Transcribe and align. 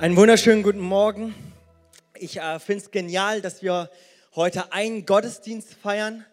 Einen 0.00 0.16
wunderschönen 0.16 0.62
guten 0.62 0.80
Morgen. 0.80 1.34
Ich 2.14 2.38
äh, 2.38 2.58
finde 2.58 2.84
es 2.84 2.90
genial, 2.90 3.42
dass 3.42 3.60
wir 3.60 3.90
heute 4.34 4.72
einen 4.72 5.04
Gottesdienst 5.04 5.74
feiern. 5.74 6.24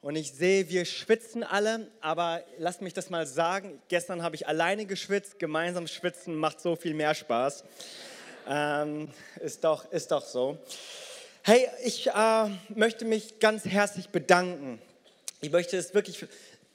Und 0.00 0.16
ich 0.16 0.32
sehe, 0.32 0.70
wir 0.70 0.86
schwitzen 0.86 1.44
alle, 1.44 1.90
aber 2.00 2.42
lasst 2.56 2.80
mich 2.80 2.94
das 2.94 3.10
mal 3.10 3.26
sagen. 3.26 3.78
Gestern 3.88 4.22
habe 4.22 4.36
ich 4.36 4.48
alleine 4.48 4.86
geschwitzt. 4.86 5.38
Gemeinsam 5.38 5.86
schwitzen 5.86 6.34
macht 6.34 6.62
so 6.62 6.76
viel 6.76 6.94
mehr 6.94 7.14
Spaß. 7.14 7.64
Ähm, 8.48 9.10
ist, 9.42 9.64
doch, 9.64 9.92
ist 9.92 10.12
doch 10.12 10.24
so. 10.24 10.56
Hey, 11.42 11.68
ich 11.84 12.06
äh, 12.06 12.48
möchte 12.70 13.04
mich 13.04 13.38
ganz 13.38 13.66
herzlich 13.66 14.08
bedanken. 14.08 14.80
Ich 15.42 15.50
möchte 15.50 15.76
es 15.76 15.92
wirklich 15.92 16.24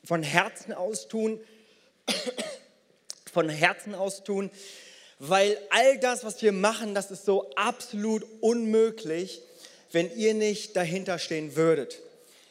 von 0.04 0.22
Herzen 0.22 0.74
aus 0.74 1.08
tun. 1.08 1.40
von 3.34 3.50
Herzen 3.50 3.96
aus 3.96 4.24
tun 4.24 4.52
weil 5.20 5.58
all 5.70 5.98
das, 6.00 6.24
was 6.24 6.42
wir 6.42 6.52
machen, 6.52 6.94
das 6.94 7.12
ist 7.12 7.26
so 7.26 7.52
absolut 7.56 8.26
unmöglich, 8.42 9.42
wenn 9.92 10.14
ihr 10.16 10.34
nicht 10.34 10.76
dahinter 10.76 11.20
stehen 11.20 11.56
würdet. 11.56 12.00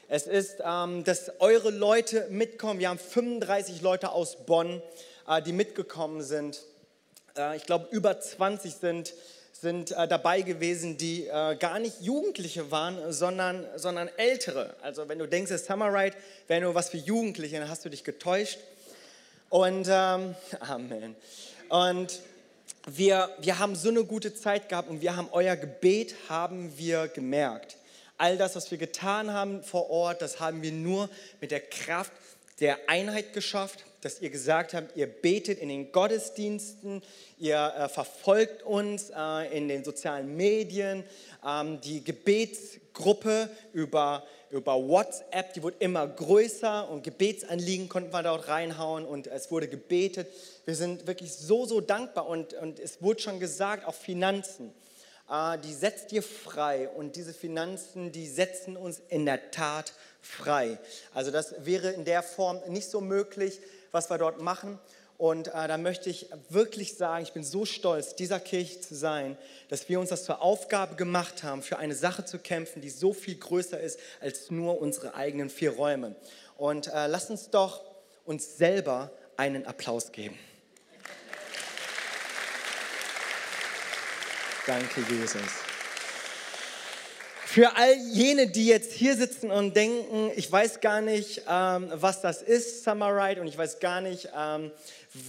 Es 0.09 0.27
ist, 0.27 0.57
ähm, 0.65 1.05
dass 1.05 1.33
eure 1.41 1.71
Leute 1.71 2.27
mitkommen. 2.31 2.79
Wir 2.79 2.89
haben 2.89 2.99
35 2.99 3.83
Leute 3.83 4.13
aus 4.13 4.47
Bonn, 4.47 4.83
äh, 5.27 5.43
die 5.43 5.53
mitgekommen 5.53 6.23
sind. 6.23 6.63
Äh, 7.37 7.57
ich 7.57 7.65
glaube, 7.65 7.89
über 7.91 8.21
20 8.21 8.75
sind, 8.75 9.15
sind 9.53 9.93
äh, 9.93 10.07
dabei 10.07 10.43
gewesen, 10.43 10.99
die 10.99 11.27
äh, 11.27 11.57
gar 11.57 11.79
nicht 11.79 12.01
Jugendliche 12.01 12.71
waren, 12.71 13.13
sondern, 13.13 13.67
sondern 13.77 14.09
Ältere. 14.17 14.75
Also 14.83 15.09
wenn 15.09 15.19
du 15.19 15.27
denkst, 15.27 15.51
das 15.51 15.67
Summer 15.67 15.93
Ride 15.93 16.17
wäre 16.49 16.61
nur 16.61 16.75
was 16.75 16.91
für 16.91 16.99
Jugendliche, 16.99 17.59
dann 17.59 17.69
hast 17.69 17.85
du 17.85 17.89
dich 17.89 18.05
getäuscht. 18.05 18.59
Und 19.49 19.87
ähm, 19.91 20.35
Amen. 20.61 21.17
Und 21.69 22.21
wir, 22.87 23.31
wir 23.41 23.59
haben 23.59 23.77
so 23.77 23.89
eine 23.89 24.05
gute 24.05 24.35
Zeit 24.35 24.69
gehabt 24.69 24.89
und 24.89 25.01
wir 25.01 25.17
haben 25.17 25.29
euer 25.33 25.57
Gebet 25.57 26.15
haben 26.29 26.77
wir 26.77 27.09
gemerkt. 27.09 27.77
All 28.19 28.37
das, 28.37 28.55
was 28.57 28.71
wir 28.71 28.79
getan 28.79 29.33
haben 29.33 29.63
vor 29.63 29.91
Ort, 29.91 30.23
das 30.23 30.39
haben 30.39 30.63
wir 30.63 30.73
nur 30.73 31.09
mit 31.41 31.51
der 31.51 31.61
Kraft 31.61 32.13
der 32.61 32.79
Einheit 32.89 33.33
geschafft, 33.33 33.85
dass 34.05 34.21
ihr 34.21 34.29
gesagt 34.29 34.75
habt, 34.75 34.97
ihr 34.97 35.07
betet 35.07 35.59
in 35.59 35.71
den 35.71 35.91
Gottesdiensten, 35.91 37.03
ihr 37.39 37.73
äh, 37.77 37.89
verfolgt 37.89 38.63
uns 38.63 39.11
äh, 39.11 39.57
in 39.57 39.69
den 39.69 39.83
sozialen 39.83 40.37
Medien, 40.37 41.05
ähm, 41.47 41.81
die 41.81 42.05
Gebetsgruppe 42.05 43.49
über 43.73 44.25
über 44.51 44.77
WhatsApp, 44.77 45.53
die 45.55 45.65
wurde 45.65 45.79
immer 45.81 46.07
größer 46.07 46.89
und 46.89 47.03
Gebetsanliegen 47.03 47.89
konnten 47.89 48.13
wir 48.13 48.23
dort 48.23 48.47
reinhauen 48.47 49.05
und 49.05 49.27
es 49.27 49.51
wurde 49.51 49.67
gebetet. 49.67 50.29
Wir 50.65 50.77
sind 50.77 51.09
wirklich 51.09 51.33
so, 51.33 51.67
so 51.67 51.81
dankbar 51.81 52.29
und, 52.29 52.55
und 52.55 52.79
es 52.79 53.03
wurde 53.03 53.21
schon 53.21 53.41
gesagt, 53.41 53.85
auch 53.85 53.95
Finanzen, 53.95 54.73
äh, 55.29 55.59
die 55.59 55.73
setzt 55.73 56.13
dir 56.13 56.23
frei 56.23 56.89
und 56.89 57.17
diese 57.17 57.35
Finanzen, 57.35 58.13
die 58.13 58.29
setzen 58.29 58.77
uns 58.77 59.03
in 59.09 59.27
der 59.27 59.51
Tat 59.51 59.93
frei. 60.21 60.79
Also 61.13 61.33
das 61.33 61.67
wäre 61.67 61.91
in 61.91 62.05
der 62.05 62.23
Form 62.23 62.61
nicht 62.69 62.89
so 62.89 63.01
möglich, 63.01 63.61
was 63.95 64.11
wir 64.11 64.19
dort 64.19 64.43
machen. 64.43 64.79
Und 65.17 65.49
äh, 65.49 65.69
da 65.69 65.79
möchte 65.79 66.11
ich 66.11 66.29
wirklich 66.49 66.97
sagen, 66.97 67.23
ich 67.23 67.33
bin 67.33 67.45
so 67.45 67.65
stolz, 67.65 68.17
dieser 68.17 68.41
Kirche 68.41 68.81
zu 68.81 68.97
sein, 68.97 69.39
dass 69.69 69.89
wir 69.89 70.01
uns 70.01 70.11
das 70.11 70.25
zur 70.25 70.43
Aufgabe 70.43 70.97
gemacht 70.97 71.45
haben, 71.45 71.63
für 71.63 71.79
eine 71.79 71.95
Sache 71.95 72.25
zu 72.25 72.39
kämpfen, 72.39 72.83
die 72.83 72.91
so 72.91 73.13
viel 73.13 73.37
größer 73.37 73.79
ist 73.81 73.99
als 74.21 74.51
nur 74.51 74.81
unsere 74.81 75.15
eigenen 75.15 75.49
vier 75.49 75.71
Räume. 75.71 76.17
Und 76.57 76.89
äh, 76.89 77.07
lasst 77.07 77.31
uns 77.31 77.49
doch 77.51 77.83
uns 78.25 78.59
selber 78.59 79.13
einen 79.37 79.67
Applaus 79.67 80.11
geben. 80.11 80.37
Danke, 84.67 85.05
Jesus. 85.11 85.64
Für 87.55 87.77
all 87.77 87.95
jene, 88.11 88.49
die 88.49 88.67
jetzt 88.67 88.93
hier 88.95 89.15
sitzen 89.17 89.53
und 89.53 89.77
denken, 89.77 90.33
ich 90.35 90.51
weiß 90.51 90.81
gar 90.81 91.01
nicht, 91.01 91.43
ähm, 91.49 91.87
was 91.95 92.21
das 92.21 92.43
ist, 92.43 92.83
Summer 92.83 93.17
Ride, 93.17 93.41
und 93.41 93.47
ich 93.47 93.57
weiß 93.57 93.79
gar 93.79 94.01
nicht, 94.01 94.29
ähm, 94.37 94.73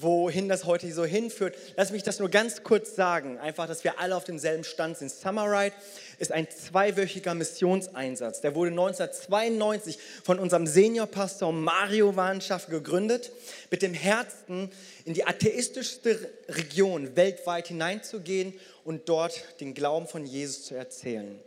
wohin 0.02 0.50
das 0.50 0.66
heute 0.66 0.92
so 0.92 1.06
hinführt. 1.06 1.56
Lass 1.76 1.92
mich 1.92 2.02
das 2.02 2.18
nur 2.18 2.30
ganz 2.30 2.64
kurz 2.64 2.96
sagen, 2.96 3.38
einfach, 3.38 3.68
dass 3.68 3.84
wir 3.84 4.00
alle 4.00 4.16
auf 4.16 4.24
demselben 4.24 4.64
Stand 4.64 4.98
sind. 4.98 5.12
Summer 5.12 5.46
Ride 5.52 5.76
ist 6.18 6.32
ein 6.32 6.48
zweiwöchiger 6.50 7.36
Missionseinsatz. 7.36 8.42
Der 8.42 8.56
wurde 8.56 8.72
1992 8.72 10.00
von 10.24 10.40
unserem 10.40 10.66
Seniorpastor 10.66 11.54
Mario 11.54 12.16
Warnschaff 12.16 12.66
gegründet, 12.66 13.32
mit 13.70 13.84
dem 13.84 13.94
Herzen 13.94 14.72
in 15.06 15.14
die 15.14 15.28
atheistischste 15.28 16.18
Region 16.50 17.16
weltweit 17.16 17.68
hineinzugehen 17.68 18.56
und 18.84 19.10
dort 19.10 19.44
den 19.60 19.76
Glauben 19.76 20.08
von 20.08 20.26
Jesus 20.26 20.66
zu 20.66 20.74
erzählen. 20.74 21.40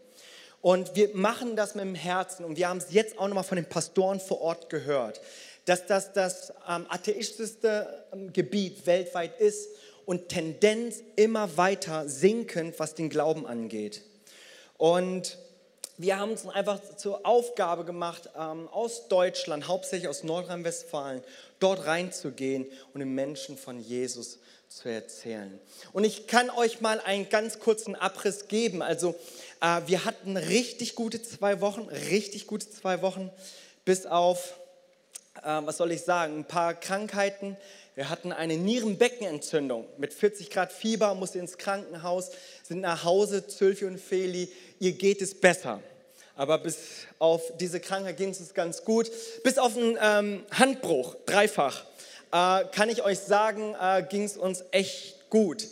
Und 0.61 0.97
wir 0.97 1.11
machen 1.15 1.55
das 1.57 1.75
mit 1.75 1.85
dem 1.85 1.95
Herzen 1.95 2.45
und 2.45 2.57
wir 2.57 2.69
haben 2.69 2.79
es 2.79 2.91
jetzt 2.91 3.19
auch 3.19 3.29
nochmal 3.29 3.45
von 3.45 3.57
den 3.57 3.69
Pastoren 3.69 4.19
vor 4.19 4.41
Ort 4.41 4.71
gehört, 4.71 5.21
dass 5.65 5.87
das 5.87 6.13
das 6.13 6.53
ähm, 6.69 6.87
atheistischste 6.89 8.07
ähm, 8.13 8.33
Gebiet 8.33 8.87
weltweit 8.87 9.41
ist 9.41 9.69
und 10.05 10.29
Tendenz 10.29 11.03
immer 11.17 11.57
weiter 11.57 12.09
sinkend, 12.09 12.79
was 12.79 12.95
den 12.95 13.09
Glauben 13.09 13.47
angeht. 13.47 14.03
Und 14.79 15.39
wir 15.97 16.19
haben 16.19 16.31
uns 16.31 16.47
einfach 16.47 16.81
zur 16.97 17.27
Aufgabe 17.27 17.85
gemacht, 17.85 18.31
ähm, 18.37 18.69
aus 18.69 19.09
Deutschland, 19.09 19.69
hauptsächlich 19.69 20.09
aus 20.09 20.25
Nordrhein-Westfalen, 20.25 21.23
dort 21.61 21.87
reinzugehen 21.87 22.67
und 22.95 23.01
den 23.01 23.15
Menschen 23.15 23.59
von 23.59 23.81
Jesus 23.81 24.39
zu 24.69 24.89
erzählen. 24.89 25.59
Und 25.93 26.05
ich 26.05 26.27
kann 26.27 26.51
euch 26.51 26.81
mal 26.81 27.01
einen 27.01 27.29
ganz 27.29 27.59
kurzen 27.59 27.95
Abriss 27.95 28.49
geben. 28.49 28.83
Also 28.83 29.15
äh, 29.61 29.81
wir 29.87 30.05
hatten 30.05 30.37
richtig 30.37 30.95
gute 30.95 31.23
zwei 31.23 31.61
Wochen, 31.61 31.89
richtig 32.11 32.47
gute 32.47 32.71
zwei 32.71 33.03
Wochen, 33.03 33.31
bis 33.85 34.07
auf, 34.07 34.59
äh, 35.43 35.61
was 35.65 35.79
soll 35.79 35.93
ich 35.93 36.03
sagen, 36.03 36.39
ein 36.39 36.45
paar 36.45 36.75
Krankheiten. 36.75 37.57
Wir 37.95 38.11
hatten 38.11 38.31
eine 38.31 38.57
Nierenbeckenentzündung 38.57 39.87
mit 39.97 40.15
40 40.15 40.51
Grad 40.51 40.73
Fieber, 40.73 41.15
musste 41.15 41.39
ins 41.39 41.59
Krankenhaus, 41.59 42.31
sind 42.63 42.81
nach 42.81 43.03
Hause, 43.05 43.47
Zülfi 43.47 43.87
und 43.87 43.99
Feli, 43.99 44.53
ihr 44.79 44.93
geht 44.93 45.23
es 45.23 45.35
besser. 45.35 45.83
Aber 46.37 46.59
bis 46.59 46.79
auf 47.19 47.43
diese 47.59 47.81
Krankheit 47.81 48.17
ging 48.17 48.31
es 48.31 48.39
uns 48.39 48.55
ganz 48.55 48.85
gut. 48.85 49.11
Bis 49.43 49.59
auf 49.59 49.77
einen 49.77 49.99
ähm, 50.01 50.47
Handbruch, 50.53 51.17
dreifach, 51.27 51.85
äh, 52.33 52.65
kann 52.73 52.89
ich 52.89 53.03
euch 53.03 53.19
sagen, 53.19 53.75
äh, 53.81 54.03
ging 54.03 54.25
es 54.25 54.37
uns 54.37 54.65
echt 54.71 55.31
gut. 55.31 55.67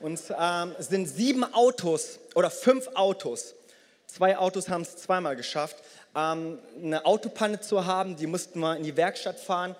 Und 0.00 0.20
ähm, 0.38 0.74
sind 0.78 1.06
sieben 1.06 1.44
Autos 1.54 2.18
oder 2.34 2.50
fünf 2.50 2.88
Autos. 2.94 3.54
Zwei 4.06 4.38
Autos 4.38 4.68
haben 4.68 4.82
es 4.82 4.96
zweimal 4.96 5.36
geschafft, 5.36 5.76
ähm, 6.14 6.58
eine 6.82 7.04
Autopanne 7.04 7.60
zu 7.60 7.84
haben. 7.84 8.16
Die 8.16 8.26
mussten 8.26 8.60
wir 8.60 8.76
in 8.76 8.84
die 8.84 8.96
Werkstatt 8.96 9.38
fahren. 9.40 9.74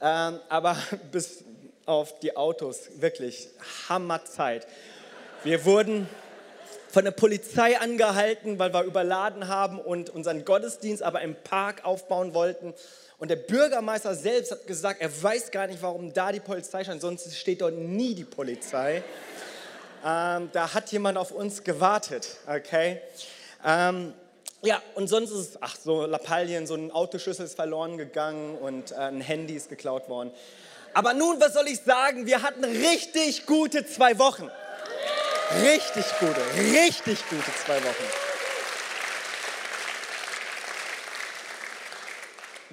Ähm, 0.00 0.38
aber 0.48 0.76
bis 1.12 1.44
auf 1.84 2.18
die 2.20 2.36
Autos, 2.36 2.88
wirklich 2.96 3.48
Hammerzeit. 3.88 4.66
Wir 5.44 5.64
wurden 5.64 6.08
von 6.88 7.04
der 7.04 7.12
Polizei 7.12 7.78
angehalten, 7.78 8.58
weil 8.58 8.72
wir 8.72 8.82
überladen 8.82 9.48
haben 9.48 9.78
und 9.78 10.10
unseren 10.10 10.44
Gottesdienst 10.44 11.02
aber 11.02 11.20
im 11.20 11.34
Park 11.34 11.84
aufbauen 11.84 12.34
wollten. 12.34 12.74
Und 13.18 13.28
der 13.28 13.36
Bürgermeister 13.36 14.14
selbst 14.14 14.50
hat 14.50 14.66
gesagt, 14.66 15.00
er 15.00 15.22
weiß 15.22 15.50
gar 15.50 15.66
nicht, 15.66 15.80
warum 15.80 16.12
da 16.12 16.32
die 16.32 16.40
Polizei 16.40 16.84
stand, 16.84 17.00
sonst 17.00 17.34
steht 17.34 17.62
dort 17.62 17.74
nie 17.74 18.14
die 18.14 18.24
Polizei. 18.24 19.02
Ähm, 20.04 20.50
da 20.52 20.74
hat 20.74 20.92
jemand 20.92 21.16
auf 21.16 21.30
uns 21.30 21.64
gewartet, 21.64 22.36
okay? 22.46 23.00
Ähm, 23.64 24.12
ja, 24.62 24.82
und 24.94 25.08
sonst 25.08 25.30
ist 25.30 25.58
ach, 25.60 25.76
so 25.82 26.04
Lappalien, 26.04 26.66
so 26.66 26.74
ein 26.74 26.90
Autoschlüssel 26.90 27.46
ist 27.46 27.56
verloren 27.56 27.96
gegangen 27.96 28.56
und 28.56 28.92
äh, 28.92 28.96
ein 28.96 29.20
Handy 29.20 29.54
ist 29.54 29.70
geklaut 29.70 30.08
worden. 30.08 30.30
Aber 30.92 31.14
nun, 31.14 31.40
was 31.40 31.54
soll 31.54 31.68
ich 31.68 31.80
sagen? 31.80 32.26
Wir 32.26 32.42
hatten 32.42 32.64
richtig 32.64 33.46
gute 33.46 33.86
zwei 33.86 34.18
Wochen. 34.18 34.50
Richtig 35.62 36.04
gute, 36.18 36.40
richtig 36.58 37.18
gute 37.28 37.54
zwei 37.64 37.76
Wochen. 37.76 38.25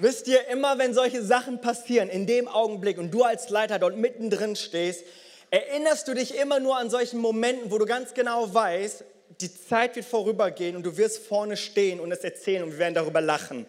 Wisst 0.04 0.28
ihr, 0.28 0.46
immer 0.48 0.76
wenn 0.76 0.92
solche 0.92 1.22
Sachen 1.22 1.62
passieren, 1.62 2.10
in 2.10 2.26
dem 2.26 2.46
Augenblick 2.46 2.98
und 2.98 3.10
du 3.10 3.22
als 3.22 3.48
Leiter 3.48 3.78
dort 3.78 3.96
mittendrin 3.96 4.54
stehst, 4.54 5.02
erinnerst 5.48 6.06
du 6.06 6.12
dich 6.12 6.36
immer 6.36 6.60
nur 6.60 6.76
an 6.76 6.90
solchen 6.90 7.20
Momenten, 7.20 7.70
wo 7.70 7.78
du 7.78 7.86
ganz 7.86 8.12
genau 8.12 8.52
weißt, 8.52 9.02
die 9.40 9.50
Zeit 9.50 9.96
wird 9.96 10.04
vorübergehen 10.04 10.76
und 10.76 10.82
du 10.82 10.98
wirst 10.98 11.24
vorne 11.24 11.56
stehen 11.56 12.00
und 12.00 12.12
es 12.12 12.18
erzählen 12.18 12.64
und 12.64 12.72
wir 12.72 12.80
werden 12.80 12.92
darüber 12.92 13.22
lachen. 13.22 13.64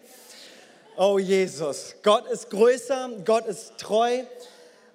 Oh 0.98 1.18
Jesus, 1.18 1.94
Gott 2.02 2.30
ist 2.30 2.50
größer, 2.50 3.12
Gott 3.24 3.46
ist 3.46 3.78
treu 3.78 4.20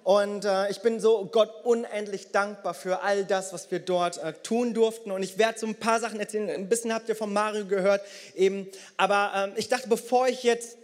und 0.04 0.44
äh, 0.44 0.70
ich 0.70 0.80
bin 0.80 1.00
so 1.00 1.24
Gott 1.24 1.50
unendlich 1.64 2.30
dankbar 2.30 2.74
für 2.74 3.02
all 3.02 3.24
das, 3.24 3.52
was 3.52 3.68
wir 3.72 3.80
dort 3.80 4.18
äh, 4.18 4.32
tun 4.44 4.74
durften. 4.74 5.10
Und 5.10 5.24
ich 5.24 5.38
werde 5.38 5.58
so 5.58 5.66
ein 5.66 5.74
paar 5.74 5.98
Sachen 5.98 6.20
erzählen. 6.20 6.50
Ein 6.50 6.68
bisschen 6.68 6.94
habt 6.94 7.08
ihr 7.08 7.16
von 7.16 7.32
Mario 7.32 7.66
gehört 7.66 8.02
eben. 8.36 8.68
Aber 8.96 9.32
ähm, 9.34 9.52
ich 9.56 9.68
dachte, 9.68 9.88
bevor 9.88 10.28
ich 10.28 10.44
jetzt 10.44 10.76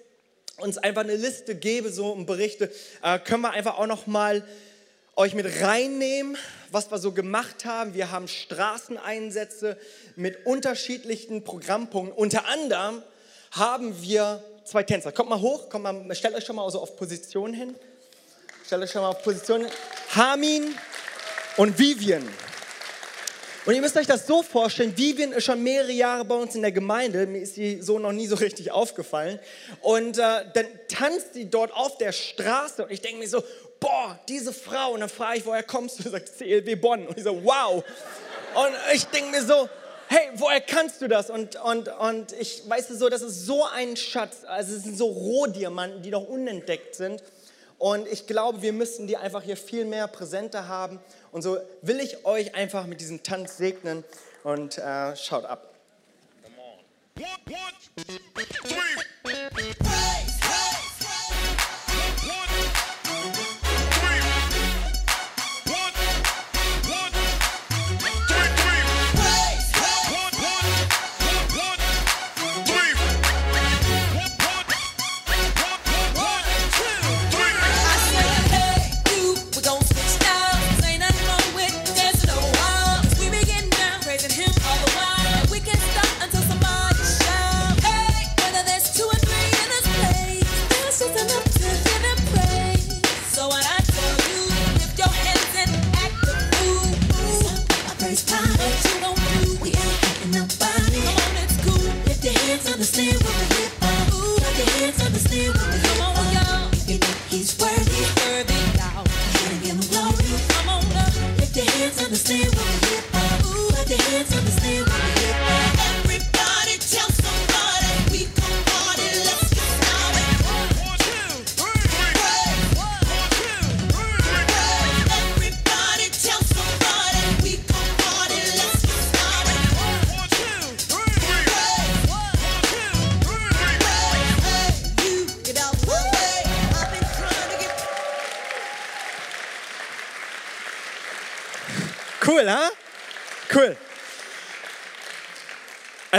uns 0.58 0.78
einfach 0.78 1.02
eine 1.02 1.16
Liste 1.16 1.55
gebe, 1.55 1.90
so 1.90 2.10
und 2.10 2.26
berichte, 2.26 2.70
äh, 3.02 3.19
können 3.19 3.43
wir 3.43 3.50
einfach 3.50 3.78
auch 3.78 3.87
noch 3.87 4.06
mal 4.06 4.44
euch 5.16 5.34
mit 5.34 5.62
reinnehmen, 5.62 6.37
was 6.70 6.90
wir 6.90 6.99
so 6.99 7.12
gemacht 7.12 7.64
haben. 7.64 7.94
Wir 7.94 8.10
haben 8.10 8.28
Straßeneinsätze 8.28 9.76
mit 10.14 10.46
unterschiedlichen 10.46 11.43
Programmpunkten. 11.43 12.16
Unter 12.16 12.46
anderem 12.46 13.02
haben 13.50 14.00
wir 14.00 14.43
zwei 14.64 14.84
Tänzer. 14.84 15.10
Kommt 15.10 15.31
mal 15.31 15.40
hoch, 15.40 15.69
kommt 15.69 15.84
mal, 15.84 16.14
stellt 16.14 16.34
euch 16.34 16.44
schon 16.44 16.56
mal 16.56 16.70
so 16.70 16.81
auf 16.81 16.96
Position 16.96 17.52
hin. 17.52 17.75
Stellt 18.64 18.82
euch 18.82 18.93
schon 18.93 19.02
mal 19.02 19.08
auf 19.08 19.22
Position 19.22 19.62
hin. 19.62 19.70
Hamin 20.14 20.75
und 21.56 21.78
Vivian. 21.78 22.22
Und 23.69 23.75
ihr 23.75 23.82
müsst 23.82 23.99
euch 23.99 24.06
das 24.06 24.26
so 24.26 24.43
vorstellen, 24.43 24.97
Vivian 24.97 25.31
ist 25.32 25.44
schon 25.44 25.62
mehrere 25.62 25.93
Jahre 25.93 26.25
bei 26.25 26.35
uns 26.35 26.55
in 26.55 26.62
der 26.62 26.73
Gemeinde, 26.73 27.26
mir 27.26 27.43
ist 27.43 27.56
sie 27.56 27.82
so 27.82 27.99
noch 27.99 28.12
nie 28.12 28.26
so 28.26 28.37
richtig 28.37 28.70
aufgefallen. 28.70 29.38
Und 29.82 30.17
äh, 30.17 30.23
dann 30.55 30.67
tanzt 30.88 31.35
sie 31.35 31.50
dort 31.50 31.75
auf 31.75 31.99
der 31.99 32.12
Straße 32.12 32.85
und 32.85 32.91
ich 32.91 33.03
denke 33.03 33.19
mir 33.19 33.29
so, 33.29 33.44
boah, 33.79 34.19
diese 34.26 34.55
Frau. 34.55 34.93
Und 34.93 35.00
dann 35.00 35.11
frage 35.11 35.41
ich, 35.41 35.44
woher 35.44 35.62
kommst 35.62 35.99
du? 35.99 36.05
Sie 36.05 36.09
sagt, 36.09 36.35
CLW 36.35 36.76
Bonn. 36.76 37.06
Und 37.09 37.19
ich 37.19 37.25
so, 37.25 37.44
wow. 37.44 37.85
Und 38.55 38.73
ich 38.94 39.05
denke 39.05 39.32
mir 39.32 39.43
so, 39.43 39.69
hey, 40.09 40.31
woher 40.37 40.62
kannst 40.62 41.03
du 41.03 41.06
das? 41.06 41.29
Und, 41.29 41.62
und, 41.62 41.88
und 41.88 42.32
ich 42.41 42.62
weiß 42.67 42.88
so, 42.88 43.11
das 43.11 43.20
ist 43.20 43.44
so 43.44 43.67
ein 43.67 43.99
Schatz. 43.99 44.44
Also 44.47 44.76
es 44.76 44.85
sind 44.85 44.97
so 44.97 45.09
Rohdiamanten, 45.09 46.00
die 46.00 46.11
noch 46.11 46.26
unentdeckt 46.26 46.94
sind. 46.94 47.23
Und 47.79 48.09
ich 48.09 48.27
glaube, 48.27 48.61
wir 48.63 48.73
müssen 48.73 49.07
die 49.07 49.17
einfach 49.17 49.43
hier 49.43 49.57
viel 49.57 49.85
mehr 49.85 50.09
präsenter 50.09 50.67
haben. 50.69 50.99
Und 51.31 51.43
so 51.43 51.59
will 51.83 52.01
ich 52.01 52.25
euch 52.25 52.55
einfach 52.55 52.87
mit 52.87 53.01
diesem 53.01 53.23
Tanz 53.23 53.57
segnen 53.57 54.05
und 54.43 54.79
äh, 54.79 55.15
schaut 55.17 55.45
ab. 55.45 55.75
Come 56.43 56.57
on. 56.59 57.25
One, 57.25 57.39
one, 57.47 57.73
three. 58.67 60.38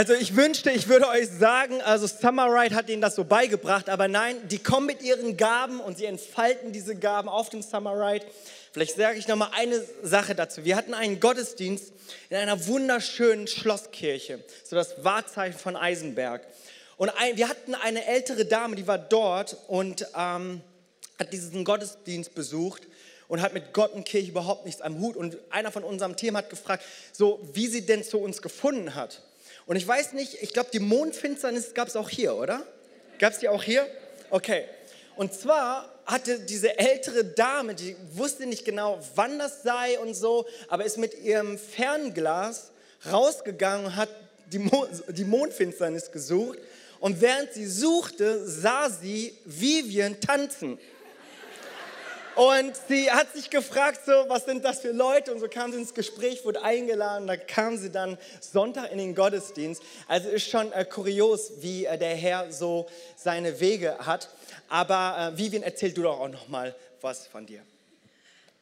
Also 0.00 0.14
ich 0.14 0.34
wünschte, 0.34 0.70
ich 0.70 0.88
würde 0.88 1.06
euch 1.08 1.28
sagen, 1.28 1.82
also 1.82 2.06
Summer 2.06 2.46
Ride 2.46 2.74
hat 2.74 2.88
ihnen 2.88 3.02
das 3.02 3.16
so 3.16 3.24
beigebracht, 3.24 3.90
aber 3.90 4.08
nein, 4.08 4.34
die 4.48 4.56
kommen 4.56 4.86
mit 4.86 5.02
ihren 5.02 5.36
Gaben 5.36 5.78
und 5.78 5.98
sie 5.98 6.06
entfalten 6.06 6.72
diese 6.72 6.96
Gaben 6.96 7.28
auf 7.28 7.50
dem 7.50 7.60
Summer 7.60 7.92
Ride. 7.92 8.24
Vielleicht 8.72 8.96
sage 8.96 9.18
ich 9.18 9.28
noch 9.28 9.36
mal 9.36 9.50
eine 9.54 9.78
Sache 10.02 10.34
dazu. 10.34 10.64
Wir 10.64 10.76
hatten 10.76 10.94
einen 10.94 11.20
Gottesdienst 11.20 11.92
in 12.30 12.38
einer 12.38 12.66
wunderschönen 12.66 13.46
Schlosskirche, 13.46 14.42
so 14.64 14.74
das 14.74 15.04
Wahrzeichen 15.04 15.58
von 15.58 15.76
Eisenberg. 15.76 16.46
Und 16.96 17.10
ein, 17.10 17.36
wir 17.36 17.50
hatten 17.50 17.74
eine 17.74 18.06
ältere 18.06 18.46
Dame, 18.46 18.76
die 18.76 18.86
war 18.86 18.96
dort 18.96 19.58
und 19.68 20.06
ähm, 20.16 20.62
hat 21.18 21.30
diesen 21.30 21.62
Gottesdienst 21.62 22.34
besucht 22.34 22.84
und 23.28 23.42
hat 23.42 23.52
mit 23.52 23.74
Gott 23.74 23.92
und 23.92 24.04
Kirche 24.04 24.30
überhaupt 24.30 24.64
nichts 24.64 24.80
am 24.80 24.98
Hut. 24.98 25.16
Und 25.16 25.36
einer 25.50 25.70
von 25.70 25.84
unserem 25.84 26.16
Team 26.16 26.38
hat 26.38 26.48
gefragt, 26.48 26.84
so 27.12 27.46
wie 27.52 27.66
sie 27.66 27.84
denn 27.84 28.02
zu 28.02 28.16
uns 28.16 28.40
gefunden 28.40 28.94
hat. 28.94 29.24
Und 29.70 29.76
ich 29.76 29.86
weiß 29.86 30.14
nicht, 30.14 30.42
ich 30.42 30.52
glaube, 30.52 30.70
die 30.72 30.80
Mondfinsternis 30.80 31.74
gab 31.74 31.86
es 31.86 31.94
auch 31.94 32.08
hier, 32.08 32.34
oder? 32.34 32.64
Gab 33.20 33.32
es 33.34 33.38
die 33.38 33.48
auch 33.48 33.62
hier? 33.62 33.86
Okay. 34.28 34.64
Und 35.14 35.32
zwar 35.32 35.88
hatte 36.04 36.40
diese 36.40 36.76
ältere 36.76 37.24
Dame, 37.24 37.76
die 37.76 37.94
wusste 38.14 38.46
nicht 38.46 38.64
genau, 38.64 38.98
wann 39.14 39.38
das 39.38 39.62
sei 39.62 39.96
und 40.00 40.14
so, 40.14 40.44
aber 40.66 40.84
ist 40.84 40.98
mit 40.98 41.22
ihrem 41.22 41.56
Fernglas 41.56 42.72
rausgegangen 43.12 43.86
und 43.86 43.94
hat 43.94 44.08
die, 44.46 44.58
Mo 44.58 44.88
die 45.06 45.22
Mondfinsternis 45.22 46.10
gesucht. 46.10 46.58
Und 46.98 47.20
während 47.20 47.52
sie 47.52 47.66
suchte, 47.66 48.44
sah 48.48 48.90
sie 48.90 49.38
Vivian 49.44 50.18
tanzen. 50.18 50.80
Und 52.40 52.74
sie 52.88 53.10
hat 53.10 53.34
sich 53.34 53.50
gefragt, 53.50 54.00
so, 54.06 54.12
was 54.28 54.46
sind 54.46 54.64
das 54.64 54.80
für 54.80 54.92
Leute? 54.92 55.30
Und 55.30 55.40
so 55.40 55.48
kam 55.48 55.72
sie 55.72 55.78
ins 55.78 55.92
Gespräch, 55.92 56.42
wurde 56.42 56.62
eingeladen. 56.62 57.26
Da 57.26 57.36
kam 57.36 57.76
sie 57.76 57.90
dann 57.90 58.16
Sonntag 58.40 58.90
in 58.92 58.96
den 58.96 59.14
Gottesdienst. 59.14 59.82
Also 60.08 60.30
ist 60.30 60.48
schon 60.48 60.72
äh, 60.72 60.86
kurios, 60.86 61.52
wie 61.58 61.84
äh, 61.84 61.98
der 61.98 62.16
Herr 62.16 62.50
so 62.50 62.88
seine 63.14 63.60
Wege 63.60 63.98
hat. 63.98 64.30
Aber 64.70 65.34
äh, 65.34 65.38
Vivian, 65.38 65.62
erzähl 65.62 65.92
du 65.92 66.00
doch 66.00 66.18
auch 66.18 66.30
noch 66.30 66.48
mal 66.48 66.74
was 67.02 67.26
von 67.26 67.44
dir. 67.44 67.60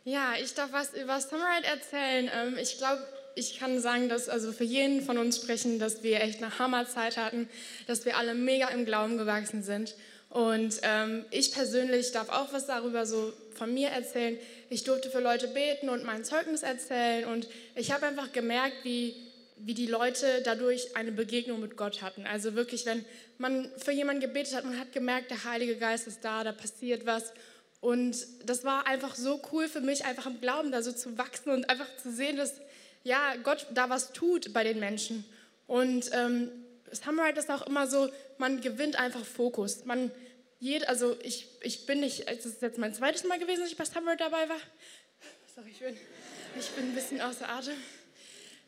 Ja, 0.03 0.33
ich 0.43 0.55
darf 0.55 0.73
was 0.73 0.93
über 0.95 1.21
Summerite 1.21 1.69
erzählen. 1.69 2.29
Ähm, 2.35 2.59
ich 2.61 2.79
glaube, 2.79 3.07
ich 3.37 3.61
kann 3.61 3.81
sagen, 3.81 4.09
dass 4.09 4.29
also 4.29 4.51
für 4.51 4.65
jeden 4.65 5.03
von 5.03 5.19
uns 5.19 5.37
sprechen, 5.37 5.79
dass 5.79 6.03
wir 6.03 6.21
echt 6.21 6.43
eine 6.43 6.59
Hammerzeit 6.59 7.17
hatten, 7.17 7.49
dass 7.87 8.05
wir 8.05 8.17
alle 8.17 8.35
mega 8.35 8.71
im 8.71 8.85
Glauben 8.85 9.19
gewachsen 9.19 9.63
sind. 9.63 9.95
Und 10.31 10.81
ähm, 10.83 11.25
ich 11.31 11.53
persönlich 11.53 12.13
darf 12.13 12.29
auch 12.29 12.53
was 12.53 12.67
darüber 12.67 13.07
so 13.07 13.33
von 13.59 13.75
mir 13.75 13.89
erzählen. 13.89 14.39
Ich 14.71 14.85
durfte 14.85 15.11
für 15.11 15.21
Leute 15.21 15.49
beten 15.49 15.89
und 15.89 16.05
mein 16.05 16.25
Zeugnis 16.25 16.63
erzählen. 16.63 17.27
Und 17.27 17.49
ich 17.75 17.93
habe 17.93 18.07
einfach 18.07 18.33
gemerkt, 18.33 18.77
wie, 18.85 19.15
wie 19.57 19.75
die 19.75 19.87
Leute 19.87 20.41
dadurch 20.45 20.97
eine 20.97 21.13
Begegnung 21.13 21.61
mit 21.61 21.77
Gott 21.77 22.01
hatten. 22.01 22.27
Also 22.27 22.55
wirklich, 22.55 22.87
wenn 22.87 23.05
man 23.37 23.71
für 23.77 23.93
jemanden 23.93 24.23
gebetet 24.23 24.55
hat, 24.55 24.65
man 24.65 24.79
hat 24.79 24.93
gemerkt, 24.93 25.31
der 25.31 25.45
Heilige 25.45 25.77
Geist 25.77 26.07
ist 26.07 26.25
da, 26.25 26.45
da 26.45 26.53
passiert 26.53 27.05
was. 27.05 27.33
Und 27.81 28.27
das 28.45 28.65
war 28.65 28.87
einfach 28.87 29.15
so 29.15 29.41
cool 29.53 29.69
für 29.69 29.81
mich, 29.81 30.05
einfach 30.05 30.27
im 30.27 30.41
Glauben 30.41 30.73
da 30.73 30.83
so 30.83 30.93
zu 30.93 31.19
wachsen 31.19 31.51
und 31.51 31.69
einfach 31.69 31.89
zu 32.03 32.11
sehen, 32.11 32.37
dass 32.37 32.55
ja, 33.05 33.35
Gott 33.43 33.67
da 33.75 33.89
was 33.91 34.13
tut 34.13 34.53
bei 34.53 34.65
den 34.65 34.81
Menschen. 34.81 35.25
Und 35.67 36.11
ähm, 36.13 36.51
Samurai 36.91 37.31
ist 37.31 37.51
auch 37.51 37.67
immer 37.67 37.87
so, 37.87 38.09
man 38.39 38.61
gewinnt 38.61 38.99
einfach 38.99 39.25
Fokus. 39.25 39.85
Man, 39.85 40.11
jed, 40.61 40.89
also 40.89 41.17
ich, 41.23 41.47
ich 41.63 41.87
bin 41.87 42.01
nicht, 42.01 42.29
es 42.29 42.47
ist 42.47 42.63
jetzt 42.63 42.79
mein 42.79 42.95
zweites 42.95 43.25
Mal 43.25 43.39
gewesen, 43.39 43.61
dass 43.61 43.71
ich 43.71 43.77
bei 43.77 43.85
Samurai 43.85 44.17
dabei 44.17 44.49
war. 44.49 44.61
Sorry, 45.55 45.71
ich 45.71 45.79
bin, 45.79 45.97
ich 46.59 46.69
bin 46.71 46.85
ein 46.87 46.95
bisschen 46.95 47.21
außer 47.21 47.49
Atem. 47.49 47.77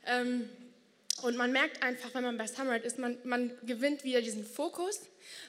Ähm, 0.07 0.49
und 1.23 1.37
man 1.37 1.53
merkt 1.53 1.83
einfach, 1.83 2.15
wenn 2.15 2.25
man 2.25 2.39
bei 2.39 2.47
Samurai 2.47 2.79
ist, 2.79 2.99
man, 2.99 3.19
man 3.25 3.53
gewinnt 3.65 4.05
wieder 4.05 4.23
diesen 4.23 4.45
Fokus, 4.45 5.01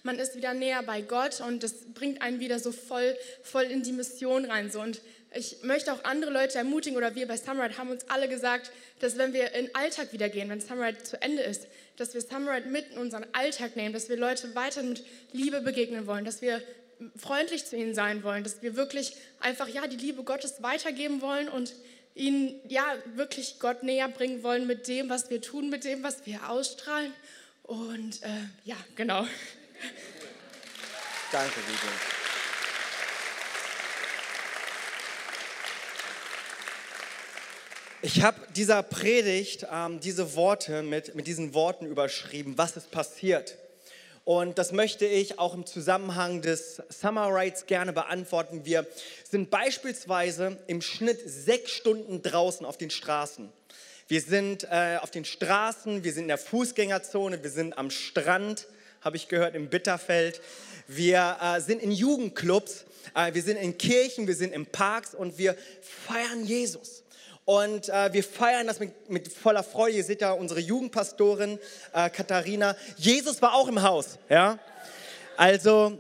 man 0.04 0.20
ist 0.20 0.36
wieder 0.36 0.54
näher 0.54 0.84
bei 0.84 1.02
Gott 1.02 1.40
und 1.42 1.64
das 1.64 1.94
bringt 1.94 2.22
einen 2.22 2.40
wieder 2.40 2.60
so 2.60 2.72
voll, 2.72 3.18
voll 3.44 3.64
in 3.64 3.84
die 3.84 3.94
Mission 3.94 4.46
rein. 4.46 4.70
So. 4.70 4.82
Und 4.82 5.02
ich 5.34 5.64
möchte 5.64 5.94
auch 5.94 6.04
andere 6.04 6.32
Leute 6.32 6.58
ermutigen, 6.58 6.98
oder 6.98 7.16
wir 7.16 7.28
bei 7.28 7.38
Samurai 7.38 7.70
haben 7.70 7.90
uns 7.90 8.10
alle 8.10 8.28
gesagt, 8.28 8.72
dass 9.00 9.18
wenn 9.18 9.34
wir 9.34 9.54
in 9.54 9.68
den 9.68 9.76
Alltag 9.76 10.12
wieder 10.12 10.28
gehen, 10.30 10.50
wenn 10.50 10.60
Samurai 10.60 10.94
zu 10.94 11.22
Ende 11.22 11.42
ist, 11.42 11.68
dass 11.96 12.14
wir 12.14 12.22
Samurai 12.22 12.62
mit 12.62 12.92
in 12.92 12.98
unseren 12.98 13.26
Alltag 13.32 13.76
nehmen, 13.76 13.94
dass 13.94 14.10
wir 14.10 14.18
Leute 14.18 14.54
weiter 14.56 14.84
mit 14.84 15.06
Liebe 15.32 15.62
begegnen 15.62 16.06
wollen, 16.06 16.26
dass 16.26 16.42
wir 16.42 16.62
freundlich 17.16 17.66
zu 17.66 17.78
ihnen 17.78 17.96
sein 17.96 18.24
wollen, 18.24 18.44
dass 18.44 18.62
wir 18.62 18.76
wirklich 18.76 19.16
einfach 19.40 19.68
ja 19.68 19.88
die 19.88 19.98
Liebe 19.98 20.24
Gottes 20.24 20.62
weitergeben 20.62 21.22
wollen 21.22 21.48
und 21.48 21.74
ihnen 22.14 22.60
ja 22.68 22.84
wirklich 23.16 23.60
Gott 23.60 23.84
näher 23.84 24.10
bringen 24.10 24.44
wollen 24.44 24.68
mit 24.68 24.88
dem, 24.88 25.10
was 25.10 25.30
wir 25.30 25.42
tun, 25.42 25.70
mit 25.70 25.86
dem, 25.86 26.04
was 26.04 26.26
wir 26.26 26.50
ausstrahlen. 26.50 27.14
Und 27.64 28.22
äh, 28.24 28.28
ja, 28.66 28.76
genau. 28.96 29.26
Danke, 31.32 31.56
Vivian. 31.56 32.21
Ich 38.03 38.24
habe 38.24 38.39
dieser 38.55 38.81
Predigt 38.81 39.67
ähm, 39.72 40.00
diese 40.00 40.36
Worte 40.36 40.81
mit, 40.81 41.13
mit 41.13 41.27
diesen 41.27 41.53
Worten 41.53 41.86
überschrieben, 41.86 42.58
was 42.58 42.75
ist 42.75 42.89
passiert. 42.89 43.60
Und 44.25 44.58
das 44.58 44.72
möchte 44.72 45.05
ich 45.05 45.38
auch 45.38 45.53
im 45.53 45.67
Zusammenhang 45.67 46.41
des 46.41 46.81
Summer 46.89 47.27
Rides 47.27 47.67
gerne 47.67 47.93
beantworten. 47.93 48.65
Wir 48.65 48.88
sind 49.29 49.51
beispielsweise 49.51 50.58
im 50.65 50.81
Schnitt 50.81 51.20
sechs 51.27 51.70
Stunden 51.74 52.24
draußen 52.24 52.65
auf 52.65 52.75
den 52.75 52.89
Straßen. 52.89 53.50
Wir 54.08 54.22
sind 54.22 54.63
äh, 54.63 54.98
auf 55.00 55.12
den 55.12 55.24
Straßen, 55.24 56.03
wir 56.03 56.12
sind 56.12 56.24
in 56.24 56.29
der 56.29 56.39
Fußgängerzone, 56.39 57.43
wir 57.43 57.51
sind 57.51 57.77
am 57.77 57.91
Strand, 57.91 58.65
habe 59.01 59.15
ich 59.15 59.27
gehört, 59.27 59.53
im 59.53 59.70
Bitterfeld. 59.70 60.41
Wir 60.88 61.38
äh, 61.39 61.62
sind 61.62 61.84
in 61.84 61.91
Jugendclubs, 61.91 62.86
äh, 63.13 63.36
wir 63.36 63.43
sind 63.43 63.58
in 63.58 63.77
Kirchen, 63.77 64.25
wir 64.25 64.36
sind 64.36 64.53
in 64.53 64.65
Parks 64.65 65.13
und 65.13 65.38
wir 65.38 65.55
feiern 66.08 66.43
Jesus. 66.43 67.03
Und 67.46 67.90
äh, 67.90 68.14
wir 68.14 68.24
feiern 68.24 68.68
das 68.68 68.80
mit, 68.80 69.10
mit, 69.10 69.32
voller 69.32 69.64
Freude. 69.64 69.98
Ihr 69.98 70.04
seht 70.04 70.22
da 70.22 70.32
unsere 70.32 70.60
Jugendpastorin 70.60 71.60
äh, 71.94 72.10
Katharina. 72.10 72.76
Jesus 72.98 73.42
war 73.42 73.54
auch 73.54 73.68
im 73.68 73.82
Haus. 73.82 74.20
Ja? 74.30 74.60
Also 75.38 76.00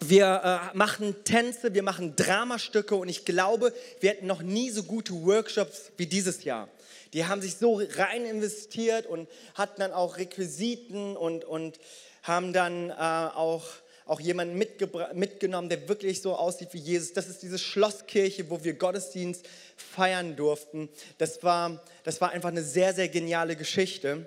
wir 0.00 0.70
äh, 0.72 0.76
machen 0.76 1.24
Tänze, 1.24 1.74
wir 1.74 1.82
machen 1.82 2.16
Dramastücke 2.16 2.94
und 2.96 3.08
ich 3.08 3.24
glaube, 3.26 3.74
wir 4.00 4.10
hatten 4.10 4.26
noch 4.26 4.42
nie 4.42 4.70
so 4.70 4.82
gute 4.82 5.12
Workshops 5.12 5.92
wie 5.98 6.06
dieses 6.06 6.44
Jahr. 6.44 6.68
Die 7.12 7.26
haben 7.26 7.42
sich 7.42 7.56
so 7.56 7.82
rein 7.96 8.24
investiert 8.24 9.06
und 9.06 9.28
hatten 9.54 9.80
dann 9.80 9.92
auch 9.92 10.16
Requisiten 10.16 11.16
und, 11.16 11.44
und 11.44 11.78
haben 12.22 12.52
dann 12.52 12.90
äh, 12.90 12.94
auch 12.94 13.64
auch 14.10 14.18
jemanden 14.18 14.58
mitgenommen, 14.58 15.68
der 15.68 15.88
wirklich 15.88 16.20
so 16.20 16.34
aussieht 16.34 16.70
wie 16.72 16.78
Jesus. 16.78 17.12
Das 17.12 17.28
ist 17.28 17.44
diese 17.44 17.60
Schlosskirche, 17.60 18.50
wo 18.50 18.64
wir 18.64 18.74
Gottesdienst 18.74 19.46
feiern 19.76 20.34
durften. 20.34 20.88
Das 21.18 21.44
war, 21.44 21.80
das 22.02 22.20
war 22.20 22.30
einfach 22.30 22.48
eine 22.48 22.64
sehr, 22.64 22.92
sehr 22.92 23.08
geniale 23.08 23.54
Geschichte. 23.54 24.26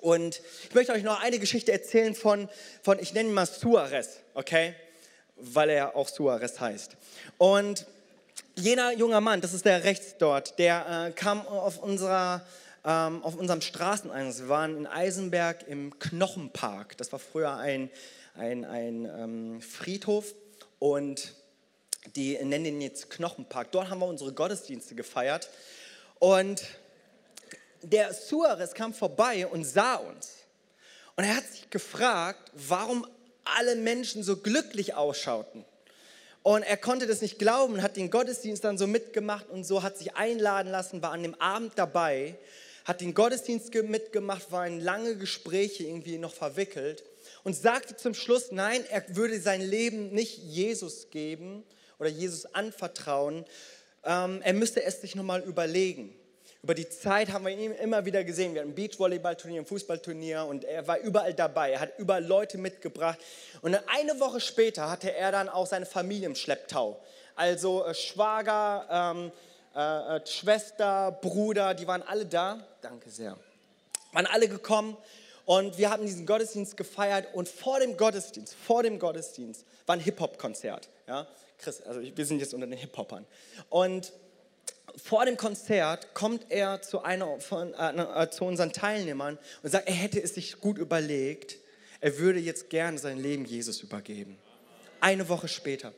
Und 0.00 0.40
ich 0.66 0.74
möchte 0.74 0.94
euch 0.94 1.02
noch 1.02 1.20
eine 1.20 1.38
Geschichte 1.38 1.72
erzählen 1.72 2.14
von, 2.14 2.48
von 2.82 2.98
ich 2.98 3.12
nenne 3.12 3.28
ihn 3.28 3.34
mal 3.34 3.44
Suarez, 3.44 4.20
okay? 4.32 4.74
Weil 5.36 5.68
er 5.68 5.94
auch 5.94 6.08
Suarez 6.08 6.58
heißt. 6.58 6.96
Und 7.36 7.86
jener 8.54 8.92
junger 8.94 9.20
Mann, 9.20 9.42
das 9.42 9.52
ist 9.52 9.66
der 9.66 9.84
rechts 9.84 10.16
dort, 10.16 10.58
der 10.58 11.08
äh, 11.08 11.12
kam 11.12 11.46
auf, 11.46 11.82
unserer, 11.82 12.46
ähm, 12.82 13.22
auf 13.22 13.34
unserem 13.34 13.60
Straßeneinsatz. 13.60 14.40
Wir 14.40 14.48
waren 14.48 14.74
in 14.78 14.86
Eisenberg 14.86 15.68
im 15.68 15.98
Knochenpark. 15.98 16.96
Das 16.96 17.12
war 17.12 17.18
früher 17.18 17.54
ein, 17.58 17.90
ein, 18.34 18.64
ein 18.64 19.04
ähm, 19.04 19.60
Friedhof 19.60 20.34
und 20.78 21.34
die 22.16 22.36
nennen 22.44 22.66
ihn 22.66 22.80
jetzt 22.80 23.10
Knochenpark. 23.10 23.70
Dort 23.72 23.90
haben 23.90 24.00
wir 24.00 24.06
unsere 24.06 24.32
Gottesdienste 24.32 24.94
gefeiert 24.94 25.48
und 26.18 26.62
der 27.82 28.12
Suarez 28.14 28.74
kam 28.74 28.94
vorbei 28.94 29.46
und 29.46 29.64
sah 29.64 29.96
uns. 29.96 30.36
Und 31.16 31.24
er 31.24 31.36
hat 31.36 31.46
sich 31.46 31.68
gefragt, 31.68 32.50
warum 32.54 33.06
alle 33.44 33.76
Menschen 33.76 34.22
so 34.22 34.36
glücklich 34.36 34.94
ausschauten. 34.94 35.64
Und 36.42 36.62
er 36.62 36.76
konnte 36.76 37.06
das 37.06 37.20
nicht 37.20 37.38
glauben, 37.38 37.82
hat 37.82 37.96
den 37.96 38.10
Gottesdienst 38.10 38.64
dann 38.64 38.78
so 38.78 38.86
mitgemacht 38.86 39.48
und 39.48 39.64
so, 39.64 39.82
hat 39.82 39.98
sich 39.98 40.16
einladen 40.16 40.72
lassen, 40.72 41.02
war 41.02 41.12
an 41.12 41.22
dem 41.22 41.40
Abend 41.40 41.72
dabei, 41.76 42.36
hat 42.84 43.00
den 43.00 43.14
Gottesdienst 43.14 43.72
mitgemacht, 43.74 44.50
war 44.50 44.66
in 44.66 44.80
lange 44.80 45.16
Gespräche 45.16 45.84
irgendwie 45.84 46.18
noch 46.18 46.34
verwickelt 46.34 47.04
und 47.44 47.54
sagte 47.54 47.96
zum 47.96 48.14
Schluss, 48.14 48.52
nein, 48.52 48.84
er 48.90 49.16
würde 49.16 49.40
sein 49.40 49.60
Leben 49.60 50.10
nicht 50.12 50.38
Jesus 50.38 51.10
geben 51.10 51.64
oder 51.98 52.08
Jesus 52.08 52.46
anvertrauen. 52.54 53.44
Ähm, 54.04 54.40
er 54.42 54.52
müsste 54.52 54.82
es 54.82 55.00
sich 55.00 55.14
nochmal 55.14 55.42
überlegen. 55.42 56.14
Über 56.62 56.74
die 56.74 56.88
Zeit 56.88 57.32
haben 57.32 57.44
wir 57.44 57.52
ihn 57.52 57.72
immer 57.72 58.04
wieder 58.04 58.22
gesehen. 58.22 58.54
Wir 58.54 58.60
hatten 58.60 58.70
ein 58.70 58.74
Beachvolleyballturnier, 58.76 59.62
ein 59.62 59.66
Fußballturnier 59.66 60.44
und 60.44 60.64
er 60.64 60.86
war 60.86 60.98
überall 60.98 61.34
dabei. 61.34 61.72
Er 61.72 61.80
hat 61.80 61.98
überall 61.98 62.24
Leute 62.24 62.56
mitgebracht. 62.56 63.18
Und 63.62 63.76
eine 63.88 64.20
Woche 64.20 64.40
später 64.40 64.88
hatte 64.88 65.12
er 65.12 65.32
dann 65.32 65.48
auch 65.48 65.66
seine 65.66 65.86
Familie 65.86 66.26
im 66.26 66.36
Schlepptau. 66.36 67.00
Also 67.34 67.84
äh, 67.84 67.94
Schwager, 67.94 68.86
ähm, 69.16 69.32
äh, 69.74 70.16
äh 70.16 70.26
Schwester, 70.26 71.18
Bruder, 71.20 71.74
die 71.74 71.88
waren 71.88 72.02
alle 72.02 72.26
da. 72.26 72.64
Danke 72.80 73.10
sehr. 73.10 73.36
Waren 74.12 74.26
alle 74.26 74.46
gekommen 74.46 74.96
und 75.44 75.78
wir 75.78 75.90
haben 75.90 76.04
diesen 76.04 76.26
Gottesdienst 76.26 76.76
gefeiert 76.76 77.28
und 77.34 77.48
vor 77.48 77.80
dem 77.80 77.96
Gottesdienst, 77.96 78.54
vor 78.54 78.82
dem 78.82 78.98
Gottesdienst 78.98 79.64
war 79.86 79.96
ein 79.96 80.00
Hip-Hop-Konzert. 80.00 80.88
Ja? 81.06 81.26
Chris, 81.58 81.82
also 81.82 82.00
wir 82.00 82.26
sind 82.26 82.40
jetzt 82.40 82.54
unter 82.54 82.66
den 82.66 82.78
Hip-Hopern. 82.78 83.26
Und 83.68 84.12
vor 84.96 85.24
dem 85.24 85.36
Konzert 85.36 86.14
kommt 86.14 86.46
er 86.50 86.82
zu, 86.82 87.02
einer 87.02 87.40
von, 87.40 87.72
äh, 87.74 88.28
zu 88.30 88.44
unseren 88.44 88.72
Teilnehmern 88.72 89.38
und 89.62 89.70
sagt, 89.70 89.88
er 89.88 89.94
hätte 89.94 90.22
es 90.22 90.34
sich 90.34 90.60
gut 90.60 90.78
überlegt, 90.78 91.56
er 92.00 92.18
würde 92.18 92.40
jetzt 92.40 92.68
gerne 92.68 92.98
sein 92.98 93.18
Leben 93.18 93.44
Jesus 93.44 93.80
übergeben. 93.80 94.38
Eine 95.00 95.28
Woche 95.28 95.48
später. 95.48 95.92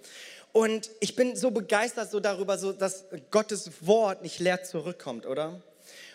Und 0.52 0.90
ich 1.00 1.16
bin 1.16 1.34
so 1.34 1.50
begeistert 1.50 2.10
so 2.10 2.20
darüber, 2.20 2.58
so, 2.58 2.72
dass 2.72 3.06
Gottes 3.30 3.70
Wort 3.80 4.22
nicht 4.22 4.38
leer 4.38 4.62
zurückkommt, 4.62 5.26
oder? 5.26 5.60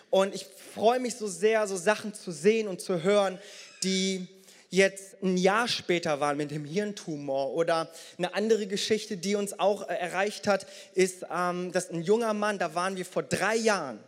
Und 0.10 0.34
ich 0.34 0.46
freue 0.74 1.00
mich 1.00 1.16
so 1.16 1.28
sehr, 1.28 1.68
so 1.68 1.76
Sachen 1.76 2.14
zu 2.14 2.32
sehen 2.32 2.68
und 2.68 2.82
zu 2.82 3.04
hören, 3.04 3.38
die 3.84 4.28
jetzt 4.70 5.22
ein 5.24 5.38
Jahr 5.38 5.68
später 5.68 6.20
waren 6.20 6.38
mit 6.38 6.52
dem 6.52 6.66
Hirntumor. 6.66 7.54
Oder 7.54 7.90
eine 8.18 8.34
andere 8.34 8.68
Geschichte, 8.68 9.18
die 9.18 9.36
uns 9.36 9.60
auch 9.60 9.88
äh, 9.88 9.96
erreicht 9.96 10.48
hat, 10.48 10.66
ist, 10.94 11.26
ähm, 11.34 11.72
dass 11.72 11.90
ein 11.90 12.02
junger 12.02 12.34
Mann, 12.34 12.60
da 12.60 12.76
waren 12.76 12.96
wir 12.96 13.06
vor 13.06 13.24
drei 13.24 13.56
Jahren, 13.56 14.00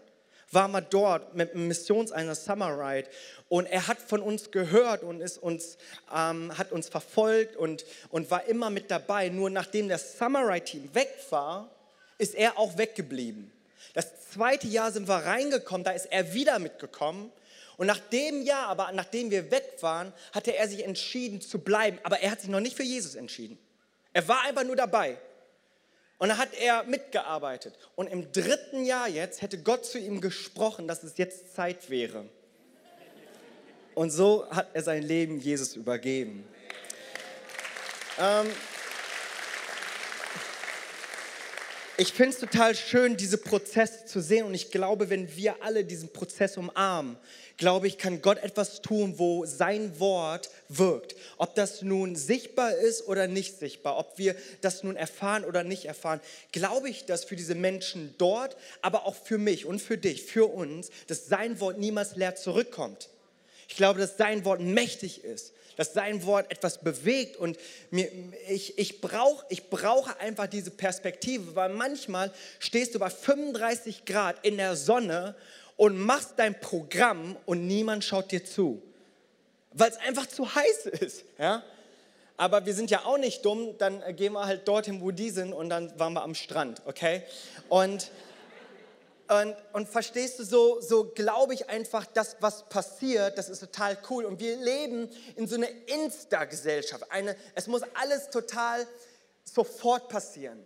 waren 0.52 0.72
wir 0.72 0.82
dort 0.82 1.36
mit 1.36 1.54
einem 1.54 1.68
Missionseinsatz 1.68 2.46
Summer 2.46 2.78
Ride 2.78 3.08
und 3.48 3.66
er 3.66 3.88
hat 3.88 4.00
von 4.00 4.22
uns 4.22 4.52
gehört 4.52 5.02
und 5.02 5.22
ist 5.22 5.38
uns, 5.38 5.78
ähm, 6.14 6.58
hat 6.58 6.72
uns 6.72 6.90
verfolgt 6.90 7.56
und, 7.56 7.86
und 8.10 8.30
war 8.30 8.46
immer 8.46 8.70
mit 8.70 8.92
dabei. 8.92 9.30
Nur 9.30 9.50
nachdem 9.50 9.88
das 9.88 10.18
Summer 10.18 10.48
Ride 10.48 10.66
Team 10.66 10.90
weg 10.94 11.10
war, 11.30 11.70
ist 12.18 12.36
er 12.36 12.58
auch 12.60 12.78
weggeblieben. 12.78 13.52
Das 13.94 14.30
zweite 14.32 14.68
Jahr 14.68 14.92
sind 14.92 15.08
wir 15.08 15.16
reingekommen, 15.16 15.84
da 15.84 15.92
ist 15.92 16.06
er 16.06 16.34
wieder 16.34 16.60
mitgekommen. 16.60 17.32
Und 17.78 17.88
nach 17.88 18.00
dem 18.00 18.44
Jahr, 18.44 18.68
aber 18.68 18.92
nachdem 18.92 19.32
wir 19.32 19.50
weg 19.50 19.78
waren, 19.82 20.14
hatte 20.34 20.56
er 20.56 20.68
sich 20.68 20.84
entschieden 20.84 21.42
zu 21.42 21.60
bleiben. 21.60 22.00
Aber 22.04 22.20
er 22.20 22.32
hat 22.32 22.42
sich 22.42 22.50
noch 22.50 22.60
nicht 22.60 22.78
für 22.78 22.84
Jesus 22.84 23.16
entschieden. 23.16 23.58
Er 24.14 24.28
war 24.28 24.42
einfach 24.44 24.64
nur 24.64 24.76
dabei. 24.76 25.18
Und 26.20 26.30
dann 26.30 26.38
hat 26.38 26.54
er 26.54 26.84
mitgearbeitet. 26.84 27.74
Und 27.96 28.06
im 28.06 28.32
dritten 28.32 28.86
Jahr 28.86 29.08
jetzt 29.08 29.42
hätte 29.42 29.58
Gott 29.58 29.86
zu 29.86 29.98
ihm 29.98 30.22
gesprochen, 30.22 30.88
dass 30.88 31.02
es 31.02 31.18
jetzt 31.18 31.56
Zeit 31.56 31.90
wäre. 31.90 32.30
Und 33.96 34.12
so 34.12 34.48
hat 34.52 34.68
er 34.74 34.84
sein 34.84 35.02
Leben 35.02 35.40
Jesus 35.40 35.76
übergeben. 35.76 36.48
Ähm, 38.20 38.48
ich 42.02 42.14
finde 42.14 42.32
es 42.32 42.40
total 42.40 42.76
schön, 42.76 43.16
diese 43.16 43.38
Prozesse 43.38 44.06
zu 44.06 44.22
sehen. 44.22 44.48
Und 44.48 44.56
ich 44.56 44.72
glaube, 44.72 45.12
wenn 45.12 45.36
wir 45.36 45.62
alle 45.62 45.86
diesen 45.86 46.10
Prozess 46.10 46.58
umarmen, 46.58 47.16
glaube 47.58 47.86
ich, 47.86 48.00
kann 48.00 48.24
Gott 48.24 48.40
etwas 48.40 48.82
tun, 48.82 49.20
wo 49.20 49.46
sein 49.46 50.00
Wort 50.00 50.50
wirkt. 50.68 51.16
Ob 51.38 51.54
das 51.54 51.84
nun 51.84 52.16
sichtbar 52.16 52.74
ist 52.74 53.08
oder 53.08 53.28
nicht 53.28 53.60
sichtbar, 53.60 54.00
ob 54.00 54.18
wir 54.18 54.36
das 54.62 54.82
nun 54.82 54.96
erfahren 54.96 55.46
oder 55.46 55.64
nicht 55.64 55.86
erfahren, 55.86 56.22
glaube 56.52 56.90
ich, 56.90 57.06
dass 57.06 57.24
für 57.24 57.36
diese 57.36 57.54
Menschen 57.54 58.16
dort, 58.18 58.58
aber 58.82 59.06
auch 59.06 59.16
für 59.16 59.38
mich 59.38 59.68
und 59.68 59.80
für 59.80 60.00
dich, 60.00 60.24
für 60.24 60.52
uns, 60.52 60.90
dass 61.06 61.28
sein 61.28 61.60
Wort 61.60 61.78
niemals 61.78 62.16
leer 62.16 62.36
zurückkommt. 62.36 63.10
Ich 63.68 63.76
glaube, 63.76 64.00
dass 64.00 64.18
sein 64.18 64.44
Wort 64.44 64.60
mächtig 64.60 65.24
ist 65.24 65.54
dass 65.78 65.94
sein 65.94 66.26
Wort 66.26 66.52
etwas 66.52 66.80
bewegt 66.80 67.38
und 67.38 67.58
mir, 67.90 68.10
ich, 68.48 68.78
ich, 68.78 69.02
brauch, 69.02 69.44
ich 69.50 69.70
brauche 69.70 70.20
einfach 70.20 70.48
diese 70.48 70.72
Perspektive, 70.72 71.56
weil 71.56 71.70
manchmal 71.70 72.32
stehst 72.60 72.96
du 72.96 73.00
bei 73.00 73.10
35 73.10 74.06
Grad 74.06 74.38
in 74.44 74.58
der 74.58 74.76
Sonne 74.76 75.36
und 75.78 75.98
machst 75.98 76.34
dein 76.38 76.60
Programm 76.60 77.36
und 77.46 77.66
niemand 77.66 78.04
schaut 78.04 78.32
dir 78.32 78.46
zu, 78.46 78.82
weil 79.74 79.90
es 79.90 79.98
einfach 79.98 80.28
zu 80.28 80.54
heiß 80.54 80.86
ist. 80.88 81.24
Ja? 81.40 81.64
Aber 82.38 82.66
wir 82.66 82.74
sind 82.74 82.90
ja 82.90 83.06
auch 83.06 83.18
nicht 83.18 83.46
dumm, 83.46 83.78
dann 83.78 84.04
gehen 84.16 84.34
wir 84.34 84.46
halt 84.46 84.68
dorthin, 84.68 85.02
wo 85.02 85.12
die 85.12 85.30
sind 85.30 85.54
und 85.54 85.70
dann 85.70 85.98
waren 86.00 86.14
wir 86.14 86.24
am 86.24 86.34
Strand, 86.34 86.82
okay? 86.86 87.24
Und 87.70 88.10
und, 89.32 89.56
und 89.72 89.88
verstehst 89.88 90.40
du, 90.40 90.44
so, 90.44 90.82
so 90.82 91.06
glaube 91.06 91.54
ich 91.54 91.70
einfach, 91.70 92.06
dass 92.06 92.36
was 92.42 92.68
passiert, 92.68 93.38
das 93.38 93.48
ist 93.48 93.60
total 93.60 93.98
cool. 94.10 94.26
Und 94.26 94.42
wir 94.42 94.58
leben 94.58 95.10
in 95.38 95.48
so 95.48 95.56
einer 95.56 95.70
Insta-Gesellschaft. 95.88 97.10
Eine, 97.10 97.38
es 97.56 97.68
muss 97.68 97.82
alles 97.94 98.30
total 98.30 98.86
sofort 99.46 100.10
passieren. 100.10 100.66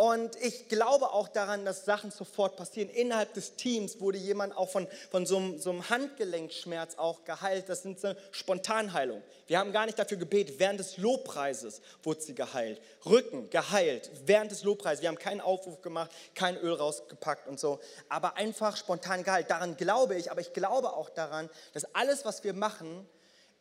Und 0.00 0.34
ich 0.36 0.66
glaube 0.68 1.12
auch 1.12 1.28
daran, 1.28 1.66
dass 1.66 1.84
Sachen 1.84 2.10
sofort 2.10 2.56
passieren. 2.56 2.88
Innerhalb 2.88 3.34
des 3.34 3.56
Teams 3.56 4.00
wurde 4.00 4.16
jemand 4.16 4.56
auch 4.56 4.70
von, 4.70 4.88
von 5.10 5.26
so, 5.26 5.36
einem, 5.36 5.58
so 5.58 5.68
einem 5.68 5.90
Handgelenkschmerz 5.90 6.94
auch 6.96 7.22
geheilt. 7.26 7.68
Das 7.68 7.82
sind 7.82 8.00
so 8.00 8.14
Spontanheilungen. 8.30 9.22
Wir 9.46 9.58
haben 9.58 9.72
gar 9.72 9.84
nicht 9.84 9.98
dafür 9.98 10.16
gebetet. 10.16 10.54
Während 10.56 10.80
des 10.80 10.96
Lobpreises 10.96 11.82
wurde 12.02 12.22
sie 12.22 12.34
geheilt. 12.34 12.80
Rücken 13.04 13.50
geheilt. 13.50 14.10
Während 14.24 14.50
des 14.50 14.64
Lobpreises. 14.64 15.02
Wir 15.02 15.10
haben 15.10 15.18
keinen 15.18 15.42
Aufruf 15.42 15.82
gemacht, 15.82 16.10
kein 16.34 16.56
Öl 16.56 16.72
rausgepackt 16.72 17.46
und 17.46 17.60
so. 17.60 17.78
Aber 18.08 18.38
einfach 18.38 18.78
spontan 18.78 19.22
geheilt. 19.22 19.50
Daran 19.50 19.76
glaube 19.76 20.14
ich. 20.14 20.30
Aber 20.30 20.40
ich 20.40 20.54
glaube 20.54 20.94
auch 20.94 21.10
daran, 21.10 21.50
dass 21.74 21.94
alles, 21.94 22.24
was 22.24 22.42
wir 22.42 22.54
machen, 22.54 23.06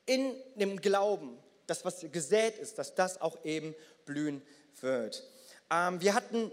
in 0.06 0.36
dem 0.56 0.80
Glauben, 0.80 1.38
das, 1.68 1.84
was 1.84 2.00
gesät 2.14 2.58
ist, 2.60 2.78
dass 2.78 2.96
das 2.96 3.20
auch 3.20 3.44
eben 3.44 3.76
blühen 4.06 4.42
wird. 4.80 5.22
Ähm, 5.72 6.02
wir 6.02 6.14
hatten 6.14 6.52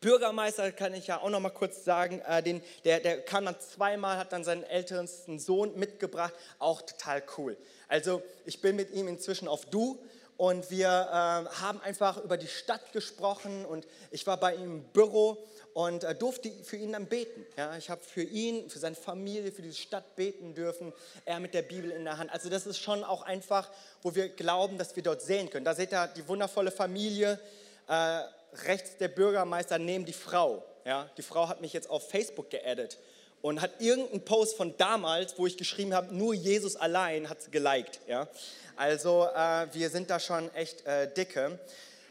Bürgermeister, 0.00 0.70
kann 0.72 0.94
ich 0.94 1.06
ja 1.06 1.20
auch 1.20 1.30
noch 1.30 1.40
mal 1.40 1.50
kurz 1.50 1.84
sagen, 1.84 2.20
äh, 2.20 2.42
den, 2.42 2.62
der, 2.84 3.00
der 3.00 3.22
kam 3.22 3.44
dann 3.44 3.58
zweimal, 3.58 4.18
hat 4.18 4.32
dann 4.32 4.44
seinen 4.44 4.62
ältesten 4.62 5.38
Sohn 5.38 5.76
mitgebracht, 5.78 6.34
auch 6.58 6.82
total 6.82 7.22
cool. 7.36 7.56
Also 7.88 8.22
ich 8.44 8.60
bin 8.60 8.76
mit 8.76 8.90
ihm 8.92 9.08
inzwischen 9.08 9.48
auf 9.48 9.64
Du 9.66 9.98
und 10.36 10.70
wir 10.70 10.86
äh, 10.88 11.60
haben 11.60 11.80
einfach 11.80 12.22
über 12.22 12.36
die 12.36 12.46
Stadt 12.46 12.92
gesprochen 12.92 13.64
und 13.64 13.86
ich 14.10 14.26
war 14.26 14.36
bei 14.36 14.54
ihm 14.54 14.62
im 14.62 14.84
Büro 14.84 15.38
und 15.72 16.04
äh, 16.04 16.14
durfte 16.14 16.50
für 16.62 16.76
ihn 16.76 16.92
dann 16.92 17.06
beten. 17.06 17.46
Ja, 17.56 17.76
ich 17.76 17.90
habe 17.90 18.02
für 18.02 18.22
ihn, 18.22 18.68
für 18.68 18.78
seine 18.78 18.96
Familie, 18.96 19.50
für 19.50 19.62
diese 19.62 19.76
Stadt 19.76 20.14
beten 20.14 20.54
dürfen, 20.54 20.92
er 21.24 21.40
mit 21.40 21.54
der 21.54 21.62
Bibel 21.62 21.90
in 21.90 22.04
der 22.04 22.18
Hand. 22.18 22.30
Also 22.32 22.50
das 22.50 22.66
ist 22.66 22.78
schon 22.78 23.02
auch 23.02 23.22
einfach, 23.22 23.70
wo 24.02 24.14
wir 24.14 24.28
glauben, 24.28 24.78
dass 24.78 24.94
wir 24.94 25.02
dort 25.02 25.22
sehen 25.22 25.48
können. 25.48 25.64
Da 25.64 25.74
seht 25.74 25.92
ihr 25.92 26.06
die 26.08 26.28
wundervolle 26.28 26.70
Familie, 26.70 27.40
äh, 27.88 28.20
rechts 28.64 28.96
der 28.96 29.08
Bürgermeister 29.08 29.78
neben 29.78 30.04
die 30.04 30.12
Frau. 30.12 30.64
Ja? 30.84 31.10
Die 31.16 31.22
Frau 31.22 31.48
hat 31.48 31.60
mich 31.60 31.72
jetzt 31.72 31.90
auf 31.90 32.08
Facebook 32.08 32.50
geaddet 32.50 32.98
und 33.42 33.60
hat 33.60 33.80
irgendeinen 33.80 34.24
Post 34.24 34.56
von 34.56 34.76
damals, 34.76 35.38
wo 35.38 35.46
ich 35.46 35.56
geschrieben 35.56 35.94
habe, 35.94 36.14
nur 36.14 36.34
Jesus 36.34 36.76
allein, 36.76 37.28
hat 37.28 37.42
sie 37.42 37.50
geliked. 37.50 38.00
Ja? 38.06 38.28
Also 38.76 39.26
äh, 39.34 39.66
wir 39.72 39.90
sind 39.90 40.10
da 40.10 40.20
schon 40.20 40.52
echt 40.54 40.86
äh, 40.86 41.12
dicke. 41.12 41.58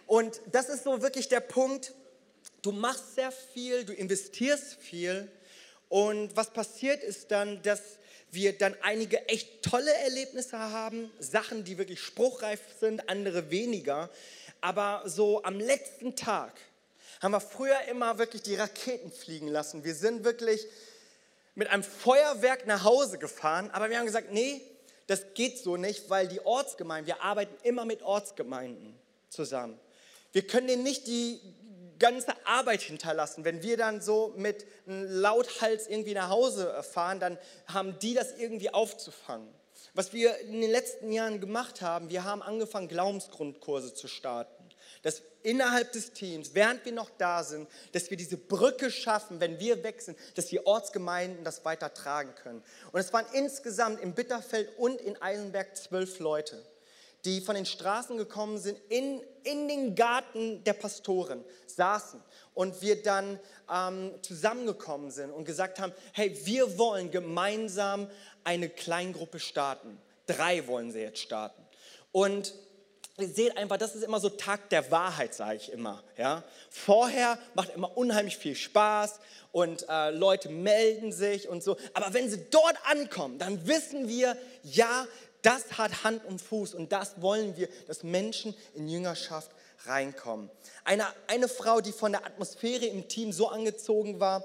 Und 0.08 0.39
das 0.51 0.70
ist 0.70 0.84
so 0.84 1.01
wirklich 1.01 1.30
der 1.30 1.39
Punkt, 1.39 1.94
du 2.62 2.72
machst 2.72 3.15
sehr 3.15 3.32
viel, 3.32 3.86
du 3.86 3.94
investierst 3.94 4.75
viel 4.75 5.27
und 5.89 6.36
was 6.36 6.51
passiert 6.51 7.04
ist 7.04 7.32
dann, 7.32 7.62
dass 7.62 7.82
wir 8.32 8.58
dann 8.58 8.75
einige 8.82 9.27
echt 9.30 9.63
tolle 9.63 9.94
Erlebnisse 9.94 10.60
haben, 10.60 11.12
Sachen, 11.20 11.63
die 11.63 11.77
wirklich 11.77 12.01
spruchreif 12.01 12.60
sind, 12.80 13.10
andere 13.10 13.50
weniger 13.50 14.10
aber 14.62 15.03
so 15.05 15.43
am 15.43 15.59
letzten 15.59 16.15
Tag 16.15 16.53
haben 17.21 17.31
wir 17.31 17.39
früher 17.39 17.79
immer 17.89 18.17
wirklich 18.17 18.41
die 18.41 18.55
Raketen 18.55 19.12
fliegen 19.12 19.47
lassen. 19.47 19.83
Wir 19.83 19.95
sind 19.95 20.24
wirklich 20.24 20.67
mit 21.55 21.69
einem 21.69 21.83
Feuerwerk 21.83 22.67
nach 22.67 22.83
Hause 22.83 23.17
gefahren, 23.17 23.69
aber 23.71 23.89
wir 23.89 23.97
haben 23.97 24.05
gesagt, 24.05 24.31
nee, 24.31 24.62
das 25.07 25.33
geht 25.33 25.57
so 25.59 25.77
nicht, 25.77 26.09
weil 26.09 26.27
die 26.27 26.45
Ortsgemeinden, 26.45 27.07
wir 27.07 27.24
arbeiten 27.24 27.55
immer 27.63 27.85
mit 27.85 28.01
Ortsgemeinden 28.01 28.97
zusammen. 29.29 29.79
Wir 30.31 30.45
können 30.45 30.67
denen 30.67 30.83
nicht 30.83 31.07
die 31.07 31.39
ganze 32.00 32.33
Arbeit 32.45 32.81
hinterlassen. 32.81 33.45
Wenn 33.45 33.63
wir 33.63 33.77
dann 33.77 34.01
so 34.01 34.33
mit 34.35 34.65
einem 34.85 35.05
Lauthals 35.21 35.88
irgendwie 35.88 36.13
nach 36.13 36.29
Hause 36.29 36.83
fahren, 36.83 37.19
dann 37.19 37.38
haben 37.67 37.97
die 38.00 38.13
das 38.13 38.35
irgendwie 38.35 38.74
aufzufangen. 38.74 39.47
Was 39.96 40.14
wir 40.14 40.38
in 40.40 40.62
den 40.62 40.70
letzten 40.70 41.12
Jahren 41.12 41.40
gemacht 41.40 41.82
haben, 41.82 42.10
wir 42.10 42.24
haben 42.24 42.42
angefangen, 42.42 42.88
Glaubensgrundkurse 42.88 43.94
zu 43.94 44.08
starten 44.08 44.66
dass 45.06 45.22
innerhalb 45.44 45.92
des 45.92 46.14
Teams, 46.14 46.56
während 46.56 46.84
wir 46.84 46.92
noch 46.92 47.12
da 47.20 47.44
sind, 47.44 47.70
dass 47.92 48.10
wir 48.10 48.18
diese 48.18 48.38
Brücke 48.38 48.90
schaffen, 48.90 49.40
wenn 49.40 49.60
wir 49.60 49.84
weg 49.84 50.02
sind, 50.02 50.18
dass 50.34 50.48
die 50.48 50.66
Ortsgemeinden 50.66 51.44
das 51.44 51.64
weiter 51.64 51.94
tragen 51.94 52.34
können. 52.34 52.64
Und 52.92 53.00
es 53.00 53.14
waren 53.14 53.25
insgesamt 53.34 54.02
in 54.02 54.16
Bitterfeld 54.16 54.68
und 54.80 55.00
in 55.02 55.22
Eisenberg 55.22 55.78
zwölf 55.78 56.18
Leute, 56.18 56.60
die 57.25 57.41
von 57.41 57.55
den 57.55 57.65
Straßen 57.65 58.17
gekommen 58.17 58.58
sind, 58.58 58.79
in, 58.89 59.22
in 59.44 59.67
den 59.67 59.96
Garten 59.96 60.63
der 60.63 60.74
Pastoren 60.74 61.44
saßen 61.65 62.22
und 62.53 62.82
wir 62.82 63.01
dann 63.01 63.39
ähm, 63.72 64.12
zusammengekommen 64.22 65.12
sind 65.12 65.32
und 65.32 65.46
gesagt 65.46 65.79
haben, 65.79 65.94
hey, 66.13 66.39
wir 66.46 66.77
wollen 66.77 67.12
gemeinsam 67.12 68.08
eine 68.44 68.70
Kleingruppe 68.70 69.39
starten. 69.39 69.98
Drei 70.27 70.67
wollen 70.67 70.92
sie 70.92 71.00
jetzt 71.00 71.20
starten. 71.20 71.61
Und 72.11 72.53
ihr 73.18 73.27
seht 73.27 73.57
einfach, 73.57 73.77
das 73.77 73.96
ist 73.96 74.03
immer 74.03 74.20
so 74.20 74.29
Tag 74.29 74.70
der 74.70 74.90
Wahrheit, 74.92 75.33
sage 75.33 75.57
ich 75.57 75.72
immer. 75.72 76.03
Ja? 76.18 76.44
Vorher 76.70 77.38
macht 77.53 77.74
immer 77.75 77.98
unheimlich 77.98 78.38
viel 78.38 78.55
Spaß 78.55 79.20
und 79.51 79.88
äh, 79.90 80.11
Leute 80.11 80.50
melden 80.50 81.11
sich 81.11 81.48
und 81.48 81.64
so. 81.64 81.77
Aber 81.94 82.14
wenn 82.14 82.29
sie 82.29 82.46
dort 82.51 82.75
ankommen, 82.85 83.38
dann 83.40 83.68
wissen 83.68 84.07
wir, 84.07 84.38
ja, 84.64 85.07
das 85.46 85.77
hat 85.77 86.03
Hand 86.03 86.25
und 86.25 86.42
Fuß 86.42 86.74
und 86.74 86.92
das 86.92 87.22
wollen 87.22 87.55
wir, 87.55 87.70
dass 87.88 88.03
Menschen 88.03 88.55
in 88.74 88.88
Jüngerschaft 88.88 89.51
reinkommen. 89.86 90.50
Eine, 90.84 91.05
eine 91.27 91.48
Frau, 91.48 91.81
die 91.81 91.92
von 91.92 92.12
der 92.12 92.25
Atmosphäre 92.25 92.86
im 92.86 93.08
Team 93.08 93.31
so 93.31 93.50
angezogen 93.50 94.20
war, 94.20 94.44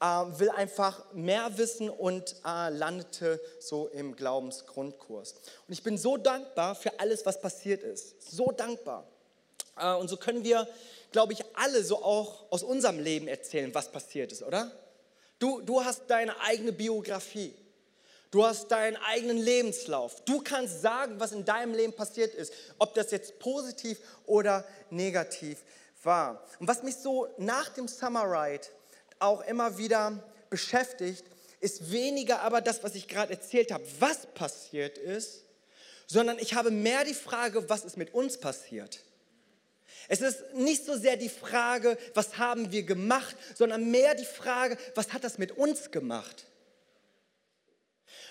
äh, 0.00 0.04
will 0.06 0.50
einfach 0.50 1.12
mehr 1.12 1.58
wissen 1.58 1.90
und 1.90 2.36
äh, 2.46 2.70
landete 2.70 3.40
so 3.60 3.88
im 3.88 4.14
Glaubensgrundkurs. 4.16 5.32
Und 5.66 5.72
ich 5.72 5.82
bin 5.82 5.98
so 5.98 6.16
dankbar 6.16 6.74
für 6.74 6.98
alles, 7.00 7.26
was 7.26 7.40
passiert 7.40 7.82
ist. 7.82 8.30
So 8.30 8.52
dankbar. 8.52 9.06
Äh, 9.76 9.94
und 9.94 10.08
so 10.08 10.16
können 10.16 10.44
wir, 10.44 10.66
glaube 11.12 11.32
ich, 11.32 11.44
alle 11.54 11.82
so 11.84 12.02
auch 12.02 12.50
aus 12.50 12.62
unserem 12.62 13.00
Leben 13.00 13.28
erzählen, 13.28 13.74
was 13.74 13.90
passiert 13.90 14.32
ist, 14.32 14.42
oder? 14.42 14.70
Du, 15.38 15.60
du 15.60 15.84
hast 15.84 16.02
deine 16.08 16.40
eigene 16.40 16.72
Biografie. 16.72 17.54
Du 18.30 18.44
hast 18.44 18.68
deinen 18.68 18.96
eigenen 18.96 19.38
Lebenslauf. 19.38 20.22
Du 20.24 20.40
kannst 20.40 20.82
sagen, 20.82 21.18
was 21.18 21.32
in 21.32 21.44
deinem 21.44 21.72
Leben 21.74 21.94
passiert 21.94 22.34
ist, 22.34 22.52
ob 22.78 22.94
das 22.94 23.10
jetzt 23.10 23.38
positiv 23.38 23.98
oder 24.26 24.66
negativ 24.90 25.58
war. 26.02 26.44
Und 26.58 26.68
was 26.68 26.82
mich 26.82 26.96
so 26.96 27.28
nach 27.38 27.70
dem 27.70 27.88
Summer 27.88 28.24
Ride 28.24 28.66
auch 29.18 29.40
immer 29.46 29.78
wieder 29.78 30.22
beschäftigt, 30.50 31.24
ist 31.60 31.90
weniger 31.90 32.42
aber 32.42 32.60
das, 32.60 32.82
was 32.84 32.94
ich 32.94 33.08
gerade 33.08 33.32
erzählt 33.32 33.72
habe, 33.72 33.84
was 33.98 34.26
passiert 34.26 34.98
ist, 34.98 35.44
sondern 36.06 36.38
ich 36.38 36.54
habe 36.54 36.70
mehr 36.70 37.04
die 37.04 37.14
Frage, 37.14 37.68
was 37.68 37.84
ist 37.84 37.96
mit 37.96 38.14
uns 38.14 38.38
passiert. 38.38 39.00
Es 40.08 40.20
ist 40.20 40.54
nicht 40.54 40.84
so 40.84 40.96
sehr 40.96 41.16
die 41.16 41.28
Frage, 41.28 41.98
was 42.14 42.38
haben 42.38 42.72
wir 42.72 42.82
gemacht, 42.82 43.36
sondern 43.54 43.90
mehr 43.90 44.14
die 44.14 44.24
Frage, 44.24 44.78
was 44.94 45.12
hat 45.12 45.24
das 45.24 45.38
mit 45.38 45.52
uns 45.52 45.90
gemacht. 45.90 46.46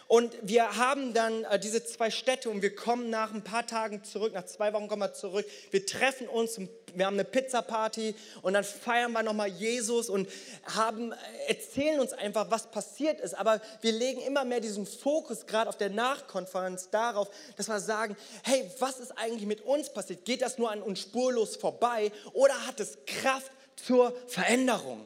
Und 0.07 0.37
wir 0.41 0.77
haben 0.77 1.13
dann 1.13 1.43
äh, 1.43 1.59
diese 1.59 1.83
zwei 1.83 2.09
Städte 2.09 2.49
und 2.49 2.61
wir 2.61 2.73
kommen 2.73 3.09
nach 3.09 3.33
ein 3.33 3.43
paar 3.43 3.67
Tagen 3.67 4.05
zurück, 4.05 4.33
nach 4.33 4.45
zwei 4.45 4.71
Wochen 4.71 4.87
kommen 4.87 5.01
wir 5.01 5.13
zurück. 5.13 5.45
Wir 5.69 5.85
treffen 5.85 6.29
uns, 6.29 6.57
wir 6.93 7.05
haben 7.05 7.15
eine 7.15 7.25
Pizza-Party 7.25 8.15
und 8.41 8.53
dann 8.53 8.63
feiern 8.63 9.11
wir 9.11 9.21
nochmal 9.21 9.49
Jesus 9.49 10.09
und 10.09 10.29
haben, 10.63 11.11
äh, 11.11 11.15
erzählen 11.49 11.99
uns 11.99 12.13
einfach, 12.13 12.49
was 12.49 12.71
passiert 12.71 13.19
ist. 13.19 13.33
Aber 13.33 13.59
wir 13.81 13.91
legen 13.91 14.21
immer 14.21 14.45
mehr 14.45 14.61
diesen 14.61 14.85
Fokus, 14.85 15.45
gerade 15.45 15.69
auf 15.69 15.77
der 15.77 15.89
Nachkonferenz, 15.89 16.89
darauf, 16.89 17.29
dass 17.57 17.67
wir 17.67 17.81
sagen, 17.81 18.15
hey, 18.43 18.71
was 18.79 18.99
ist 18.99 19.11
eigentlich 19.11 19.45
mit 19.45 19.59
uns 19.61 19.91
passiert? 19.91 20.23
Geht 20.23 20.41
das 20.41 20.57
nur 20.57 20.71
an 20.71 20.81
uns 20.81 21.01
spurlos 21.01 21.57
vorbei 21.57 22.13
oder 22.31 22.65
hat 22.65 22.79
es 22.79 22.97
Kraft 23.05 23.51
zur 23.75 24.15
Veränderung? 24.27 25.03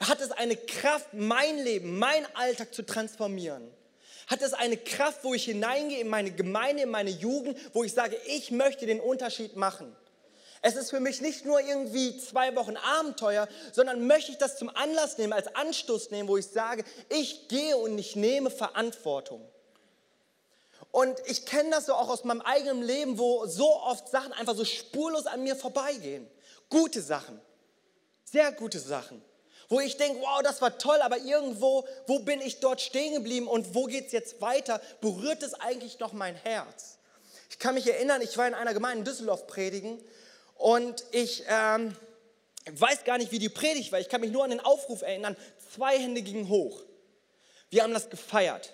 Hat 0.00 0.22
es 0.22 0.30
eine 0.32 0.56
Kraft, 0.56 1.12
mein 1.12 1.58
Leben, 1.58 1.98
mein 1.98 2.26
Alltag 2.34 2.72
zu 2.72 2.86
transformieren? 2.86 3.70
Hat 4.26 4.42
es 4.42 4.54
eine 4.54 4.76
Kraft, 4.76 5.22
wo 5.22 5.34
ich 5.34 5.44
hineingehe 5.44 6.00
in 6.00 6.08
meine 6.08 6.30
Gemeinde, 6.30 6.84
in 6.84 6.90
meine 6.90 7.10
Jugend, 7.10 7.58
wo 7.74 7.84
ich 7.84 7.92
sage, 7.92 8.16
ich 8.26 8.50
möchte 8.50 8.86
den 8.86 9.00
Unterschied 9.00 9.56
machen? 9.56 9.94
Es 10.62 10.76
ist 10.76 10.90
für 10.90 11.00
mich 11.00 11.20
nicht 11.20 11.44
nur 11.44 11.60
irgendwie 11.60 12.16
zwei 12.16 12.56
Wochen 12.56 12.78
Abenteuer, 12.78 13.48
sondern 13.72 14.06
möchte 14.06 14.32
ich 14.32 14.38
das 14.38 14.56
zum 14.56 14.70
Anlass 14.70 15.18
nehmen, 15.18 15.34
als 15.34 15.54
Anstoß 15.54 16.10
nehmen, 16.10 16.26
wo 16.26 16.38
ich 16.38 16.46
sage, 16.46 16.84
ich 17.10 17.48
gehe 17.48 17.76
und 17.76 17.98
ich 17.98 18.16
nehme 18.16 18.50
Verantwortung. 18.50 19.46
Und 20.90 21.20
ich 21.26 21.44
kenne 21.44 21.70
das 21.70 21.86
so 21.86 21.92
auch 21.92 22.08
aus 22.08 22.24
meinem 22.24 22.40
eigenen 22.40 22.82
Leben, 22.82 23.18
wo 23.18 23.44
so 23.46 23.78
oft 23.82 24.08
Sachen 24.08 24.32
einfach 24.32 24.54
so 24.54 24.64
spurlos 24.64 25.26
an 25.26 25.42
mir 25.42 25.54
vorbeigehen. 25.54 26.26
Gute 26.70 27.02
Sachen, 27.02 27.38
sehr 28.24 28.50
gute 28.52 28.78
Sachen 28.78 29.22
wo 29.68 29.80
ich 29.80 29.96
denke, 29.96 30.20
wow, 30.20 30.42
das 30.42 30.60
war 30.60 30.78
toll, 30.78 31.00
aber 31.00 31.18
irgendwo, 31.18 31.86
wo 32.06 32.18
bin 32.20 32.40
ich 32.40 32.60
dort 32.60 32.80
stehen 32.80 33.14
geblieben 33.14 33.46
und 33.46 33.74
wo 33.74 33.84
geht 33.84 34.06
es 34.06 34.12
jetzt 34.12 34.40
weiter? 34.40 34.80
Berührt 35.00 35.42
es 35.42 35.54
eigentlich 35.54 35.98
noch 36.00 36.12
mein 36.12 36.34
Herz? 36.34 36.98
Ich 37.50 37.58
kann 37.58 37.74
mich 37.74 37.86
erinnern, 37.86 38.20
ich 38.20 38.36
war 38.36 38.46
in 38.46 38.54
einer 38.54 38.74
Gemeinde 38.74 38.98
in 38.98 39.04
Düsseldorf 39.04 39.46
predigen 39.46 40.02
und 40.56 41.04
ich 41.12 41.44
ähm, 41.48 41.96
weiß 42.70 43.04
gar 43.04 43.18
nicht, 43.18 43.32
wie 43.32 43.38
die 43.38 43.48
Predigt 43.48 43.92
war. 43.92 44.00
Ich 44.00 44.08
kann 44.08 44.20
mich 44.20 44.32
nur 44.32 44.44
an 44.44 44.50
den 44.50 44.60
Aufruf 44.60 45.02
erinnern. 45.02 45.36
Zwei 45.74 45.98
Hände 45.98 46.22
gingen 46.22 46.48
hoch. 46.48 46.82
Wir 47.70 47.82
haben 47.82 47.92
das 47.92 48.10
gefeiert. 48.10 48.72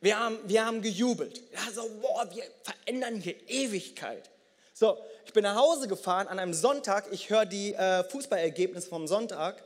Wir 0.00 0.18
haben, 0.18 0.38
wir 0.44 0.64
haben 0.64 0.80
gejubelt. 0.80 1.42
Ja, 1.52 1.60
so, 1.74 1.82
wir 1.82 2.44
verändern 2.62 3.16
hier 3.16 3.36
Ewigkeit. 3.48 4.30
So, 4.72 4.96
ich 5.26 5.32
bin 5.32 5.42
nach 5.42 5.56
Hause 5.56 5.88
gefahren 5.88 6.26
an 6.26 6.38
einem 6.38 6.54
Sonntag. 6.54 7.08
Ich 7.12 7.28
höre 7.28 7.44
die 7.44 7.74
äh, 7.74 8.02
Fußballergebnisse 8.04 8.88
vom 8.88 9.06
Sonntag. 9.06 9.62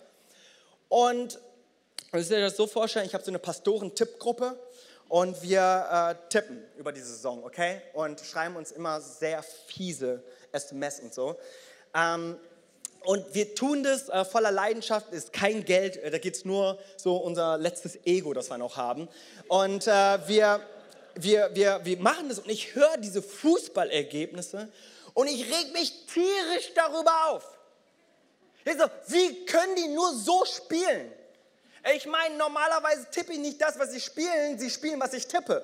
Und 0.89 1.39
ihr 2.13 2.19
müsst 2.19 2.33
euch 2.33 2.41
das 2.41 2.57
so 2.57 2.67
vorstellen, 2.67 3.07
ich 3.07 3.15
habe 3.15 3.25
so 3.25 3.31
eine 3.31 3.39
Pastoren-Tippgruppe 3.39 4.59
und 5.09 5.43
wir 5.43 5.87
äh, 5.91 6.29
tippen 6.29 6.63
über 6.77 6.93
die 6.93 7.01
Saison, 7.01 7.45
okay? 7.45 7.83
Und 7.93 8.21
schreiben 8.21 8.57
uns 8.57 8.73
immer 8.73 9.01
sehr 9.01 9.43
fiese 9.43 10.23
SMS 10.53 11.01
und 11.01 11.15
so. 11.15 11.37
Ähm, 11.95 12.39
und 13.05 13.35
wir 13.35 13.55
tun 13.55 13.83
das 13.83 14.09
äh, 14.09 14.25
voller 14.25 14.51
Leidenschaft, 14.51 15.13
ist 15.13 15.33
kein 15.33 15.65
Geld, 15.65 15.99
äh, 15.99 16.11
da 16.11 16.19
geht 16.19 16.37
es 16.37 16.45
nur 16.45 16.79
so 16.97 17.17
unser 17.17 17.59
letztes 17.59 17.99
Ego, 18.07 18.33
das 18.33 18.49
wir 18.49 18.59
noch 18.59 18.77
haben. 18.77 19.09
Und 19.49 19.87
äh, 19.87 20.27
wir, 20.27 20.61
wir, 21.15 21.51
wir, 21.53 21.81
wir 21.85 21.99
machen 21.99 22.29
das 22.31 22.39
und 22.39 22.49
ich 22.49 22.75
höre 22.75 22.97
diese 22.97 23.21
Fußballergebnisse 23.21 24.69
und 25.13 25.27
ich 25.27 25.45
reg 25.45 25.73
mich 25.75 26.07
tierisch 26.07 26.73
darüber 26.75 27.29
auf. 27.29 27.54
Ich 28.65 28.79
so, 28.79 28.85
wie 29.09 29.45
können 29.45 29.77
die 29.77 29.89
nur 29.89 30.15
so 30.15 30.45
spielen? 30.45 31.13
Ich 31.95 32.07
meine, 32.07 32.37
normalerweise 32.37 33.07
tippe 33.11 33.33
ich 33.33 33.39
nicht 33.39 33.61
das, 33.61 33.79
was 33.79 33.93
sie 33.93 34.01
spielen, 34.01 34.59
sie 34.59 34.71
spielen, 34.71 34.99
was 35.01 35.13
ich 35.13 35.27
tippe. 35.27 35.63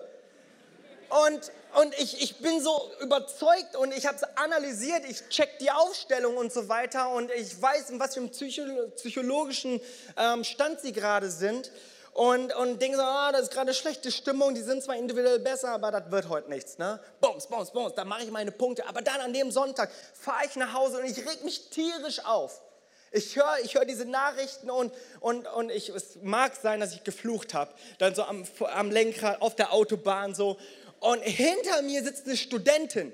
Und, 1.08 1.50
und 1.80 1.98
ich, 1.98 2.22
ich 2.22 2.38
bin 2.38 2.60
so 2.60 2.90
überzeugt 3.00 3.74
und 3.74 3.92
ich 3.92 4.06
habe 4.06 4.16
es 4.16 4.24
analysiert, 4.36 5.04
ich 5.08 5.28
check 5.28 5.58
die 5.58 5.70
Aufstellung 5.70 6.36
und 6.36 6.52
so 6.52 6.68
weiter 6.68 7.10
und 7.10 7.30
ich 7.32 7.60
weiß, 7.60 7.90
in 7.90 7.98
was 7.98 8.14
für 8.14 8.20
einem 8.20 8.30
psychologischen 8.30 9.80
ähm, 10.16 10.44
Stand 10.44 10.80
sie 10.80 10.92
gerade 10.92 11.30
sind. 11.30 11.72
Und, 12.12 12.54
und 12.56 12.82
denke 12.82 12.96
so, 12.96 13.02
ah, 13.02 13.30
das 13.32 13.42
ist 13.42 13.52
gerade 13.52 13.72
schlechte 13.72 14.10
Stimmung, 14.10 14.54
die 14.54 14.62
sind 14.62 14.82
zwar 14.82 14.96
individuell 14.96 15.38
besser, 15.38 15.70
aber 15.70 15.92
das 15.92 16.10
wird 16.10 16.28
heute 16.28 16.50
nichts. 16.50 16.76
Ne? 16.76 17.00
Bums, 17.20 17.46
bums, 17.46 17.70
bums, 17.70 17.94
da 17.94 18.04
mache 18.04 18.24
ich 18.24 18.30
meine 18.30 18.50
Punkte. 18.50 18.86
Aber 18.86 19.00
dann 19.00 19.20
an 19.20 19.32
dem 19.32 19.50
Sonntag 19.50 19.90
fahre 20.14 20.44
ich 20.44 20.56
nach 20.56 20.74
Hause 20.74 20.98
und 20.98 21.04
ich 21.06 21.18
reg 21.18 21.44
mich 21.44 21.70
tierisch 21.70 22.24
auf. 22.24 22.60
Ich 23.12 23.35
höre 23.35 23.59
ich 23.64 23.75
hör 23.75 23.85
diese 23.85 24.05
Nachrichten 24.05 24.70
und, 24.70 24.92
und, 25.18 25.46
und 25.49 25.70
ich, 25.70 25.88
es 25.88 26.18
mag 26.23 26.55
sein, 26.55 26.79
dass 26.79 26.94
ich 26.94 27.03
geflucht 27.03 27.55
habe. 27.55 27.73
Dann 27.99 28.14
so 28.14 28.23
am, 28.23 28.44
am 28.73 28.90
Lenkrad 28.90 29.42
auf 29.42 29.57
der 29.57 29.73
Autobahn 29.73 30.35
so. 30.35 30.59
Und 31.01 31.23
hinter 31.23 31.83
mir 31.83 32.05
sitzt 32.05 32.27
eine 32.27 32.37
Studentin, 32.37 33.12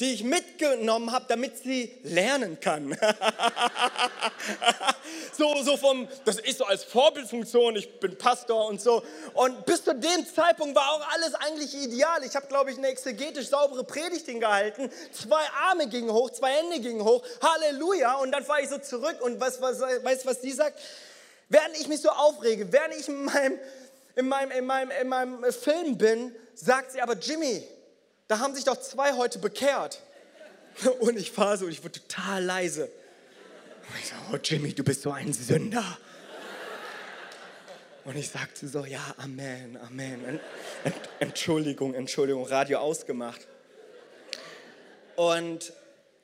die 0.00 0.14
ich 0.14 0.24
mitgenommen 0.24 1.12
habe, 1.12 1.26
damit 1.28 1.58
sie 1.58 1.94
lernen 2.02 2.58
kann. 2.58 2.96
so, 5.36 5.62
so 5.62 5.76
vom, 5.76 6.08
das 6.24 6.40
ist 6.40 6.56
so 6.56 6.64
als 6.64 6.84
Vorbildfunktion, 6.84 7.76
ich 7.76 8.00
bin 8.00 8.16
Pastor 8.16 8.66
und 8.66 8.80
so. 8.80 9.02
Und 9.34 9.66
bis 9.66 9.84
zu 9.84 9.94
dem 9.94 10.26
Zeitpunkt 10.26 10.74
war 10.74 10.90
auch 10.92 11.06
alles 11.12 11.34
eigentlich 11.34 11.74
ideal. 11.74 12.24
Ich 12.24 12.34
habe, 12.34 12.46
glaube 12.46 12.70
ich, 12.70 12.78
eine 12.78 12.88
exegetisch 12.88 13.48
saubere 13.48 13.84
Predigt 13.84 14.24
hingehalten. 14.24 14.90
Zwei 15.12 15.42
Arme 15.68 15.86
gingen 15.86 16.10
hoch, 16.10 16.30
zwei 16.30 16.50
Hände 16.50 16.80
gingen 16.80 17.04
hoch. 17.04 17.22
Halleluja. 17.42 18.14
Und 18.14 18.32
dann 18.32 18.42
fahre 18.42 18.62
ich 18.62 18.70
so 18.70 18.78
zurück 18.78 19.20
und 19.20 19.38
weißt 19.38 19.58
du, 19.58 19.62
was, 19.62 19.80
was, 19.80 20.24
was 20.24 20.40
sie 20.40 20.52
sagt? 20.52 20.80
Während 21.50 21.78
ich 21.78 21.88
mich 21.88 22.00
so 22.00 22.08
aufrege, 22.08 22.72
während 22.72 22.94
ich 22.94 23.06
in 23.06 23.24
meinem, 23.24 23.58
in 24.16 24.28
meinem, 24.28 24.50
in 24.50 24.64
meinem, 24.64 24.90
in 25.02 25.08
meinem 25.08 25.52
Film 25.52 25.98
bin, 25.98 26.34
sagt 26.54 26.92
sie 26.92 27.02
aber, 27.02 27.16
Jimmy, 27.18 27.66
da 28.30 28.38
haben 28.38 28.54
sich 28.54 28.62
doch 28.62 28.76
zwei 28.80 29.14
heute 29.14 29.40
bekehrt. 29.40 30.00
Und 31.00 31.18
ich 31.18 31.32
fahre 31.32 31.58
so 31.58 31.66
ich 31.66 31.82
wurde 31.82 32.00
total 32.00 32.44
leise. 32.44 32.84
Und 32.84 33.98
ich 34.00 34.08
sage, 34.08 34.22
oh 34.32 34.36
Jimmy, 34.36 34.72
du 34.72 34.84
bist 34.84 35.02
so 35.02 35.10
ein 35.10 35.32
Sünder. 35.32 35.98
Und 38.04 38.16
ich 38.16 38.30
sagte 38.30 38.68
so, 38.68 38.84
ja, 38.84 39.02
Amen, 39.16 39.76
Amen. 39.78 40.38
Entschuldigung, 41.18 41.92
Entschuldigung, 41.92 42.46
Radio 42.46 42.78
ausgemacht. 42.78 43.48
Und, 45.16 45.72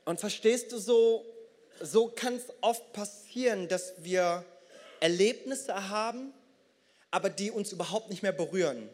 und 0.04 0.20
verstehst 0.20 0.70
du 0.70 0.78
so, 0.78 1.26
so 1.80 2.06
kann 2.06 2.36
es 2.36 2.44
oft 2.60 2.92
passieren, 2.92 3.66
dass 3.66 3.94
wir 3.98 4.44
Erlebnisse 5.00 5.88
haben, 5.88 6.32
aber 7.10 7.30
die 7.30 7.50
uns 7.50 7.72
überhaupt 7.72 8.10
nicht 8.10 8.22
mehr 8.22 8.30
berühren. 8.30 8.88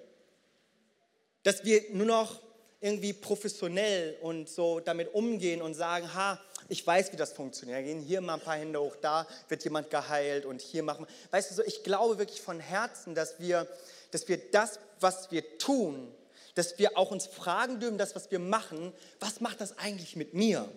Dass 1.42 1.66
wir 1.66 1.83
nur 1.90 2.07
noch 2.07 2.40
irgendwie 2.82 3.12
professionell 3.12 4.16
und 4.20 4.48
so 4.48 4.80
damit 4.80 5.14
umgehen 5.14 5.62
und 5.62 5.74
sagen, 5.74 6.12
ha, 6.12 6.38
ich 6.68 6.86
weiß, 6.86 7.12
wie 7.12 7.16
das 7.16 7.32
funktioniert. 7.32 7.84
Gehen 7.84 8.00
hier 8.00 8.20
mal 8.20 8.34
ein 8.34 8.40
paar 8.40 8.56
Hände 8.56 8.80
hoch, 8.80 8.96
da 9.00 9.26
wird 9.48 9.62
jemand 9.64 9.88
geheilt 9.88 10.44
und 10.44 10.60
hier 10.60 10.82
machen. 10.82 11.06
Weißt 11.30 11.50
du 11.50 11.54
so, 11.54 11.62
ich 11.62 11.84
glaube 11.84 12.18
wirklich 12.18 12.42
von 12.42 12.60
Herzen, 12.60 13.14
dass 13.14 13.38
wir, 13.38 13.68
dass 14.10 14.26
wir 14.28 14.38
das, 14.50 14.80
was 15.00 15.30
wir 15.30 15.58
tun, 15.58 16.12
dass 16.54 16.78
wir 16.78 16.98
auch 16.98 17.10
uns 17.10 17.26
fragen 17.26 17.78
dürfen, 17.78 17.98
das, 17.98 18.14
was 18.14 18.30
wir 18.30 18.40
machen, 18.40 18.92
was 19.20 19.40
macht 19.40 19.60
das 19.60 19.78
eigentlich 19.78 20.16
mit 20.16 20.34
mir? 20.34 20.68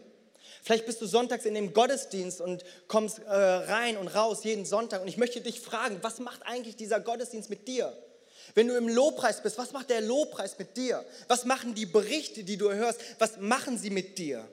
Vielleicht 0.63 0.85
bist 0.85 1.01
du 1.01 1.05
sonntags 1.05 1.45
in 1.45 1.53
dem 1.53 1.73
Gottesdienst 1.73 2.39
und 2.39 2.63
kommst 2.87 3.19
äh, 3.19 3.31
rein 3.31 3.97
und 3.97 4.07
raus 4.07 4.43
jeden 4.43 4.65
Sonntag 4.65 5.01
und 5.01 5.07
ich 5.07 5.17
möchte 5.17 5.41
dich 5.41 5.59
fragen, 5.59 5.97
was 6.01 6.19
macht 6.19 6.41
eigentlich 6.43 6.75
dieser 6.75 6.99
Gottesdienst 6.99 7.49
mit 7.49 7.67
dir? 7.67 7.95
Wenn 8.55 8.69
du 8.69 8.75
im 8.75 8.87
Lobpreis 8.87 9.43
bist, 9.43 9.57
was 9.57 9.73
macht 9.73 9.89
der 9.89 10.01
Lobpreis 10.01 10.57
mit 10.57 10.75
dir? 10.77 11.05
Was 11.27 11.43
machen 11.43 11.75
die 11.75 11.85
Berichte, 11.85 12.43
die 12.43 12.55
du 12.57 12.71
hörst? 12.71 12.99
Was 13.19 13.37
machen 13.37 13.77
sie 13.77 13.89
mit 13.89 14.17
dir? 14.17 14.47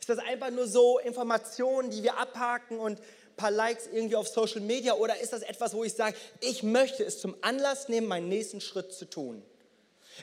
Ist 0.00 0.08
das 0.08 0.18
einfach 0.18 0.50
nur 0.50 0.66
so 0.66 0.98
Informationen, 0.98 1.90
die 1.90 2.02
wir 2.02 2.18
abhaken 2.18 2.78
und 2.78 2.98
ein 2.98 3.36
paar 3.36 3.52
Likes 3.52 3.88
irgendwie 3.92 4.16
auf 4.16 4.26
Social 4.26 4.60
Media? 4.60 4.94
Oder 4.94 5.20
ist 5.20 5.32
das 5.32 5.42
etwas, 5.42 5.74
wo 5.74 5.84
ich 5.84 5.92
sage, 5.92 6.16
ich 6.40 6.64
möchte 6.64 7.04
es 7.04 7.20
zum 7.20 7.36
Anlass 7.40 7.88
nehmen, 7.88 8.08
meinen 8.08 8.28
nächsten 8.28 8.60
Schritt 8.60 8.92
zu 8.92 9.04
tun? 9.04 9.42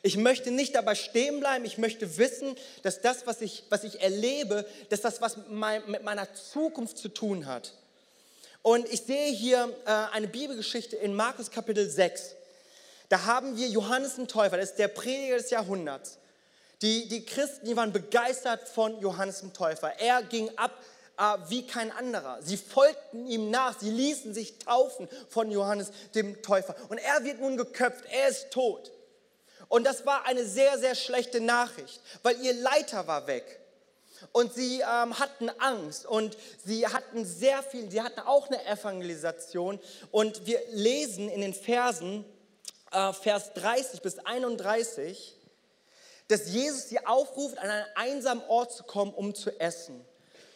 Ich 0.02 0.18
möchte 0.18 0.52
nicht 0.52 0.76
dabei 0.76 0.96
stehen 0.96 1.40
bleiben. 1.40 1.64
Ich 1.64 1.78
möchte 1.78 2.18
wissen, 2.18 2.58
dass 2.82 3.00
das, 3.00 3.26
was 3.26 3.40
ich, 3.40 3.64
was 3.70 3.86
ich 3.86 4.02
erlebe, 4.02 4.66
dass 4.90 5.00
das 5.00 5.22
was 5.22 5.38
mit 5.88 6.04
meiner 6.04 6.34
Zukunft 6.34 6.98
zu 6.98 7.08
tun 7.08 7.46
hat. 7.46 7.74
Und 8.62 8.92
ich 8.92 9.02
sehe 9.02 9.32
hier 9.32 9.74
äh, 9.86 9.92
eine 10.14 10.28
Bibelgeschichte 10.28 10.96
in 10.96 11.14
Markus 11.14 11.52
Kapitel 11.52 11.90
6. 11.90 12.36
Da 13.10 13.26
haben 13.26 13.58
wir 13.58 13.68
Johannes 13.68 14.16
den 14.16 14.28
Täufer, 14.28 14.58
das 14.58 14.72
ist 14.72 14.80
der 14.80 14.88
Prediger 14.88 15.38
des 15.38 15.50
Jahrhunderts. 15.50 16.18
Die, 16.82 17.08
die 17.08 17.26
Christen, 17.26 17.66
die 17.66 17.76
waren 17.78 17.94
begeistert 17.94 18.68
von 18.68 19.00
Johannes 19.00 19.40
dem 19.40 19.54
Täufer. 19.54 20.00
Er 20.00 20.24
ging 20.24 20.50
ab 20.58 20.72
äh, 21.18 21.38
wie 21.48 21.66
kein 21.66 21.92
anderer. 21.92 22.42
Sie 22.42 22.58
folgten 22.58 23.26
ihm 23.28 23.50
nach, 23.50 23.80
sie 23.80 23.92
ließen 23.92 24.34
sich 24.34 24.58
taufen 24.60 25.08
von 25.30 25.52
Johannes 25.52 25.92
dem 26.16 26.42
Täufer. 26.42 26.76
Und 26.90 26.98
er 26.98 27.24
wird 27.24 27.40
nun 27.40 27.58
geköpft, 27.58 28.06
er 28.12 28.30
ist 28.30 28.52
tot. 28.52 28.92
Und 29.70 29.86
das 29.86 30.06
war 30.06 30.26
eine 30.26 30.46
sehr, 30.46 30.78
sehr 30.78 30.96
schlechte 30.96 31.40
Nachricht, 31.40 32.02
weil 32.22 32.40
ihr 32.42 32.54
Leiter 32.54 33.08
war 33.08 33.28
weg. 33.28 33.60
Und 34.32 34.54
sie 34.54 34.82
ähm, 34.82 35.20
hatten 35.20 35.50
Angst 35.60 36.06
und 36.06 36.38
sie 36.66 36.88
hatten 36.88 37.26
sehr 37.26 37.62
viel, 37.62 37.92
sie 37.92 38.02
hatten 38.02 38.20
auch 38.22 38.48
eine 38.48 38.66
Evangelisation. 38.66 39.80
Und 40.12 40.46
wir 40.46 40.62
lesen 40.72 41.30
in 41.30 41.42
den 41.42 41.54
Versen, 41.54 42.24
Vers 43.22 43.54
30 43.56 44.02
bis 44.02 44.20
31, 44.20 45.36
dass 46.28 46.48
Jesus 46.50 46.90
sie 46.90 47.06
aufruft, 47.06 47.58
an 47.58 47.70
einen 47.70 47.86
einsamen 47.96 48.44
Ort 48.48 48.72
zu 48.72 48.84
kommen, 48.84 49.14
um 49.14 49.34
zu 49.34 49.60
essen. 49.60 50.06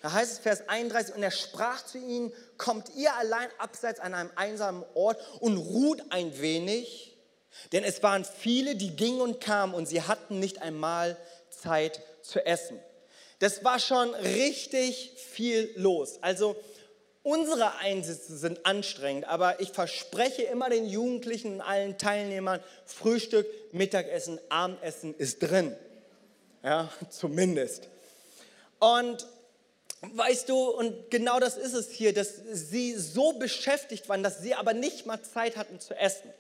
Da 0.02 0.12
heißt 0.12 0.34
es 0.34 0.40
Vers 0.40 0.70
31, 0.70 1.16
und 1.16 1.24
er 1.24 1.32
sprach 1.32 1.84
zu 1.84 1.98
ihnen, 1.98 2.32
kommt 2.58 2.90
ihr 2.96 3.14
allein 3.16 3.50
abseits 3.58 4.00
an 4.00 4.14
einem 4.14 4.32
einsamen 4.36 4.86
Ort 4.94 5.20
und 5.40 5.58
ruht 5.58 6.04
ein 6.12 6.40
wenig, 6.40 7.18
denn 7.72 7.84
es 7.84 8.04
waren 8.04 8.24
viele, 8.24 8.76
die 8.76 8.96
gingen 8.96 9.22
und 9.22 9.42
kamen 9.42 9.74
und 9.74 9.88
sie 9.88 10.04
hatten 10.04 10.40
nicht 10.40 10.62
einmal 10.62 11.18
Zeit 11.50 12.02
zu 12.22 12.46
essen. 12.46 12.80
Das 13.40 13.64
war 13.64 13.80
schon 13.80 14.14
richtig 14.16 15.12
viel 15.18 15.72
los. 15.76 16.20
Also 16.22 16.56
Unsere 17.28 17.76
Einsätze 17.80 18.38
sind 18.38 18.66
anstrengend, 18.66 19.26
aber 19.28 19.60
ich 19.60 19.74
verspreche 19.74 20.44
immer 20.44 20.70
den 20.70 20.86
Jugendlichen 20.86 21.56
und 21.56 21.62
allen 21.62 21.98
Teilnehmern, 21.98 22.62
Frühstück, 22.86 23.46
Mittagessen, 23.74 24.40
Abendessen 24.48 25.14
ist 25.14 25.40
drin. 25.40 25.76
Ja, 26.64 26.90
zumindest. 27.10 27.90
Und 28.80 29.28
weißt 30.00 30.48
du, 30.48 30.70
und 30.70 31.12
genau 31.12 31.42
das 31.42 31.58
ist 31.58 31.74
es 31.74 31.90
hier, 31.90 32.14
dass 32.14 32.36
sie 32.50 32.94
so 32.94 33.34
beschäftigt 33.34 34.08
waren, 34.08 34.24
dass 34.24 34.40
sie 34.40 34.56
aber 34.56 34.72
nicht 34.72 35.06
mal 35.06 35.22
Zeit 35.22 35.58
hatten 35.58 35.82
zu 35.82 35.96
essen. 35.96 36.32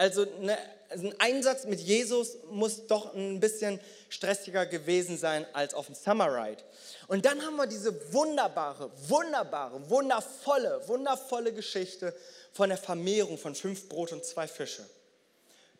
Also 0.00 0.22
eine, 0.22 0.56
ein 0.88 1.14
Einsatz 1.18 1.66
mit 1.66 1.78
Jesus 1.78 2.38
muss 2.48 2.86
doch 2.86 3.14
ein 3.14 3.38
bisschen 3.38 3.78
stressiger 4.08 4.64
gewesen 4.64 5.18
sein 5.18 5.44
als 5.52 5.74
auf 5.74 5.84
dem 5.84 5.94
Summer 5.94 6.34
Ride. 6.34 6.62
Und 7.06 7.26
dann 7.26 7.44
haben 7.44 7.56
wir 7.56 7.66
diese 7.66 8.10
wunderbare, 8.10 8.90
wunderbare, 9.08 9.90
wundervolle, 9.90 10.88
wundervolle 10.88 11.52
Geschichte 11.52 12.14
von 12.54 12.70
der 12.70 12.78
Vermehrung 12.78 13.36
von 13.36 13.54
fünf 13.54 13.90
Brot 13.90 14.12
und 14.12 14.24
zwei 14.24 14.48
Fische. 14.48 14.88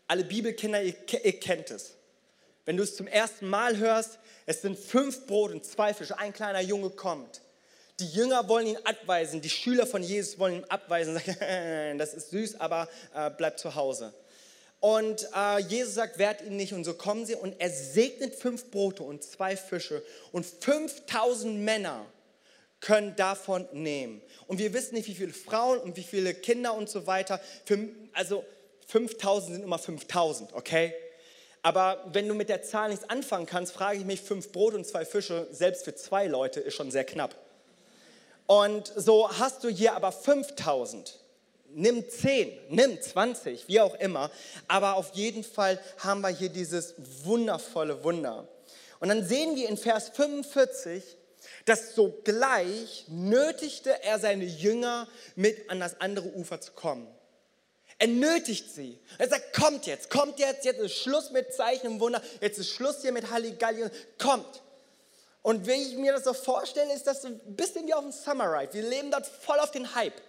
Alle 0.07 0.25
Bibelkinder, 0.25 0.83
ihr, 0.83 0.95
ihr 1.25 1.41
kennt 1.41 1.71
es. 1.71 1.95
Wenn 2.67 2.77
du 2.77 2.83
es 2.83 2.97
zum 2.97 3.07
ersten 3.07 3.49
Mal 3.49 3.79
hörst, 3.79 4.19
es 4.45 4.61
sind 4.61 4.79
fünf 4.79 5.27
Brot 5.27 5.53
und 5.53 5.65
zwei 5.65 5.95
Fische, 5.95 6.19
ein 6.19 6.35
kleiner 6.35 6.61
Junge 6.61 6.91
kommt. 6.91 7.41
Die 8.01 8.07
Jünger 8.07 8.49
wollen 8.49 8.67
ihn 8.67 8.79
abweisen, 8.85 9.41
die 9.41 9.51
Schüler 9.51 9.87
von 9.87 10.03
Jesus 10.03 10.39
wollen 10.39 10.55
ihn 10.55 10.65
abweisen, 10.65 11.15
sagen, 11.27 11.99
das 11.99 12.15
ist 12.15 12.31
süß, 12.31 12.59
aber 12.59 12.89
äh, 13.15 13.31
bleib 13.37 13.59
zu 13.59 13.75
Hause. 13.75 14.13
Und 14.81 15.29
äh, 15.37 15.61
Jesus 15.61 15.95
sagt, 15.95 16.19
wehrt 16.19 16.41
ihn 16.41 16.57
nicht. 16.57 16.73
Und 16.73 16.85
so 16.85 16.95
kommen 16.95 17.27
sie 17.27 17.35
und 17.35 17.61
er 17.61 17.69
segnet 17.69 18.35
fünf 18.35 18.71
Brote 18.71 19.03
und 19.03 19.23
zwei 19.23 19.55
Fische. 19.57 20.03
Und 20.33 20.47
5000 20.47 21.59
Männer 21.59 22.07
können 22.81 23.15
davon 23.15 23.69
nehmen. 23.73 24.23
Und 24.47 24.59
wir 24.59 24.73
wissen 24.73 24.95
nicht, 24.95 25.07
wie 25.07 25.15
viele 25.15 25.35
Frauen 25.35 25.79
und 25.81 25.97
wie 25.97 26.03
viele 26.03 26.33
Kinder 26.33 26.73
und 26.73 26.89
so 26.89 27.07
weiter. 27.07 27.41
Also 28.15 28.43
5000 28.87 29.57
sind 29.57 29.65
immer 29.65 29.79
5000, 29.79 30.55
okay? 30.55 30.95
Aber 31.61 32.03
wenn 32.11 32.27
du 32.27 32.35
mit 32.35 32.49
der 32.49 32.63
Zahl 32.63 32.89
nichts 32.89 33.09
anfangen 33.11 33.45
kannst, 33.45 33.73
frage 33.73 33.99
ich 33.99 34.07
mich, 34.07 34.23
fünf 34.23 34.51
Brote 34.51 34.79
und 34.79 34.87
zwei 34.87 35.05
Fische, 35.05 35.47
selbst 35.51 35.85
für 35.85 35.95
zwei 35.95 36.27
Leute, 36.27 36.61
ist 36.61 36.75
schon 36.75 36.91
sehr 36.91 37.05
knapp. 37.05 37.37
Und 38.47 38.93
so 38.97 39.31
hast 39.31 39.65
du 39.65 39.69
hier 39.69 39.95
aber 39.95 40.13
5000 40.13 41.21
nimm 41.75 42.09
10, 42.09 42.53
nimm 42.71 43.01
20, 43.01 43.69
wie 43.69 43.81
auch 43.81 43.95
immer. 43.97 44.31
Aber 44.69 44.97
auf 44.97 45.13
jeden 45.15 45.45
Fall 45.45 45.81
haben 45.99 46.21
wir 46.21 46.29
hier 46.29 46.49
dieses 46.49 46.95
wundervolle 47.25 48.03
Wunder. 48.05 48.49
Und 49.01 49.09
dann 49.09 49.27
sehen 49.27 49.57
wir 49.57 49.69
in 49.69 49.77
Vers 49.77 50.11
45, 50.11 51.03
dass 51.65 51.95
sogleich 51.95 53.07
nötigte 53.09 54.03
er 54.03 54.19
seine 54.19 54.45
Jünger 54.45 55.09
mit 55.37 55.71
an 55.71 55.81
das 55.81 56.01
andere 56.01 56.29
Ufer 56.29 56.61
zu 56.61 56.73
kommen. 56.73 57.07
Er 57.99 58.09
nötigt 58.09 58.75
sie. 58.75 58.99
Er 59.19 59.29
sagt, 59.29 59.55
kommt 59.55 59.87
jetzt, 59.87 60.09
kommt 60.09 60.39
jetzt, 60.39 60.65
jetzt 60.65 60.81
ist 60.81 60.97
Schluss 60.97 61.31
mit 61.33 61.53
Zeichen 61.53 61.87
und 61.89 62.01
Wunder, 62.01 62.23
jetzt 62.41 62.59
ist 62.59 62.71
Schluss 62.71 63.03
hier 63.03 63.13
mit 63.13 63.31
Halligalli, 63.31 63.85
kommt. 64.19 64.63
Und 65.43 65.67
wenn 65.67 65.81
ich 65.81 65.97
mir 65.97 66.13
das 66.13 66.25
so 66.25 66.35
vorstelle, 66.35 66.93
ist 66.95 67.07
das 67.07 67.23
so 67.23 67.29
ein 67.29 67.41
bisschen 67.57 67.87
wie 67.87 67.95
auf 67.95 68.03
dem 68.03 68.13
Summer 68.13 68.53
Ride. 68.53 68.75
Wir 68.75 68.83
leben 68.83 69.11
dort 69.11 69.27
voll 69.27 69.59
auf 69.59 69.71
den 69.71 69.95
Hype. 69.95 70.21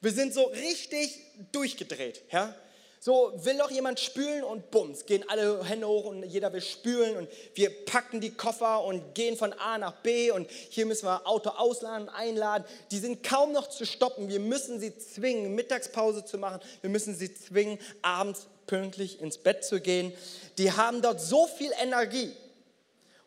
Wir 0.00 0.12
sind 0.12 0.32
so 0.32 0.44
richtig 0.44 1.18
durchgedreht. 1.50 2.22
Ja? 2.30 2.54
So 3.00 3.32
will 3.36 3.54
noch 3.54 3.70
jemand 3.70 4.00
spülen 4.00 4.44
und 4.44 4.70
bums, 4.70 5.04
gehen 5.04 5.24
alle 5.28 5.62
Hände 5.64 5.86
hoch 5.86 6.06
und 6.06 6.22
jeder 6.22 6.52
will 6.54 6.62
spülen 6.62 7.18
und 7.18 7.28
wir 7.52 7.84
packen 7.84 8.20
die 8.20 8.30
Koffer 8.30 8.82
und 8.82 9.14
gehen 9.14 9.36
von 9.36 9.52
A 9.52 9.76
nach 9.76 9.92
B 10.02 10.30
und 10.30 10.50
hier 10.70 10.86
müssen 10.86 11.06
wir 11.06 11.26
Auto 11.26 11.50
ausladen, 11.50 12.08
einladen. 12.08 12.64
Die 12.90 12.98
sind 12.98 13.22
kaum 13.22 13.52
noch 13.52 13.68
zu 13.68 13.84
stoppen. 13.84 14.30
Wir 14.30 14.40
müssen 14.40 14.80
sie 14.80 14.96
zwingen, 14.96 15.54
Mittagspause 15.54 16.24
zu 16.24 16.38
machen. 16.38 16.60
Wir 16.80 16.88
müssen 16.88 17.14
sie 17.14 17.34
zwingen, 17.34 17.78
abends 18.00 18.46
pünktlich 18.66 19.20
ins 19.20 19.36
Bett 19.36 19.66
zu 19.66 19.82
gehen. 19.82 20.14
Die 20.56 20.72
haben 20.72 21.02
dort 21.02 21.20
so 21.20 21.46
viel 21.46 21.72
Energie. 21.78 22.32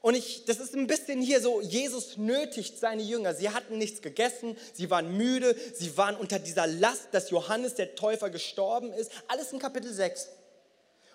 Und 0.08 0.16
ich, 0.16 0.46
das 0.46 0.60
ist 0.60 0.74
ein 0.74 0.88
bisschen 0.88 1.22
hier 1.22 1.42
so, 1.42 1.60
Jesus 1.60 2.16
nötigt 2.16 2.80
seine 2.80 3.02
Jünger. 3.02 3.34
Sie 3.34 3.50
hatten 3.50 3.78
nichts 3.78 4.02
gegessen, 4.02 4.56
sie 4.72 4.90
waren 4.90 5.18
müde, 5.18 5.54
sie 5.74 5.98
waren 5.98 6.16
unter 6.16 6.40
dieser 6.40 6.66
Last, 6.66 7.10
dass 7.12 7.30
Johannes 7.30 7.76
der 7.76 7.94
Täufer 7.94 8.30
gestorben 8.30 8.94
ist. 8.94 9.12
Alles 9.28 9.52
in 9.52 9.60
Kapitel 9.60 9.92
6. 9.92 10.30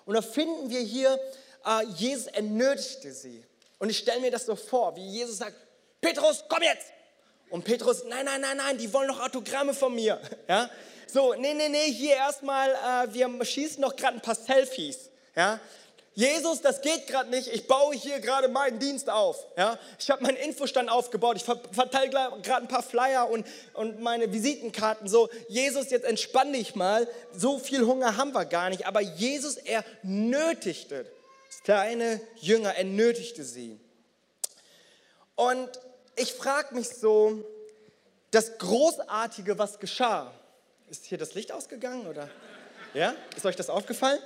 Und 0.04 0.12
da 0.12 0.20
finden 0.20 0.68
wir 0.68 0.80
hier, 0.80 1.18
äh, 1.64 1.86
Jesus 1.96 2.26
ernötigte 2.26 3.14
sie. 3.14 3.42
Und 3.78 3.88
ich 3.88 3.96
stelle 3.96 4.20
mir 4.20 4.30
das 4.30 4.44
so 4.44 4.56
vor, 4.56 4.94
wie 4.94 5.06
Jesus 5.06 5.38
sagt, 5.38 5.56
Petrus, 6.02 6.44
komm 6.46 6.62
jetzt. 6.62 6.88
Und 7.48 7.64
Petrus, 7.64 8.04
nein, 8.04 8.26
nein, 8.26 8.42
nein, 8.42 8.58
nein, 8.58 8.76
die 8.76 8.92
wollen 8.92 9.08
noch 9.08 9.20
Autogramme 9.20 9.72
von 9.72 9.94
mir. 9.94 10.20
Ja? 10.46 10.68
So, 11.06 11.32
nee, 11.32 11.54
nee, 11.54 11.70
nee, 11.70 11.90
hier 11.90 12.16
erstmal, 12.16 12.68
äh, 13.08 13.14
wir 13.14 13.42
schießen 13.42 13.80
noch 13.80 13.96
gerade 13.96 14.18
ein 14.18 14.22
paar 14.22 14.34
Selfies. 14.34 15.08
Ja? 15.34 15.60
Jesus, 16.14 16.60
das 16.60 16.82
geht 16.82 17.06
gerade 17.06 17.30
nicht, 17.30 17.48
ich 17.48 17.66
baue 17.66 17.94
hier 17.94 18.20
gerade 18.20 18.48
meinen 18.48 18.78
Dienst 18.78 19.08
auf. 19.08 19.46
Ja? 19.56 19.78
Ich 19.98 20.10
habe 20.10 20.22
meinen 20.22 20.36
Infostand 20.36 20.90
aufgebaut, 20.90 21.36
ich 21.36 21.44
verteile 21.44 22.10
gerade 22.10 22.62
ein 22.62 22.68
paar 22.68 22.82
Flyer 22.82 23.30
und, 23.30 23.46
und 23.72 24.00
meine 24.00 24.30
Visitenkarten. 24.30 25.08
So, 25.08 25.30
Jesus, 25.48 25.90
jetzt 25.90 26.04
entspann 26.04 26.52
dich 26.52 26.74
mal, 26.74 27.08
so 27.34 27.58
viel 27.58 27.86
Hunger 27.86 28.18
haben 28.18 28.32
wir 28.32 28.44
gar 28.44 28.68
nicht. 28.68 28.86
Aber 28.86 29.00
Jesus, 29.00 29.56
er 29.56 29.84
nötigte 30.02 31.06
seine 31.64 32.20
Jünger, 32.36 32.74
er 32.74 32.84
nötigte 32.84 33.42
sie. 33.42 33.80
Und 35.34 35.70
ich 36.16 36.34
frage 36.34 36.74
mich 36.74 36.88
so, 36.90 37.42
das 38.30 38.58
Großartige, 38.58 39.58
was 39.58 39.78
geschah, 39.78 40.32
ist 40.90 41.06
hier 41.06 41.16
das 41.16 41.32
Licht 41.34 41.52
ausgegangen 41.52 42.06
oder? 42.06 42.28
Ja? 42.92 43.14
Ist 43.34 43.46
euch 43.46 43.56
das 43.56 43.70
aufgefallen? 43.70 44.18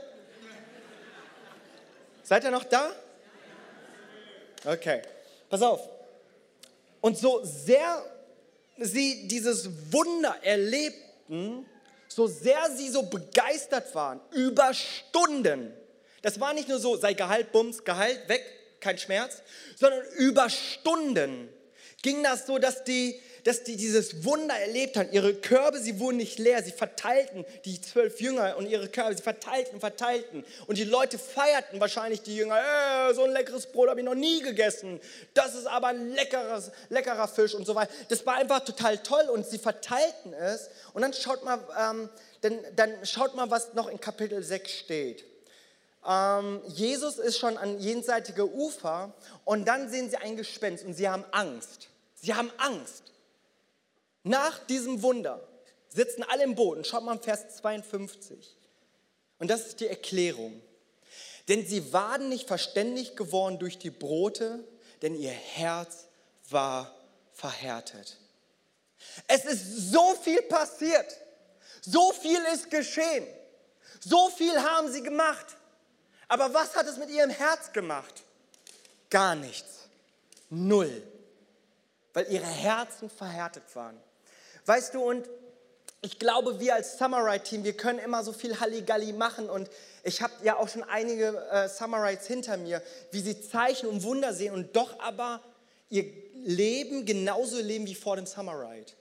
Seid 2.27 2.43
ihr 2.43 2.51
noch 2.51 2.65
da? 2.65 2.91
Okay, 4.65 5.01
pass 5.49 5.63
auf. 5.63 5.89
Und 7.01 7.17
so 7.17 7.45
sehr 7.45 8.05
sie 8.79 9.29
dieses 9.29 9.93
Wunder 9.93 10.35
erlebten, 10.43 11.65
so 12.09 12.27
sehr 12.27 12.69
sie 12.73 12.89
so 12.89 13.05
begeistert 13.05 13.95
waren, 13.95 14.21
über 14.33 14.75
Stunden. 14.75 15.73
Das 16.23 16.41
war 16.41 16.53
nicht 16.53 16.69
nur 16.69 16.81
so, 16.81 16.97
sei 16.97 17.15
Gehalt, 17.15 17.53
Bums, 17.53 17.85
Gehalt, 17.85 18.29
weg, 18.29 18.45
kein 18.81 18.99
Schmerz, 18.99 19.41
sondern 19.77 20.03
über 20.17 20.51
Stunden 20.51 21.49
ging 22.03 22.25
das 22.25 22.45
so, 22.45 22.59
dass 22.59 22.83
die 22.83 23.21
dass 23.47 23.63
die 23.63 23.77
dieses 23.77 24.25
Wunder 24.25 24.57
erlebt 24.59 24.97
haben. 24.97 25.09
Ihre 25.13 25.33
Körbe, 25.33 25.79
sie 25.79 26.01
wurden 26.01 26.17
nicht 26.17 26.41
leer, 26.41 26.65
sie 26.65 26.73
verteilten, 26.73 27.45
die 27.65 27.81
zwölf 27.81 28.21
Jünger 28.21 28.57
und 28.57 28.67
ihre 28.67 28.89
Körbe, 28.89 29.17
sie 29.17 29.23
verteilten, 29.23 29.79
verteilten. 29.79 30.45
Und 30.67 30.79
die 30.79 30.85
Leute 30.85 31.17
feierten 31.17 31.79
wahrscheinlich 31.79 32.23
die 32.23 32.35
Jünger, 32.35 32.59
äh, 32.59 33.15
so 33.15 33.23
ein 33.23 33.31
leckeres 33.31 33.71
Brot 33.71 33.89
habe 33.89 34.01
ich 34.01 34.05
noch 34.05 34.17
nie 34.17 34.41
gegessen. 34.41 35.01
Das 35.33 35.55
ist 35.55 35.69
aber 35.69 35.89
ein 35.89 36.11
leckeres, 36.11 36.73
leckerer 36.89 37.29
Fisch 37.29 37.55
und 37.55 37.65
so 37.67 37.77
weiter. 37.77 37.93
Das 38.09 38.27
war 38.27 38.35
einfach 38.35 38.65
total 38.65 38.99
toll 38.99 39.29
und 39.33 39.47
sie 39.47 39.59
verteilten 39.59 40.33
es. 40.33 40.69
Und 40.93 41.03
dann 41.03 41.13
schaut 41.13 41.45
mal, 41.45 41.61
ähm, 41.79 42.09
dann, 42.41 42.59
dann 42.75 43.07
schaut 43.07 43.37
mal, 43.37 43.49
was 43.49 43.75
noch 43.75 43.87
in 43.87 44.01
Kapitel 44.01 44.43
6 44.43 44.73
steht. 44.73 45.25
Ähm, 46.05 46.63
Jesus 46.67 47.19
ist 47.19 47.39
schon 47.39 47.57
an 47.57 47.79
jenseitige 47.79 48.53
Ufer 48.53 49.13
und 49.45 49.69
dann 49.69 49.89
sehen 49.89 50.11
sie 50.11 50.17
ein 50.17 50.37
Gespenst 50.37 50.85
und 50.85 50.95
sie 50.95 51.09
haben 51.09 51.25
Angst. 51.31 51.91
Sie 52.17 52.35
haben 52.35 52.51
Angst. 52.59 53.06
Nach 54.27 54.59
diesem 54.67 55.03
Wunder 55.03 55.41
sitzen 55.89 56.25
alle 56.25 56.43
im 56.43 56.57
Boden. 56.57 56.85
Schaut 56.85 57.05
mal 57.05 57.17
Vers 57.17 57.59
52. 57.59 58.57
Und 59.39 59.49
das 59.49 59.69
ist 59.69 59.79
die 59.79 59.87
Erklärung. 59.87 60.61
Denn 61.47 61.65
sie 61.65 61.93
waren 61.93 62.29
nicht 62.29 62.49
verständig 62.49 63.15
geworden 63.15 63.61
durch 63.61 63.79
die 63.79 63.91
Brote, 63.91 64.65
denn 65.01 65.15
ihr 65.15 65.31
Herz 65.31 66.09
war 66.51 66.93
verhärtet. 67.35 68.17
Es 69.29 69.45
ist 69.45 69.93
so 69.93 70.17
viel 70.17 70.43
passiert. 70.43 71.07
So 71.83 72.13
viel 72.13 72.41
ist 72.53 72.69
geschehen. 72.69 73.25
So 74.01 74.29
viel 74.31 74.61
haben 74.61 74.91
sie 74.91 75.05
gemacht. 75.05 75.57
Aber 76.27 76.53
was 76.53 76.75
hat 76.75 76.89
es 76.89 76.97
mit 76.97 77.11
ihrem 77.11 77.31
Herz 77.31 77.73
gemacht? 77.73 78.25
Gar 79.09 79.37
nichts. 79.37 79.87
Null. 80.51 81.01
Weil 82.13 82.27
ihre 82.29 82.45
Herzen 82.45 83.09
verhärtet 83.09 83.63
waren. 83.77 84.03
Weißt 84.67 84.95
du, 84.95 85.03
und 85.03 85.29
ich 86.03 86.19
glaube, 86.19 86.61
wir 86.61 86.75
als 86.75 86.99
Samurai-Team, 86.99 87.65
wir 87.65 87.77
können 87.77 87.99
immer 88.01 88.23
so 88.23 88.33
viel 88.33 88.61
Halligalli 88.61 89.13
machen 89.13 89.49
und 89.49 89.71
ich 90.03 90.23
habe 90.23 90.33
ja 90.43 90.57
auch 90.57 90.69
schon 90.69 90.83
einige 90.85 91.37
äh, 91.51 91.69
Samurites 91.69 92.27
hinter 92.27 92.57
mir, 92.57 92.83
wie 93.11 93.21
sie 93.21 93.41
Zeichen 93.41 93.89
und 93.89 94.03
Wunder 94.03 94.35
sehen 94.35 94.55
und 94.55 94.77
doch 94.77 95.01
aber 95.01 95.41
ihr 95.89 96.05
Leben 96.35 97.07
genauso 97.07 97.61
leben 97.61 97.87
wie 97.87 97.95
vor 97.95 98.17
dem 98.17 98.27
Summerite. 98.27 98.93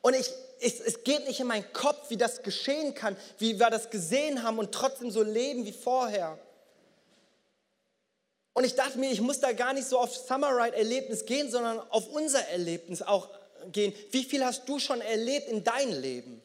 Und 0.00 0.14
ich, 0.14 0.30
ich, 0.60 0.80
es 0.80 1.02
geht 1.02 1.26
nicht 1.26 1.40
in 1.40 1.46
meinen 1.46 1.72
Kopf, 1.72 2.10
wie 2.10 2.16
das 2.16 2.42
geschehen 2.42 2.94
kann, 2.94 3.16
wie 3.38 3.58
wir 3.58 3.70
das 3.70 3.90
gesehen 3.90 4.42
haben 4.42 4.58
und 4.58 4.70
trotzdem 4.72 5.10
so 5.10 5.22
leben 5.22 5.64
wie 5.64 5.72
vorher. 5.72 6.38
Und 8.52 8.64
ich 8.64 8.74
dachte 8.74 8.98
mir, 8.98 9.10
ich 9.10 9.20
muss 9.20 9.40
da 9.40 9.52
gar 9.52 9.72
nicht 9.72 9.88
so 9.88 9.98
auf 9.98 10.14
Summerite-Erlebnis 10.14 11.24
gehen, 11.24 11.50
sondern 11.50 11.80
auf 11.90 12.08
unser 12.08 12.46
Erlebnis 12.48 13.02
auch 13.02 13.28
gehen. 13.72 13.92
Wie 14.10 14.24
viel 14.24 14.44
hast 14.44 14.68
du 14.68 14.78
schon 14.78 15.00
erlebt 15.00 15.48
in 15.48 15.64
deinem 15.64 16.00
Leben? 16.00 16.42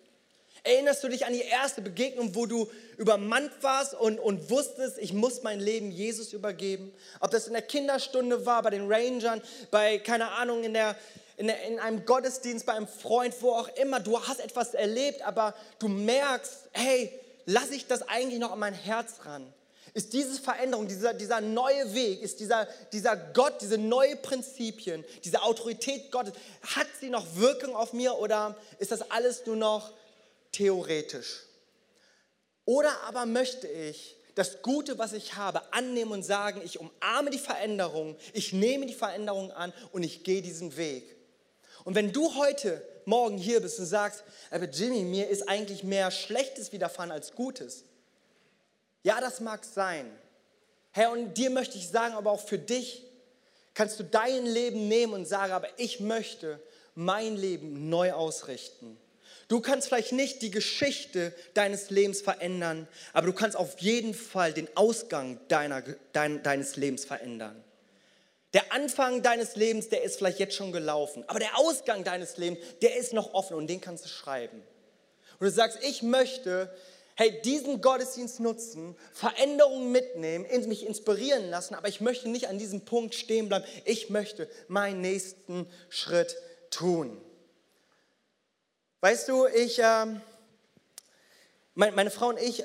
Erinnerst 0.63 1.03
du 1.03 1.07
dich 1.07 1.25
an 1.25 1.33
die 1.33 1.41
erste 1.41 1.81
Begegnung, 1.81 2.35
wo 2.35 2.45
du 2.45 2.69
übermannt 2.97 3.51
warst 3.61 3.93
und, 3.93 4.19
und 4.19 4.49
wusstest, 4.49 4.97
ich 4.99 5.13
muss 5.13 5.41
mein 5.41 5.59
Leben 5.59 5.89
Jesus 5.89 6.33
übergeben? 6.33 6.91
Ob 7.21 7.31
das 7.31 7.47
in 7.47 7.53
der 7.53 7.61
Kinderstunde 7.61 8.45
war, 8.45 8.61
bei 8.61 8.71
den 8.71 8.91
Rangern, 8.91 9.41
bei, 9.71 9.99
keine 9.99 10.31
Ahnung, 10.31 10.63
in, 10.63 10.73
der, 10.73 10.97
in, 11.37 11.47
der, 11.47 11.63
in 11.63 11.79
einem 11.79 12.05
Gottesdienst, 12.05 12.65
bei 12.65 12.73
einem 12.73 12.87
Freund, 12.87 13.33
wo 13.41 13.51
auch 13.51 13.69
immer. 13.77 13.99
Du 13.99 14.19
hast 14.19 14.41
etwas 14.41 14.73
erlebt, 14.73 15.21
aber 15.21 15.55
du 15.79 15.87
merkst, 15.87 16.69
hey, 16.73 17.17
lasse 17.45 17.75
ich 17.75 17.87
das 17.87 18.01
eigentlich 18.07 18.39
noch 18.39 18.51
an 18.51 18.59
mein 18.59 18.73
Herz 18.73 19.19
ran? 19.23 19.53
Ist 19.99 20.13
diese 20.13 20.39
Veränderung, 20.39 20.87
dieser, 20.87 21.13
dieser 21.13 21.41
neue 21.41 21.93
Weg, 21.93 22.21
ist 22.21 22.39
dieser, 22.39 22.69
dieser 22.93 23.17
Gott, 23.17 23.55
diese 23.59 23.77
neue 23.77 24.15
Prinzipien, 24.15 25.03
diese 25.25 25.41
Autorität 25.41 26.09
Gottes, 26.09 26.31
hat 26.61 26.87
sie 27.01 27.09
noch 27.09 27.35
Wirkung 27.35 27.75
auf 27.75 27.91
mir 27.91 28.17
oder 28.17 28.55
ist 28.77 28.93
das 28.93 29.11
alles 29.11 29.45
nur 29.45 29.57
noch 29.57 29.91
theoretisch? 30.53 31.41
Oder 32.63 32.97
aber 33.09 33.25
möchte 33.25 33.67
ich 33.67 34.15
das 34.35 34.61
Gute, 34.61 34.97
was 34.97 35.11
ich 35.11 35.35
habe, 35.35 35.73
annehmen 35.73 36.13
und 36.13 36.23
sagen, 36.23 36.61
ich 36.63 36.79
umarme 36.79 37.29
die 37.29 37.37
Veränderung, 37.37 38.15
ich 38.31 38.53
nehme 38.53 38.85
die 38.85 38.93
Veränderung 38.93 39.51
an 39.51 39.73
und 39.91 40.03
ich 40.03 40.23
gehe 40.23 40.41
diesen 40.41 40.77
Weg. 40.77 41.13
Und 41.83 41.95
wenn 41.95 42.13
du 42.13 42.35
heute 42.35 42.81
Morgen 43.03 43.37
hier 43.37 43.59
bist 43.59 43.77
und 43.79 43.85
sagst, 43.85 44.23
aber 44.49 44.63
Jimmy, 44.63 45.01
mir 45.01 45.27
ist 45.27 45.49
eigentlich 45.49 45.83
mehr 45.83 46.09
Schlechtes 46.09 46.71
widerfahren 46.71 47.11
als 47.11 47.33
Gutes, 47.33 47.83
Ja, 49.03 49.21
das 49.21 49.39
mag 49.39 49.63
sein. 49.63 50.09
Herr, 50.91 51.11
und 51.11 51.35
dir 51.35 51.49
möchte 51.49 51.77
ich 51.77 51.87
sagen, 51.87 52.15
aber 52.15 52.31
auch 52.31 52.45
für 52.45 52.59
dich 52.59 53.05
kannst 53.73 53.99
du 53.99 54.03
dein 54.03 54.45
Leben 54.45 54.87
nehmen 54.87 55.13
und 55.13 55.25
sagen, 55.25 55.53
aber 55.53 55.67
ich 55.77 55.99
möchte 55.99 56.59
mein 56.95 57.37
Leben 57.37 57.89
neu 57.89 58.11
ausrichten. 58.11 58.97
Du 59.47 59.61
kannst 59.61 59.87
vielleicht 59.87 60.11
nicht 60.11 60.41
die 60.41 60.51
Geschichte 60.51 61.33
deines 61.53 61.89
Lebens 61.89 62.21
verändern, 62.21 62.87
aber 63.13 63.27
du 63.27 63.33
kannst 63.33 63.57
auf 63.57 63.79
jeden 63.79 64.13
Fall 64.13 64.53
den 64.53 64.67
Ausgang 64.75 65.39
deiner, 65.47 65.81
dein, 66.13 66.43
deines 66.43 66.75
Lebens 66.75 67.05
verändern. 67.05 67.63
Der 68.53 68.71
Anfang 68.73 69.21
deines 69.21 69.55
Lebens, 69.55 69.89
der 69.89 70.03
ist 70.03 70.17
vielleicht 70.17 70.39
jetzt 70.39 70.55
schon 70.55 70.71
gelaufen, 70.71 71.23
aber 71.27 71.39
der 71.39 71.57
Ausgang 71.57 72.03
deines 72.03 72.37
Lebens, 72.37 72.59
der 72.81 72.95
ist 72.97 73.13
noch 73.13 73.33
offen 73.33 73.55
und 73.55 73.67
den 73.67 73.79
kannst 73.79 74.05
du 74.05 74.09
schreiben. 74.09 74.61
Und 75.39 75.45
du 75.45 75.51
sagst, 75.51 75.79
ich 75.83 76.03
möchte, 76.03 76.71
hey, 77.19 77.41
diesen 77.41 77.81
Gottesdienst 77.81 78.39
nutzen, 78.39 78.95
Veränderungen 79.11 79.91
mitnehmen, 79.91 80.45
mich 80.69 80.87
inspirieren 80.87 81.49
lassen, 81.49 81.75
aber 81.75 81.89
ich 81.89 81.99
möchte 81.99 82.29
nicht 82.29 82.47
an 82.47 82.57
diesem 82.57 82.85
Punkt 82.85 83.13
stehen 83.13 83.49
bleiben. 83.49 83.65
Ich 83.83 84.09
möchte 84.09 84.49
meinen 84.69 85.01
nächsten 85.01 85.67
Schritt 85.89 86.37
tun. 86.69 87.19
Weißt 89.01 89.27
du, 89.27 89.47
ich, 89.47 89.79
äh, 89.79 90.05
meine, 91.75 92.09
Frau 92.09 92.29
und 92.29 92.39
ich 92.39 92.63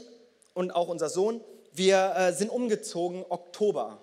und 0.52 0.70
auch 0.70 0.86
unser 0.86 1.08
Sohn, 1.08 1.40
wir 1.72 2.14
äh, 2.16 2.32
sind 2.32 2.48
umgezogen 2.48 3.24
Oktober. 3.28 4.00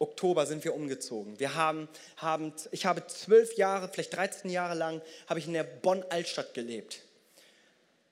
Oktober 0.00 0.46
sind 0.46 0.64
wir 0.64 0.74
umgezogen. 0.74 1.38
Wir 1.38 1.54
haben, 1.54 1.88
haben, 2.16 2.52
ich 2.72 2.86
habe 2.86 3.06
zwölf 3.06 3.56
Jahre, 3.56 3.88
vielleicht 3.88 4.16
13 4.16 4.50
Jahre 4.50 4.74
lang, 4.74 5.00
habe 5.28 5.38
ich 5.38 5.46
in 5.46 5.52
der 5.52 5.62
Bonn-Altstadt 5.62 6.54
gelebt. 6.54 7.04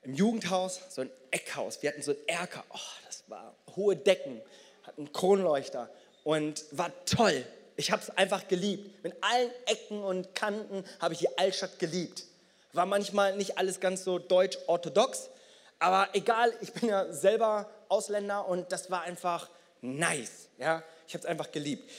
Im 0.02 0.14
Jugendhaus, 0.14 0.80
so 0.88 1.02
ein 1.02 1.10
Eckhaus. 1.30 1.80
Wir 1.82 1.90
hatten 1.90 2.02
so 2.02 2.10
ein 2.10 2.18
Erker. 2.26 2.64
Oh, 2.70 2.78
das 3.06 3.22
war 3.28 3.54
hohe 3.76 3.96
Decken, 3.96 4.40
hatten 4.82 5.12
Kronleuchter 5.12 5.88
und 6.24 6.64
war 6.72 6.90
toll. 7.04 7.44
Ich 7.76 7.90
habe 7.90 8.02
es 8.02 8.10
einfach 8.10 8.48
geliebt. 8.48 9.02
Mit 9.04 9.14
allen 9.22 9.50
Ecken 9.66 10.02
und 10.02 10.34
Kanten 10.34 10.84
habe 11.00 11.14
ich 11.14 11.20
die 11.20 11.38
Altstadt 11.38 11.78
geliebt. 11.78 12.24
War 12.72 12.86
manchmal 12.86 13.36
nicht 13.36 13.58
alles 13.58 13.80
ganz 13.80 14.02
so 14.02 14.18
deutsch-orthodox, 14.18 15.30
aber 15.78 16.08
egal, 16.14 16.52
ich 16.60 16.72
bin 16.72 16.88
ja 16.88 17.12
selber 17.12 17.68
Ausländer 17.88 18.48
und 18.48 18.72
das 18.72 18.90
war 18.90 19.02
einfach 19.02 19.48
nice. 19.82 20.48
Ja? 20.58 20.82
Ich 21.06 21.14
habe 21.14 21.24
es 21.24 21.26
einfach 21.26 21.52
geliebt. 21.52 21.90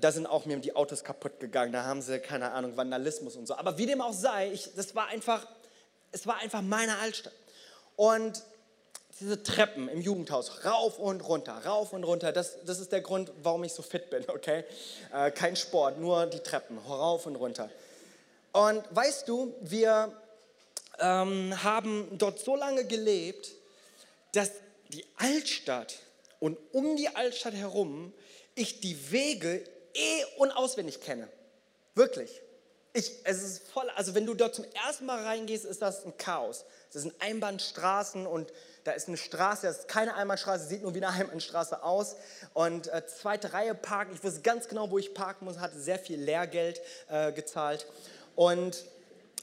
Da 0.00 0.12
sind 0.12 0.26
auch 0.26 0.44
mir 0.44 0.58
die 0.58 0.76
Autos 0.76 1.02
kaputt 1.02 1.40
gegangen, 1.40 1.72
da 1.72 1.84
haben 1.84 2.02
sie, 2.02 2.20
keine 2.20 2.52
Ahnung, 2.52 2.76
Vandalismus 2.76 3.36
und 3.36 3.46
so. 3.46 3.54
Aber 3.54 3.78
wie 3.78 3.86
dem 3.86 4.00
auch 4.00 4.12
sei, 4.12 4.50
ich, 4.52 4.74
das 4.74 4.94
war 4.94 5.06
einfach, 5.08 5.46
es 6.12 6.26
war 6.26 6.38
einfach 6.38 6.62
meine 6.62 6.98
Altstadt. 6.98 7.32
Und 7.96 8.42
diese 9.20 9.42
Treppen 9.42 9.88
im 9.88 10.00
Jugendhaus, 10.00 10.64
rauf 10.64 10.98
und 10.98 11.20
runter, 11.20 11.52
rauf 11.64 11.92
und 11.92 12.04
runter, 12.04 12.30
das, 12.32 12.64
das 12.64 12.78
ist 12.78 12.92
der 12.92 13.00
Grund, 13.00 13.32
warum 13.42 13.64
ich 13.64 13.72
so 13.72 13.82
fit 13.82 14.10
bin, 14.10 14.24
okay? 14.28 14.64
Äh, 15.12 15.30
kein 15.30 15.56
Sport, 15.56 15.98
nur 15.98 16.26
die 16.26 16.40
Treppen, 16.40 16.78
rauf 16.78 17.26
und 17.26 17.36
runter. 17.36 17.70
Und 18.52 18.82
weißt 18.90 19.28
du, 19.28 19.54
wir 19.60 20.12
ähm, 20.98 21.62
haben 21.62 22.08
dort 22.18 22.38
so 22.38 22.56
lange 22.56 22.84
gelebt, 22.84 23.50
dass 24.32 24.52
die 24.88 25.04
Altstadt 25.16 25.98
und 26.40 26.56
um 26.72 26.96
die 26.96 27.08
Altstadt 27.08 27.54
herum 27.54 28.12
ich 28.54 28.80
die 28.80 29.10
Wege 29.10 29.64
eh 29.94 30.24
und 30.38 30.50
auswendig 30.50 31.00
kenne. 31.00 31.28
Wirklich. 31.94 32.40
Ich, 32.98 33.12
es 33.22 33.44
ist 33.44 33.68
voll, 33.68 33.88
also 33.90 34.16
wenn 34.16 34.26
du 34.26 34.34
dort 34.34 34.56
zum 34.56 34.64
ersten 34.84 35.06
Mal 35.06 35.22
reingehst, 35.22 35.64
ist 35.64 35.80
das 35.82 36.04
ein 36.04 36.16
Chaos. 36.16 36.64
Das 36.92 37.02
sind 37.02 37.14
Einbahnstraßen 37.20 38.26
und 38.26 38.52
da 38.82 38.90
ist 38.90 39.06
eine 39.06 39.16
Straße, 39.16 39.68
das 39.68 39.78
ist 39.78 39.88
keine 39.88 40.16
Einbahnstraße, 40.16 40.66
sieht 40.66 40.82
nur 40.82 40.96
wie 40.96 41.04
eine 41.04 41.14
Einbahnstraße 41.14 41.84
aus. 41.84 42.16
Und 42.54 42.88
äh, 42.88 43.06
zweite 43.06 43.52
Reihe 43.52 43.76
parken, 43.76 44.14
ich 44.16 44.24
wusste 44.24 44.40
ganz 44.40 44.66
genau, 44.66 44.90
wo 44.90 44.98
ich 44.98 45.14
parken 45.14 45.44
muss, 45.44 45.60
hatte 45.60 45.78
sehr 45.78 46.00
viel 46.00 46.20
Lehrgeld 46.20 46.80
äh, 47.08 47.30
gezahlt. 47.30 47.86
Und 48.34 48.84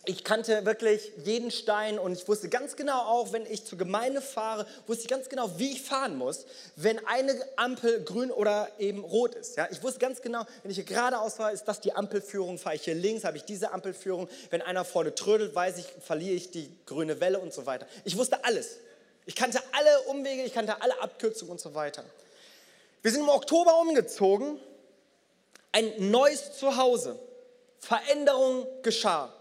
ich 0.06 0.24
kannte 0.24 0.66
wirklich 0.66 1.12
jeden 1.24 1.52
Stein 1.52 2.00
und 2.00 2.14
ich 2.14 2.28
wusste 2.28 2.50
ganz 2.50 2.76
genau 2.76 3.00
auch, 3.00 3.34
wenn 3.34 3.46
ich 3.46 3.66
zur 3.66 3.78
Gemeinde 3.78 4.22
fahre, 4.22 4.66
wusste 4.88 5.04
ich 5.04 5.10
ganz 5.10 5.30
genau, 5.30 5.58
wie 5.58 5.72
ich 5.72 5.82
fahren 5.82 6.18
muss, 6.18 6.46
wenn 6.76 7.06
eine 7.08 7.36
Ampel 7.56 8.04
grün 8.04 8.32
oder 8.32 8.70
eben 8.80 9.04
rot 9.04 9.36
ist. 9.36 9.58
Ja, 9.58 9.68
ich 9.72 9.82
wusste 9.84 10.00
ganz 10.00 10.22
genau, 10.22 10.44
wenn 10.64 10.72
ich 10.72 10.78
hier 10.78 10.86
geradeaus 10.86 11.36
fahre, 11.36 11.54
ist 11.54 11.66
das 11.66 11.82
die 11.82 11.94
Ampelführung, 11.94 12.58
fahre 12.58 12.76
ich 12.76 12.84
hier 12.84 12.96
links, 12.96 13.24
habe 13.24 13.38
ich 13.38 13.44
diese 13.44 13.72
Ampelführung. 13.72 14.30
Wenn 14.50 14.62
einer 14.62 14.86
vorne 14.86 15.14
trödelt, 15.16 15.56
weiß 15.56 15.78
ich, 15.78 15.86
verliere 16.02 16.36
ich 16.36 16.52
die 16.52 16.70
grüne 16.86 17.20
Welle 17.20 17.40
und 17.40 17.54
so 17.54 17.66
weiter. 17.66 17.88
Ich 18.04 18.18
wusste 18.18 18.44
alles. 18.44 18.78
Ich 19.26 19.36
kannte 19.36 19.60
alle 19.72 20.02
Umwege, 20.08 20.44
ich 20.44 20.54
kannte 20.54 20.82
alle 20.82 21.02
Abkürzungen 21.02 21.52
und 21.54 21.60
so 21.60 21.74
weiter. 21.74 22.04
Wir 23.02 23.12
sind 23.12 23.22
im 23.22 23.30
Oktober 23.30 23.80
umgezogen, 23.80 24.60
ein 25.72 26.10
neues 26.12 26.54
Zuhause. 26.58 27.20
Veränderung 27.80 28.66
geschah. 28.82 29.32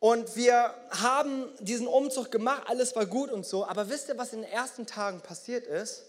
Und 0.00 0.34
wir 0.34 0.74
haben 0.90 1.46
diesen 1.60 1.86
Umzug 1.86 2.30
gemacht, 2.30 2.62
alles 2.66 2.96
war 2.96 3.04
gut 3.04 3.30
und 3.30 3.44
so. 3.44 3.66
Aber 3.66 3.90
wisst 3.90 4.08
ihr, 4.08 4.16
was 4.16 4.32
in 4.32 4.40
den 4.42 4.50
ersten 4.50 4.86
Tagen 4.86 5.20
passiert 5.20 5.66
ist? 5.66 6.06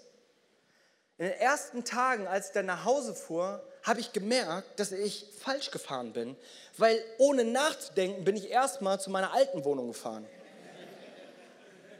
In 1.18 1.26
den 1.26 1.38
ersten 1.38 1.84
Tagen, 1.84 2.26
als 2.26 2.48
ich 2.48 2.54
dann 2.54 2.66
nach 2.66 2.86
Hause 2.86 3.14
fuhr, 3.14 3.62
habe 3.84 4.00
ich 4.00 4.14
gemerkt, 4.14 4.80
dass 4.80 4.94
ich 4.94 5.28
falsch 5.40 5.72
gefahren 5.72 6.14
bin. 6.14 6.38
Weil 6.78 7.04
ohne 7.18 7.44
nachzudenken 7.44 8.24
bin 8.24 8.38
ich 8.38 8.50
erstmal 8.50 9.00
zu 9.00 9.10
meiner 9.10 9.34
alten 9.34 9.66
Wohnung 9.66 9.90
gefahren. 9.90 10.26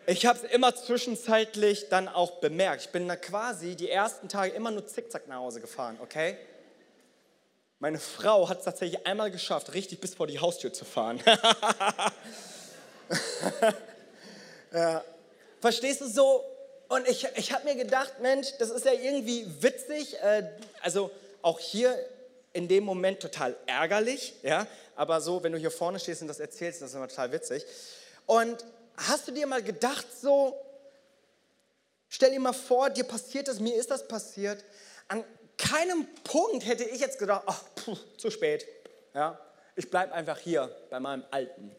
Ich 0.08 0.26
habe 0.26 0.40
es 0.40 0.52
immer 0.52 0.74
zwischenzeitlich 0.74 1.90
dann 1.90 2.08
auch 2.08 2.40
bemerkt. 2.40 2.84
Ich 2.84 2.90
bin 2.90 3.08
da 3.08 3.18
quasi 3.18 3.76
die 3.76 3.90
ersten 3.90 4.30
Tage 4.30 4.54
immer 4.54 4.72
nur 4.72 4.88
zickzack 4.88 5.28
nach 5.28 5.38
Hause 5.38 5.60
gefahren, 5.60 5.98
okay? 6.02 6.38
Meine 7.82 7.98
Frau 7.98 8.48
hat 8.48 8.60
es 8.60 8.66
tatsächlich 8.66 9.08
einmal 9.08 9.32
geschafft, 9.32 9.74
richtig 9.74 10.00
bis 10.00 10.14
vor 10.14 10.28
die 10.28 10.38
Haustür 10.38 10.72
zu 10.72 10.86
fahren. 10.86 11.20
ja. 14.72 15.04
Verstehst 15.60 16.02
du 16.02 16.08
so? 16.08 16.44
Und 16.90 17.08
ich, 17.08 17.28
ich 17.38 17.52
habe 17.52 17.64
mir 17.64 17.74
gedacht, 17.74 18.20
Mensch, 18.22 18.50
das 18.60 18.70
ist 18.70 18.86
ja 18.86 18.92
irgendwie 18.92 19.48
witzig. 19.64 20.16
Äh, 20.22 20.48
also 20.84 21.10
auch 21.42 21.60
hier 21.60 21.98
in 22.54 22.68
dem 22.68 22.84
Moment 22.84 23.20
total 23.20 23.56
ärgerlich, 23.66 24.36
ja. 24.44 24.68
Aber 24.96 25.20
so, 25.20 25.42
wenn 25.42 25.52
du 25.52 25.58
hier 25.58 25.72
vorne 25.72 26.00
stehst 26.00 26.22
und 26.22 26.28
das 26.28 26.40
erzählst, 26.40 26.84
das 26.84 26.92
ist 26.92 26.96
immer 26.96 27.08
total 27.08 27.32
witzig. 27.32 27.66
Und 28.28 28.64
hast 28.96 29.28
du 29.28 29.32
dir 29.32 29.48
mal 29.48 29.64
gedacht, 29.64 30.06
so, 30.22 30.56
stell 32.10 32.30
dir 32.30 32.40
mal 32.40 32.54
vor, 32.54 32.92
dir 32.92 33.06
passiert 33.06 33.48
das, 33.48 33.60
mir 33.60 33.74
ist 33.74 33.90
das 33.90 34.08
passiert. 34.08 34.64
An 35.08 35.24
keinem 35.72 36.08
Punkt 36.24 36.66
hätte 36.66 36.84
ich 36.84 37.00
jetzt 37.00 37.20
gedacht, 37.20 37.44
ach, 37.46 37.64
puh, 37.76 37.98
zu 38.18 38.30
spät. 38.30 38.66
Ja, 39.14 39.40
ich 39.76 39.90
bleibe 39.90 40.14
einfach 40.14 40.38
hier 40.38 40.76
bei 40.90 41.00
meinem 41.00 41.24
Alten. 41.32 41.76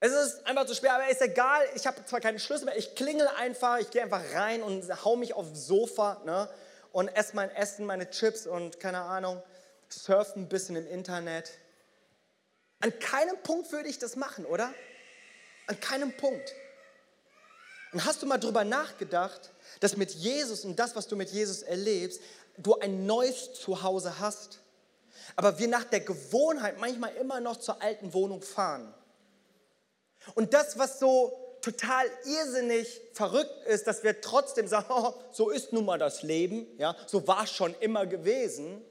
Es 0.00 0.12
ist 0.12 0.46
einfach 0.46 0.66
zu 0.66 0.74
spät, 0.74 0.90
aber 0.90 1.08
ist 1.08 1.22
egal. 1.22 1.64
Ich 1.74 1.86
habe 1.86 2.04
zwar 2.04 2.20
keine 2.20 2.38
Schlüssel 2.38 2.66
mehr, 2.66 2.76
ich 2.76 2.94
klingel 2.94 3.28
einfach, 3.38 3.78
ich 3.78 3.90
gehe 3.90 4.02
einfach 4.02 4.22
rein 4.34 4.62
und 4.62 4.84
hau 5.04 5.16
mich 5.16 5.34
aufs 5.34 5.66
Sofa 5.66 6.20
ne, 6.24 6.48
und 6.92 7.08
esse 7.08 7.34
mein 7.34 7.50
Essen, 7.50 7.86
meine 7.86 8.10
Chips 8.10 8.46
und 8.46 8.78
keine 8.78 9.00
Ahnung, 9.00 9.42
surfe 9.88 10.38
ein 10.38 10.48
bisschen 10.48 10.76
im 10.76 10.86
Internet. 10.86 11.50
An 12.80 12.96
keinem 12.98 13.38
Punkt 13.42 13.72
würde 13.72 13.88
ich 13.88 13.98
das 13.98 14.16
machen, 14.16 14.44
oder? 14.44 14.72
An 15.66 15.80
keinem 15.80 16.12
Punkt. 16.12 16.52
Und 17.92 18.04
hast 18.04 18.22
du 18.22 18.26
mal 18.26 18.38
drüber 18.38 18.64
nachgedacht, 18.64 19.50
dass 19.80 19.96
mit 19.96 20.10
Jesus 20.12 20.64
und 20.64 20.78
das, 20.78 20.96
was 20.96 21.06
du 21.06 21.16
mit 21.16 21.30
Jesus 21.30 21.62
erlebst, 21.62 22.20
du 22.58 22.78
ein 22.78 23.06
neues 23.06 23.52
Zuhause 23.54 24.18
hast. 24.18 24.60
Aber 25.34 25.58
wir 25.58 25.68
nach 25.68 25.84
der 25.84 26.00
Gewohnheit 26.00 26.78
manchmal 26.78 27.14
immer 27.16 27.40
noch 27.40 27.56
zur 27.56 27.82
alten 27.82 28.14
Wohnung 28.14 28.42
fahren. 28.42 28.94
Und 30.34 30.54
das, 30.54 30.78
was 30.78 30.98
so 30.98 31.46
total 31.60 32.06
irrsinnig 32.24 33.00
verrückt 33.12 33.66
ist, 33.66 33.86
dass 33.86 34.04
wir 34.04 34.20
trotzdem 34.20 34.68
sagen, 34.68 34.86
oh, 34.88 35.14
so 35.32 35.50
ist 35.50 35.72
nun 35.72 35.84
mal 35.84 35.98
das 35.98 36.22
Leben, 36.22 36.66
ja, 36.78 36.96
so 37.06 37.26
war 37.26 37.44
es 37.44 37.50
schon 37.50 37.74
immer 37.80 38.06
gewesen, 38.06 38.82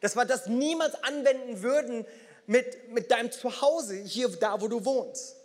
dass 0.00 0.16
wir 0.16 0.24
das 0.24 0.46
niemals 0.46 0.94
anwenden 1.02 1.62
würden 1.62 2.06
mit, 2.46 2.90
mit 2.90 3.10
deinem 3.10 3.30
Zuhause, 3.30 3.96
hier 3.96 4.28
da, 4.28 4.60
wo 4.60 4.68
du 4.68 4.84
wohnst. 4.84 5.36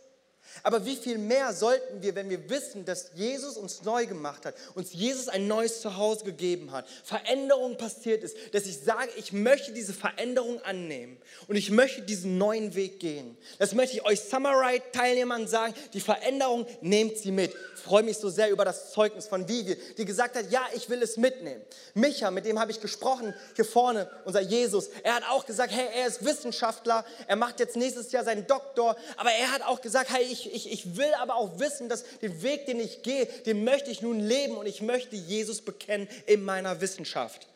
Aber 0.63 0.85
wie 0.85 0.95
viel 0.95 1.17
mehr 1.17 1.53
sollten 1.53 2.01
wir, 2.01 2.15
wenn 2.15 2.29
wir 2.29 2.49
wissen, 2.49 2.85
dass 2.85 3.11
Jesus 3.15 3.57
uns 3.57 3.83
neu 3.83 4.05
gemacht 4.05 4.45
hat, 4.45 4.55
uns 4.75 4.93
Jesus 4.93 5.27
ein 5.27 5.47
neues 5.47 5.81
Zuhause 5.81 6.25
gegeben 6.25 6.71
hat, 6.71 6.87
Veränderung 7.03 7.77
passiert 7.77 8.23
ist, 8.23 8.37
dass 8.53 8.65
ich 8.65 8.79
sage, 8.79 9.09
ich 9.15 9.33
möchte 9.33 9.71
diese 9.71 9.93
Veränderung 9.93 10.61
annehmen 10.61 11.17
und 11.47 11.55
ich 11.55 11.71
möchte 11.71 12.01
diesen 12.01 12.37
neuen 12.37 12.75
Weg 12.75 12.99
gehen. 12.99 13.37
Das 13.59 13.73
möchte 13.73 13.97
ich 13.97 14.05
euch 14.05 14.21
Summerite-Teilnehmern 14.21 15.47
sagen, 15.47 15.73
die 15.93 16.01
Veränderung 16.01 16.65
nehmt 16.81 17.17
sie 17.17 17.31
mit. 17.31 17.53
Ich 17.75 17.81
freue 17.81 18.03
mich 18.03 18.17
so 18.17 18.29
sehr 18.29 18.49
über 18.49 18.65
das 18.65 18.91
Zeugnis 18.91 19.27
von 19.27 19.47
Vivi, 19.47 19.77
die 19.97 20.05
gesagt 20.05 20.35
hat, 20.35 20.51
ja, 20.51 20.65
ich 20.75 20.89
will 20.89 21.01
es 21.01 21.17
mitnehmen. 21.17 21.61
Micha, 21.93 22.31
mit 22.31 22.45
dem 22.45 22.59
habe 22.59 22.71
ich 22.71 22.81
gesprochen, 22.81 23.33
hier 23.55 23.65
vorne, 23.65 24.09
unser 24.25 24.41
Jesus, 24.41 24.89
er 25.03 25.15
hat 25.15 25.23
auch 25.29 25.45
gesagt, 25.45 25.71
hey, 25.73 25.87
er 25.95 26.07
ist 26.07 26.23
Wissenschaftler, 26.23 27.05
er 27.27 27.35
macht 27.35 27.59
jetzt 27.59 27.75
nächstes 27.75 28.11
Jahr 28.11 28.23
seinen 28.23 28.45
Doktor, 28.47 28.95
aber 29.15 29.31
er 29.31 29.51
hat 29.51 29.61
auch 29.63 29.81
gesagt, 29.81 30.09
hey, 30.11 30.23
ich 30.23 30.36
ich, 30.45 30.53
ich, 30.53 30.71
ich 30.71 30.97
will 30.97 31.13
aber 31.19 31.35
auch 31.35 31.59
wissen, 31.59 31.89
dass 31.89 32.03
den 32.19 32.41
Weg, 32.41 32.65
den 32.65 32.79
ich 32.79 33.01
gehe, 33.01 33.25
den 33.25 33.63
möchte 33.63 33.91
ich 33.91 34.01
nun 34.01 34.19
leben 34.19 34.57
und 34.57 34.65
ich 34.65 34.81
möchte 34.81 35.15
Jesus 35.15 35.61
bekennen 35.61 36.07
in 36.25 36.43
meiner 36.43 36.81
Wissenschaft. 36.81 37.47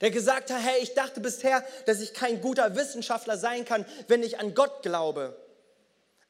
Der 0.00 0.10
gesagt 0.10 0.50
hat, 0.50 0.62
hey, 0.62 0.80
ich 0.82 0.94
dachte 0.94 1.20
bisher, 1.20 1.64
dass 1.86 2.00
ich 2.00 2.14
kein 2.14 2.40
guter 2.40 2.74
Wissenschaftler 2.74 3.36
sein 3.36 3.64
kann, 3.64 3.84
wenn 4.08 4.22
ich 4.22 4.38
an 4.38 4.54
Gott 4.54 4.82
glaube. 4.82 5.36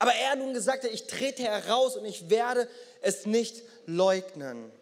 Aber 0.01 0.13
er 0.15 0.35
nun 0.37 0.55
gesagt 0.55 0.85
hat, 0.85 0.91
ich 0.91 1.07
trete 1.07 1.43
heraus 1.43 1.97
und 1.97 2.05
ich 2.05 2.31
werde 2.31 2.69
es 3.03 3.27
nicht 3.27 3.63
leugnen. 3.87 4.73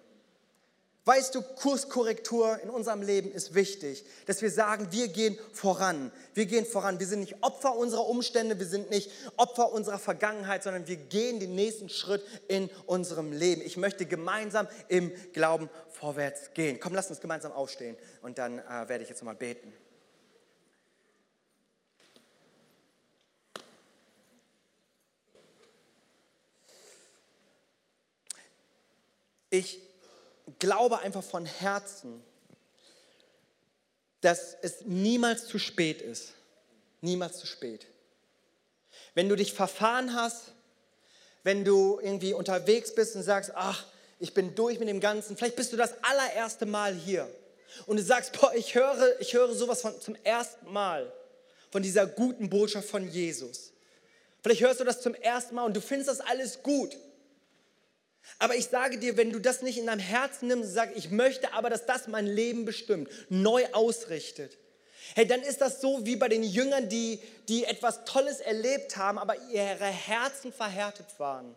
Weißt 1.08 1.34
du, 1.34 1.40
Kurskorrektur 1.40 2.60
in 2.62 2.68
unserem 2.68 3.00
Leben 3.00 3.32
ist 3.32 3.54
wichtig, 3.54 4.04
dass 4.26 4.42
wir 4.42 4.50
sagen, 4.50 4.88
wir 4.90 5.08
gehen 5.08 5.38
voran. 5.54 6.12
Wir 6.34 6.44
gehen 6.44 6.66
voran. 6.66 7.00
Wir 7.00 7.06
sind 7.06 7.20
nicht 7.20 7.42
Opfer 7.42 7.74
unserer 7.76 8.06
Umstände, 8.06 8.58
wir 8.58 8.66
sind 8.66 8.90
nicht 8.90 9.10
Opfer 9.38 9.72
unserer 9.72 9.98
Vergangenheit, 9.98 10.62
sondern 10.62 10.86
wir 10.86 10.96
gehen 10.96 11.40
den 11.40 11.54
nächsten 11.54 11.88
Schritt 11.88 12.22
in 12.48 12.68
unserem 12.84 13.32
Leben. 13.32 13.62
Ich 13.62 13.78
möchte 13.78 14.04
gemeinsam 14.04 14.68
im 14.88 15.10
Glauben 15.32 15.70
vorwärts 15.88 16.52
gehen. 16.52 16.78
Komm, 16.78 16.94
lass 16.94 17.08
uns 17.08 17.22
gemeinsam 17.22 17.52
aufstehen 17.52 17.96
und 18.20 18.36
dann 18.36 18.58
äh, 18.58 18.86
werde 18.86 19.02
ich 19.02 19.08
jetzt 19.08 19.22
nochmal 19.22 19.34
beten. 19.34 19.72
Ich 29.48 29.87
glaube 30.58 30.98
einfach 30.98 31.22
von 31.22 31.46
Herzen, 31.46 32.22
dass 34.20 34.56
es 34.62 34.82
niemals 34.84 35.46
zu 35.46 35.58
spät 35.58 36.02
ist. 36.02 36.32
Niemals 37.00 37.38
zu 37.38 37.46
spät. 37.46 37.86
Wenn 39.14 39.28
du 39.28 39.36
dich 39.36 39.52
verfahren 39.52 40.14
hast, 40.14 40.52
wenn 41.44 41.64
du 41.64 42.00
irgendwie 42.00 42.34
unterwegs 42.34 42.94
bist 42.94 43.14
und 43.14 43.22
sagst, 43.22 43.52
ach, 43.54 43.86
ich 44.18 44.34
bin 44.34 44.54
durch 44.54 44.78
mit 44.78 44.88
dem 44.88 45.00
Ganzen, 45.00 45.36
vielleicht 45.36 45.56
bist 45.56 45.72
du 45.72 45.76
das 45.76 45.92
allererste 46.02 46.66
Mal 46.66 46.94
hier 46.94 47.28
und 47.86 47.98
du 47.98 48.02
sagst, 48.02 48.38
boah, 48.38 48.52
ich 48.54 48.74
höre, 48.74 49.20
ich 49.20 49.34
höre 49.34 49.54
sowas 49.54 49.82
von, 49.82 50.00
zum 50.00 50.16
ersten 50.24 50.72
Mal 50.72 51.12
von 51.70 51.82
dieser 51.82 52.06
guten 52.06 52.50
Botschaft 52.50 52.88
von 52.88 53.08
Jesus. 53.08 53.72
Vielleicht 54.42 54.62
hörst 54.62 54.80
du 54.80 54.84
das 54.84 55.00
zum 55.00 55.14
ersten 55.14 55.54
Mal 55.54 55.64
und 55.64 55.76
du 55.76 55.80
findest 55.80 56.08
das 56.10 56.20
alles 56.20 56.62
gut. 56.62 56.96
Aber 58.38 58.54
ich 58.54 58.66
sage 58.66 58.98
dir, 58.98 59.16
wenn 59.16 59.32
du 59.32 59.40
das 59.40 59.62
nicht 59.62 59.78
in 59.78 59.86
deinem 59.86 60.00
Herzen 60.00 60.48
nimmst 60.48 60.68
und 60.68 60.74
sagst, 60.74 60.96
ich 60.96 61.10
möchte 61.10 61.52
aber, 61.54 61.70
dass 61.70 61.86
das 61.86 62.06
mein 62.06 62.26
Leben 62.26 62.64
bestimmt, 62.64 63.10
neu 63.28 63.66
ausrichtet, 63.72 64.58
hey, 65.14 65.26
dann 65.26 65.42
ist 65.42 65.60
das 65.60 65.80
so 65.80 66.04
wie 66.04 66.16
bei 66.16 66.28
den 66.28 66.42
Jüngern, 66.42 66.88
die, 66.88 67.20
die 67.48 67.64
etwas 67.64 68.04
Tolles 68.04 68.40
erlebt 68.40 68.96
haben, 68.96 69.18
aber 69.18 69.36
ihre 69.50 69.86
Herzen 69.86 70.52
verhärtet 70.52 71.06
waren. 71.18 71.54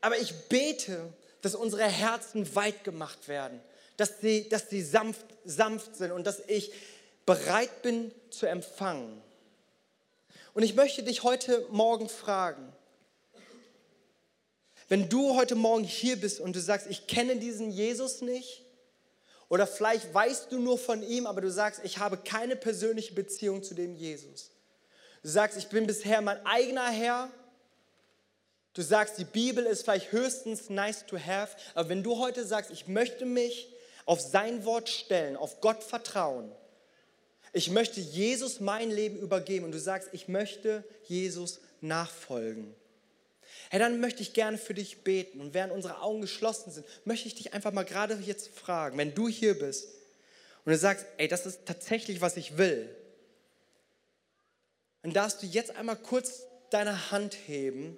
Aber 0.00 0.18
ich 0.18 0.34
bete, 0.48 1.12
dass 1.42 1.54
unsere 1.54 1.84
Herzen 1.84 2.54
weit 2.54 2.82
gemacht 2.84 3.28
werden, 3.28 3.60
dass 3.96 4.20
sie, 4.20 4.48
dass 4.48 4.70
sie 4.70 4.82
sanft, 4.82 5.26
sanft 5.44 5.96
sind 5.96 6.12
und 6.12 6.26
dass 6.26 6.40
ich 6.48 6.72
bereit 7.26 7.82
bin 7.82 8.12
zu 8.30 8.46
empfangen. 8.46 9.22
Und 10.54 10.62
ich 10.62 10.74
möchte 10.74 11.02
dich 11.02 11.22
heute 11.22 11.66
Morgen 11.70 12.08
fragen, 12.08 12.72
wenn 14.92 15.08
du 15.08 15.36
heute 15.36 15.54
Morgen 15.54 15.84
hier 15.84 16.20
bist 16.20 16.38
und 16.38 16.54
du 16.54 16.60
sagst, 16.60 16.86
ich 16.86 17.06
kenne 17.06 17.36
diesen 17.36 17.70
Jesus 17.70 18.20
nicht, 18.20 18.62
oder 19.48 19.66
vielleicht 19.66 20.12
weißt 20.12 20.52
du 20.52 20.58
nur 20.58 20.76
von 20.76 21.02
ihm, 21.02 21.26
aber 21.26 21.40
du 21.40 21.50
sagst, 21.50 21.80
ich 21.82 21.96
habe 21.96 22.18
keine 22.18 22.56
persönliche 22.56 23.14
Beziehung 23.14 23.62
zu 23.62 23.72
dem 23.72 23.94
Jesus. 23.94 24.50
Du 25.22 25.30
sagst, 25.30 25.56
ich 25.56 25.68
bin 25.68 25.86
bisher 25.86 26.20
mein 26.20 26.44
eigener 26.44 26.90
Herr. 26.90 27.30
Du 28.74 28.82
sagst, 28.82 29.16
die 29.16 29.24
Bibel 29.24 29.64
ist 29.64 29.84
vielleicht 29.84 30.12
höchstens 30.12 30.68
nice 30.68 31.06
to 31.06 31.16
have, 31.18 31.56
aber 31.72 31.88
wenn 31.88 32.02
du 32.02 32.18
heute 32.18 32.44
sagst, 32.44 32.70
ich 32.70 32.86
möchte 32.86 33.24
mich 33.24 33.72
auf 34.04 34.20
sein 34.20 34.66
Wort 34.66 34.90
stellen, 34.90 35.38
auf 35.38 35.62
Gott 35.62 35.82
vertrauen, 35.82 36.52
ich 37.54 37.70
möchte 37.70 37.98
Jesus 37.98 38.60
mein 38.60 38.90
Leben 38.90 39.16
übergeben 39.16 39.64
und 39.64 39.72
du 39.72 39.80
sagst, 39.80 40.10
ich 40.12 40.28
möchte 40.28 40.84
Jesus 41.04 41.60
nachfolgen, 41.80 42.74
Hey, 43.72 43.78
dann 43.78 44.00
möchte 44.00 44.20
ich 44.20 44.34
gerne 44.34 44.58
für 44.58 44.74
dich 44.74 45.02
beten. 45.02 45.40
Und 45.40 45.54
während 45.54 45.72
unsere 45.72 46.02
Augen 46.02 46.20
geschlossen 46.20 46.70
sind, 46.70 46.86
möchte 47.06 47.26
ich 47.26 47.36
dich 47.36 47.54
einfach 47.54 47.72
mal 47.72 47.86
gerade 47.86 48.12
jetzt 48.16 48.50
fragen, 48.50 48.98
wenn 48.98 49.14
du 49.14 49.28
hier 49.28 49.58
bist 49.58 49.88
und 50.66 50.72
du 50.72 50.76
sagst, 50.76 51.06
ey, 51.16 51.26
das 51.26 51.46
ist 51.46 51.60
tatsächlich, 51.64 52.20
was 52.20 52.36
ich 52.36 52.58
will, 52.58 52.94
dann 55.00 55.14
darfst 55.14 55.42
du 55.42 55.46
jetzt 55.46 55.74
einmal 55.74 55.96
kurz 55.96 56.42
deine 56.68 57.10
Hand 57.10 57.34
heben, 57.46 57.96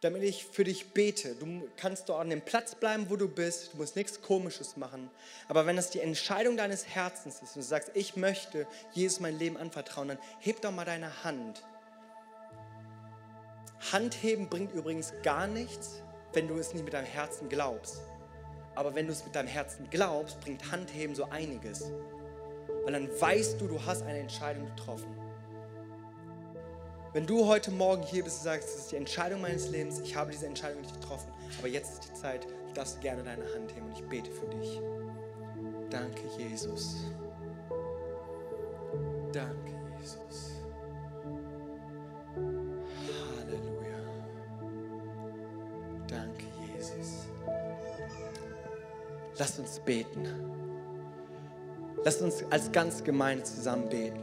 damit 0.00 0.24
ich 0.24 0.46
für 0.46 0.64
dich 0.64 0.86
bete. 0.86 1.36
Du 1.36 1.68
kannst 1.76 2.08
doch 2.08 2.18
an 2.18 2.28
dem 2.28 2.42
Platz 2.42 2.74
bleiben, 2.74 3.10
wo 3.10 3.14
du 3.14 3.28
bist. 3.28 3.74
Du 3.74 3.76
musst 3.76 3.94
nichts 3.94 4.20
Komisches 4.20 4.76
machen. 4.76 5.12
Aber 5.46 5.64
wenn 5.64 5.76
das 5.76 5.90
die 5.90 6.00
Entscheidung 6.00 6.56
deines 6.56 6.88
Herzens 6.88 7.36
ist 7.36 7.54
und 7.54 7.62
du 7.62 7.62
sagst, 7.62 7.92
ich 7.94 8.16
möchte 8.16 8.66
Jesus 8.94 9.20
mein 9.20 9.38
Leben 9.38 9.56
anvertrauen, 9.56 10.08
dann 10.08 10.18
heb 10.40 10.60
doch 10.60 10.72
mal 10.72 10.84
deine 10.84 11.22
Hand. 11.22 11.62
Handheben 13.92 14.48
bringt 14.48 14.72
übrigens 14.72 15.12
gar 15.22 15.46
nichts, 15.46 16.02
wenn 16.32 16.48
du 16.48 16.56
es 16.56 16.72
nicht 16.72 16.84
mit 16.84 16.94
deinem 16.94 17.06
Herzen 17.06 17.48
glaubst. 17.48 18.02
Aber 18.74 18.94
wenn 18.94 19.06
du 19.06 19.12
es 19.12 19.24
mit 19.24 19.34
deinem 19.34 19.48
Herzen 19.48 19.88
glaubst, 19.90 20.40
bringt 20.40 20.72
Handheben 20.72 21.14
so 21.14 21.24
einiges. 21.30 21.92
Weil 22.84 22.92
dann 22.92 23.08
weißt 23.20 23.60
du, 23.60 23.68
du 23.68 23.84
hast 23.84 24.02
eine 24.02 24.18
Entscheidung 24.18 24.66
getroffen. 24.66 25.14
Wenn 27.12 27.26
du 27.26 27.46
heute 27.46 27.70
Morgen 27.70 28.02
hier 28.02 28.24
bist 28.24 28.38
und 28.38 28.44
sagst, 28.44 28.68
das 28.68 28.76
ist 28.76 28.92
die 28.92 28.96
Entscheidung 28.96 29.40
meines 29.40 29.68
Lebens, 29.68 30.00
ich 30.00 30.16
habe 30.16 30.32
diese 30.32 30.46
Entscheidung 30.46 30.80
nicht 30.80 31.00
getroffen, 31.00 31.32
aber 31.58 31.68
jetzt 31.68 31.92
ist 31.92 32.08
die 32.08 32.14
Zeit, 32.14 32.44
du 32.44 32.74
darfst 32.74 33.00
gerne 33.00 33.22
deine 33.22 33.44
Hand 33.54 33.72
heben 33.72 33.86
und 33.86 33.92
ich 33.92 34.04
bete 34.08 34.32
für 34.32 34.46
dich. 34.46 34.80
Danke, 35.90 36.22
Jesus. 36.36 37.04
Danke, 39.32 39.72
Jesus. 40.00 40.53
Lasst 49.38 49.58
uns 49.58 49.80
beten. 49.80 50.26
Lasst 52.04 52.22
uns 52.22 52.44
als 52.50 52.70
ganz 52.70 53.02
Gemeinde 53.02 53.44
zusammen 53.44 53.88
beten. 53.88 54.20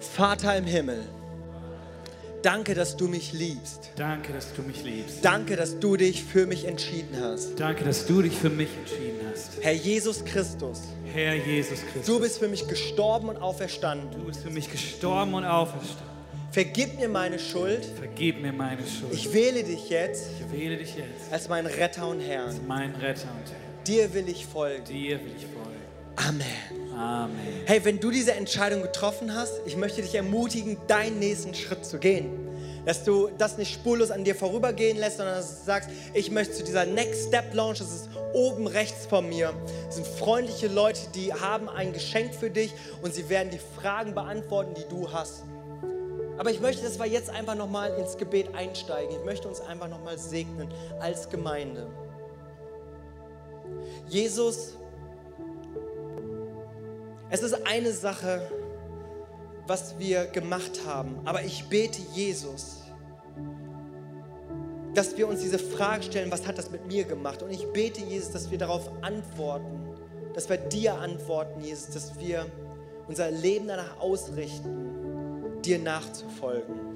Vater 0.00 0.56
im 0.56 0.64
Himmel, 0.64 1.02
danke, 2.42 2.74
dass 2.74 2.96
du 2.96 3.06
mich 3.06 3.32
liebst. 3.32 3.90
Danke, 3.96 4.32
dass 4.32 4.52
du 4.54 4.62
mich 4.62 4.82
liebst. 4.82 5.24
Danke, 5.24 5.56
dass 5.56 5.78
du 5.78 5.96
dich 5.96 6.24
für 6.24 6.46
mich 6.46 6.64
entschieden 6.64 7.16
hast. 7.20 7.58
Danke, 7.60 7.84
dass 7.84 8.06
du 8.06 8.22
dich 8.22 8.36
für 8.36 8.50
mich 8.50 8.68
entschieden 8.76 9.20
hast. 9.30 9.62
Herr 9.62 9.72
Jesus 9.72 10.24
Christus, 10.24 10.80
Herr 11.12 11.34
Jesus 11.34 11.80
Christus. 11.92 12.06
du 12.06 12.20
bist 12.20 12.38
für 12.38 12.48
mich 12.48 12.66
gestorben 12.66 13.28
und 13.28 13.36
auferstanden. 13.36 14.10
Du 14.10 14.26
bist 14.26 14.42
für 14.42 14.50
mich 14.50 14.70
gestorben 14.70 15.34
und 15.34 15.44
auferstanden. 15.44 16.10
Vergib 16.50 16.98
mir 16.98 17.08
meine 17.08 17.38
Schuld. 17.38 17.84
Vergib 17.84 18.42
mir 18.42 18.52
meine 18.52 18.84
Schuld. 18.84 19.12
Ich 19.12 19.32
wähle 19.32 19.62
dich 19.62 19.88
jetzt 19.88 20.26
Ich 20.40 20.58
wähle 20.58 20.76
dich 20.78 20.96
jetzt 20.96 21.32
als 21.32 21.48
meinen 21.48 21.66
Retter 21.66 22.08
und 22.08 22.18
als 22.18 22.26
Herrn. 22.28 22.66
mein 22.66 22.94
Retter 22.96 23.28
und 23.30 23.48
Herr. 23.52 23.69
Dir 23.86 24.12
will 24.14 24.28
ich 24.28 24.46
folgen. 24.46 24.84
Dir 24.84 25.20
will 25.20 25.32
ich 25.36 25.46
folgen. 25.46 25.80
Amen. 26.16 26.92
Amen. 26.96 27.62
Hey, 27.64 27.82
wenn 27.84 27.98
du 27.98 28.10
diese 28.10 28.32
Entscheidung 28.32 28.82
getroffen 28.82 29.34
hast, 29.34 29.60
ich 29.64 29.76
möchte 29.76 30.02
dich 30.02 30.14
ermutigen, 30.14 30.76
deinen 30.86 31.18
nächsten 31.18 31.54
Schritt 31.54 31.84
zu 31.84 31.98
gehen. 31.98 32.46
Dass 32.84 33.04
du 33.04 33.30
das 33.38 33.58
nicht 33.58 33.72
spurlos 33.72 34.10
an 34.10 34.24
dir 34.24 34.34
vorübergehen 34.34 34.98
lässt, 34.98 35.18
sondern 35.18 35.36
dass 35.36 35.60
du 35.60 35.64
sagst, 35.64 35.90
ich 36.12 36.30
möchte 36.30 36.54
zu 36.54 36.64
dieser 36.64 36.84
Next 36.84 37.28
Step 37.28 37.54
Launch, 37.54 37.78
das 37.78 37.90
ist 37.90 38.08
oben 38.32 38.66
rechts 38.66 39.06
von 39.06 39.28
mir. 39.28 39.52
Das 39.86 39.96
sind 39.96 40.06
freundliche 40.06 40.68
Leute, 40.68 41.00
die 41.14 41.32
haben 41.32 41.68
ein 41.68 41.92
Geschenk 41.92 42.34
für 42.34 42.50
dich 42.50 42.72
und 43.02 43.14
sie 43.14 43.28
werden 43.28 43.50
die 43.50 43.60
Fragen 43.80 44.14
beantworten, 44.14 44.74
die 44.74 44.88
du 44.88 45.10
hast. 45.10 45.44
Aber 46.38 46.50
ich 46.50 46.60
möchte, 46.60 46.82
dass 46.82 46.98
wir 46.98 47.06
jetzt 47.06 47.28
einfach 47.28 47.54
nochmal 47.54 47.92
ins 47.98 48.16
Gebet 48.16 48.54
einsteigen. 48.54 49.14
Ich 49.14 49.24
möchte 49.26 49.46
uns 49.46 49.60
einfach 49.60 49.88
nochmal 49.88 50.18
segnen 50.18 50.68
als 50.98 51.28
Gemeinde. 51.28 51.86
Jesus, 54.08 54.76
es 57.30 57.42
ist 57.42 57.66
eine 57.66 57.92
Sache, 57.92 58.42
was 59.66 59.98
wir 59.98 60.26
gemacht 60.26 60.80
haben, 60.86 61.20
aber 61.24 61.44
ich 61.44 61.64
bete 61.68 62.02
Jesus, 62.12 62.82
dass 64.94 65.16
wir 65.16 65.28
uns 65.28 65.40
diese 65.40 65.58
Frage 65.58 66.02
stellen, 66.02 66.32
was 66.32 66.46
hat 66.46 66.58
das 66.58 66.70
mit 66.70 66.86
mir 66.86 67.04
gemacht? 67.04 67.42
Und 67.42 67.50
ich 67.50 67.66
bete 67.72 68.00
Jesus, 68.00 68.32
dass 68.32 68.50
wir 68.50 68.58
darauf 68.58 68.90
antworten, 69.02 69.94
dass 70.34 70.48
wir 70.48 70.56
dir 70.56 70.94
antworten, 70.94 71.60
Jesus, 71.60 71.90
dass 71.90 72.18
wir 72.18 72.46
unser 73.06 73.30
Leben 73.30 73.68
danach 73.68 74.00
ausrichten, 74.00 75.60
dir 75.62 75.78
nachzufolgen. 75.78 76.89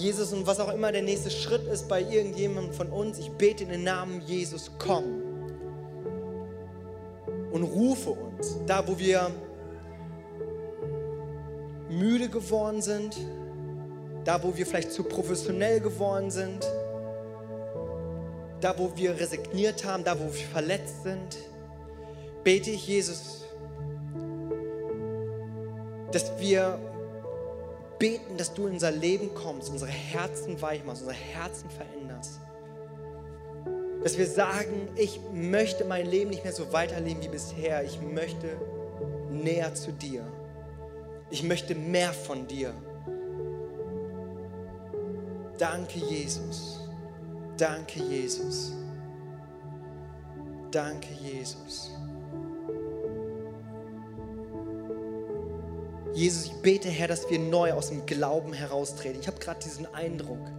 Jesus 0.00 0.32
und 0.32 0.46
was 0.46 0.58
auch 0.60 0.72
immer 0.72 0.90
der 0.92 1.02
nächste 1.02 1.30
Schritt 1.30 1.66
ist 1.66 1.88
bei 1.88 2.00
irgendjemandem 2.02 2.72
von 2.72 2.88
uns, 2.88 3.18
ich 3.18 3.30
bete 3.30 3.64
in 3.64 3.70
den 3.70 3.84
Namen 3.84 4.20
Jesus, 4.22 4.70
komm 4.78 5.04
und 7.52 7.62
rufe 7.62 8.10
uns, 8.10 8.56
da 8.66 8.86
wo 8.86 8.98
wir 8.98 9.30
müde 11.88 12.28
geworden 12.28 12.80
sind, 12.80 13.16
Da, 14.24 14.42
wo 14.42 14.54
wir 14.54 14.66
vielleicht 14.66 14.92
zu 14.92 15.02
professionell 15.02 15.80
geworden 15.80 16.30
sind. 16.30 16.66
Da, 18.60 18.78
wo 18.78 18.92
wir 18.94 19.18
resigniert 19.18 19.84
haben, 19.84 20.04
da, 20.04 20.18
wo 20.18 20.24
wir 20.24 20.46
verletzt 20.46 21.02
sind. 21.04 21.38
Bete 22.44 22.70
ich, 22.70 22.86
Jesus, 22.86 23.44
dass 26.12 26.38
wir 26.38 26.78
beten, 28.00 28.36
dass 28.36 28.52
du 28.52 28.66
in 28.66 28.72
unser 28.72 28.90
Leben 28.90 29.32
kommst, 29.34 29.70
unsere 29.70 29.92
Herzen 29.92 30.60
weich 30.60 30.84
machst, 30.84 31.02
unsere 31.02 31.16
Herzen 31.16 31.70
veränderst. 31.70 32.40
Dass 34.02 34.18
wir 34.18 34.26
sagen, 34.26 34.88
ich 34.96 35.20
möchte 35.32 35.84
mein 35.84 36.06
Leben 36.06 36.30
nicht 36.30 36.42
mehr 36.42 36.54
so 36.54 36.72
weiterleben 36.72 37.22
wie 37.22 37.28
bisher. 37.28 37.84
Ich 37.84 38.00
möchte 38.00 38.56
näher 39.30 39.74
zu 39.74 39.92
dir. 39.92 40.24
Ich 41.28 41.42
möchte 41.44 41.74
mehr 41.74 42.12
von 42.12 42.46
dir. 42.46 42.72
Danke, 45.58 45.98
Jesus. 45.98 46.80
Danke, 47.58 48.00
Jesus. 48.00 48.72
Danke, 50.70 51.08
Jesus. 51.22 51.90
Jesus, 56.20 56.48
ich 56.48 56.52
bete, 56.56 56.90
Herr, 56.90 57.08
dass 57.08 57.30
wir 57.30 57.38
neu 57.38 57.72
aus 57.72 57.88
dem 57.88 58.04
Glauben 58.04 58.52
heraustreten. 58.52 59.22
Ich 59.22 59.26
habe 59.26 59.38
gerade 59.38 59.58
diesen 59.64 59.86
Eindruck 59.94 60.50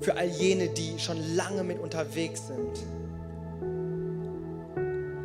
für 0.00 0.16
all 0.16 0.28
jene, 0.28 0.68
die 0.68 0.98
schon 0.98 1.18
lange 1.36 1.62
mit 1.62 1.78
unterwegs 1.78 2.46
sind. 2.46 2.82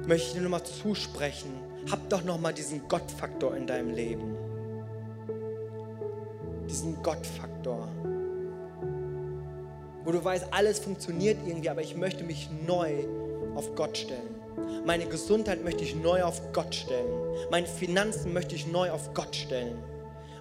Möchte 0.09 0.27
ich 0.27 0.33
dir 0.33 0.41
nochmal 0.41 0.65
zusprechen, 0.65 1.51
hab 1.89 2.09
doch 2.09 2.25
nochmal 2.25 2.53
diesen 2.53 2.85
Gottfaktor 2.89 3.55
in 3.55 3.65
deinem 3.65 3.91
Leben. 3.91 4.35
Diesen 6.69 7.01
Gottfaktor. 7.01 7.87
Wo 10.03 10.11
du 10.11 10.21
weißt, 10.21 10.47
alles 10.51 10.79
funktioniert 10.79 11.37
irgendwie, 11.47 11.69
aber 11.69 11.81
ich 11.81 11.95
möchte 11.95 12.25
mich 12.25 12.49
neu 12.67 13.05
auf 13.55 13.73
Gott 13.73 13.97
stellen. 13.97 14.40
Meine 14.85 15.05
Gesundheit 15.05 15.63
möchte 15.63 15.83
ich 15.83 15.95
neu 15.95 16.23
auf 16.23 16.41
Gott 16.53 16.73
stellen. 16.73 17.13
Meine 17.51 17.67
Finanzen 17.67 18.33
möchte 18.33 18.55
ich 18.55 18.67
neu 18.67 18.91
auf 18.91 19.13
Gott 19.13 19.35
stellen. 19.35 19.77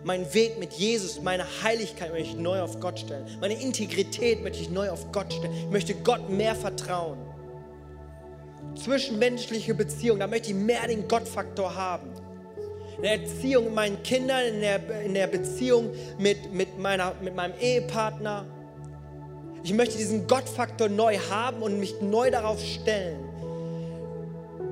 Mein 0.02 0.32
Weg 0.32 0.58
mit 0.58 0.72
Jesus, 0.72 1.20
meine 1.20 1.44
Heiligkeit 1.62 2.10
möchte 2.10 2.30
ich 2.30 2.36
neu 2.36 2.62
auf 2.62 2.80
Gott 2.80 3.00
stellen. 3.00 3.26
Meine 3.40 3.60
Integrität 3.60 4.42
möchte 4.42 4.60
ich 4.60 4.70
neu 4.70 4.88
auf 4.88 5.12
Gott 5.12 5.32
stellen. 5.32 5.52
Ich 5.54 5.70
möchte 5.70 5.94
Gott 5.94 6.30
mehr 6.30 6.54
vertrauen. 6.54 7.18
Zwischenmenschliche 8.74 9.74
Beziehungen, 9.74 10.20
da 10.20 10.26
möchte 10.26 10.50
ich 10.50 10.54
mehr 10.54 10.86
den 10.86 11.06
Gottfaktor 11.06 11.74
haben. 11.74 12.10
In 12.96 13.02
der 13.02 13.20
Erziehung 13.20 13.64
mit 13.66 13.74
meinen 13.74 14.02
Kindern, 14.02 14.46
in 14.46 14.60
der, 14.60 15.02
in 15.02 15.14
der 15.14 15.26
Beziehung 15.26 15.90
mit, 16.18 16.52
mit, 16.52 16.78
meiner, 16.78 17.14
mit 17.20 17.36
meinem 17.36 17.54
Ehepartner. 17.60 18.46
Ich 19.62 19.74
möchte 19.74 19.98
diesen 19.98 20.26
Gottfaktor 20.26 20.88
neu 20.88 21.18
haben 21.30 21.62
und 21.62 21.78
mich 21.78 22.00
neu 22.00 22.30
darauf 22.30 22.58
stellen 22.64 23.29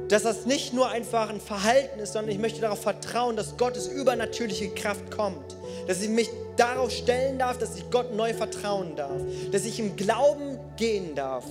dass 0.08 0.22
das 0.22 0.46
nicht 0.46 0.72
nur 0.72 0.88
einfach 0.88 1.28
ein 1.28 1.40
Verhalten 1.40 2.00
ist, 2.00 2.14
sondern 2.14 2.32
ich 2.32 2.38
möchte 2.38 2.60
darauf 2.60 2.80
vertrauen, 2.80 3.36
dass 3.36 3.56
Gottes 3.56 3.88
übernatürliche 3.88 4.70
Kraft 4.70 5.10
kommt. 5.10 5.56
Dass 5.86 6.00
ich 6.00 6.08
mich 6.08 6.30
darauf 6.56 6.90
stellen 6.90 7.38
darf, 7.38 7.58
dass 7.58 7.76
ich 7.76 7.90
Gott 7.90 8.14
neu 8.14 8.32
vertrauen 8.32 8.96
darf. 8.96 9.20
Dass 9.52 9.64
ich 9.64 9.78
im 9.78 9.96
Glauben 9.96 10.58
gehen 10.76 11.14
darf. 11.14 11.44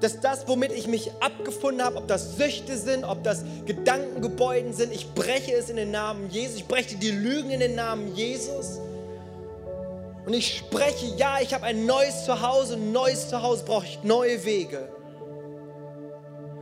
Dass 0.00 0.20
das, 0.20 0.48
womit 0.48 0.72
ich 0.72 0.86
mich 0.86 1.10
abgefunden 1.20 1.84
habe, 1.84 1.96
ob 1.96 2.08
das 2.08 2.36
Süchte 2.36 2.76
sind, 2.76 3.04
ob 3.04 3.22
das 3.22 3.44
Gedankengebäuden 3.66 4.72
sind, 4.72 4.94
ich 4.94 5.12
breche 5.14 5.54
es 5.54 5.68
in 5.68 5.76
den 5.76 5.90
Namen 5.90 6.30
Jesus. 6.30 6.56
Ich 6.56 6.66
breche 6.66 6.96
die 6.96 7.10
Lügen 7.10 7.50
in 7.50 7.60
den 7.60 7.74
Namen 7.74 8.14
Jesus. 8.14 8.78
Und 10.24 10.32
ich 10.32 10.58
spreche, 10.58 11.06
ja, 11.16 11.38
ich 11.40 11.54
habe 11.54 11.64
ein 11.64 11.86
neues 11.86 12.24
Zuhause, 12.24 12.74
ein 12.74 12.92
neues 12.92 13.28
Zuhause 13.28 13.64
brauche 13.64 13.86
ich 13.86 14.02
neue 14.02 14.44
Wege. 14.44 14.95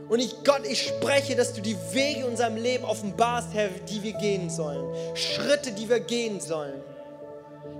Und 0.07 0.19
ich, 0.19 0.43
Gott, 0.43 0.61
ich 0.69 0.83
spreche, 0.83 1.35
dass 1.35 1.53
du 1.53 1.61
die 1.61 1.77
Wege 1.91 2.21
in 2.21 2.25
unserem 2.25 2.57
Leben 2.57 2.85
offenbarst, 2.85 3.49
Herr, 3.53 3.69
die 3.89 4.03
wir 4.03 4.13
gehen 4.13 4.49
sollen. 4.49 4.85
Schritte, 5.15 5.71
die 5.71 5.89
wir 5.89 5.99
gehen 5.99 6.39
sollen. 6.39 6.81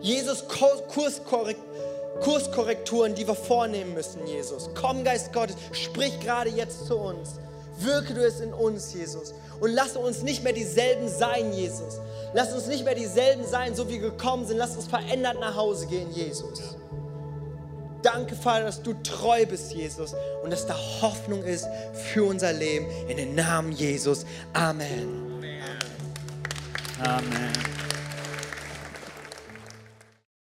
Jesus, 0.01 0.45
Kurskorrekt, 0.47 1.59
Kurskorrekturen, 2.21 3.13
die 3.13 3.27
wir 3.27 3.35
vornehmen 3.35 3.93
müssen, 3.93 4.25
Jesus. 4.25 4.69
Komm, 4.73 5.03
Geist 5.03 5.33
Gottes, 5.33 5.55
sprich 5.71 6.19
gerade 6.19 6.49
jetzt 6.49 6.87
zu 6.87 6.97
uns. 6.97 7.39
Wirke 7.77 8.13
du 8.13 8.25
es 8.25 8.39
in 8.39 8.53
uns, 8.53 8.93
Jesus. 8.93 9.33
Und 9.59 9.73
lass 9.73 9.95
uns 9.95 10.23
nicht 10.23 10.43
mehr 10.43 10.53
dieselben 10.53 11.09
sein, 11.09 11.53
Jesus. 11.53 11.99
Lass 12.33 12.53
uns 12.53 12.67
nicht 12.67 12.85
mehr 12.85 12.95
dieselben 12.95 13.45
sein, 13.45 13.75
so 13.75 13.87
wie 13.87 14.01
wir 14.01 14.11
gekommen 14.11 14.45
sind. 14.45 14.57
Lass 14.57 14.75
uns 14.75 14.87
verändert 14.87 15.39
nach 15.39 15.55
Hause 15.55 15.87
gehen, 15.87 16.11
Jesus. 16.13 16.75
Danke, 18.05 18.35
Vater, 18.35 18.65
dass 18.65 18.83
du 18.83 18.93
treu 19.01 19.47
bist, 19.47 19.73
Jesus, 19.73 20.13
und 20.43 20.53
dass 20.53 20.67
da 20.67 20.75
Hoffnung 21.01 21.41
ist 21.41 21.65
für 22.13 22.23
unser 22.23 22.53
Leben. 22.53 22.85
In 23.07 23.17
den 23.17 23.33
Namen 23.33 23.71
Jesus. 23.71 24.27
Amen. 24.53 25.41
Amen. 26.99 27.84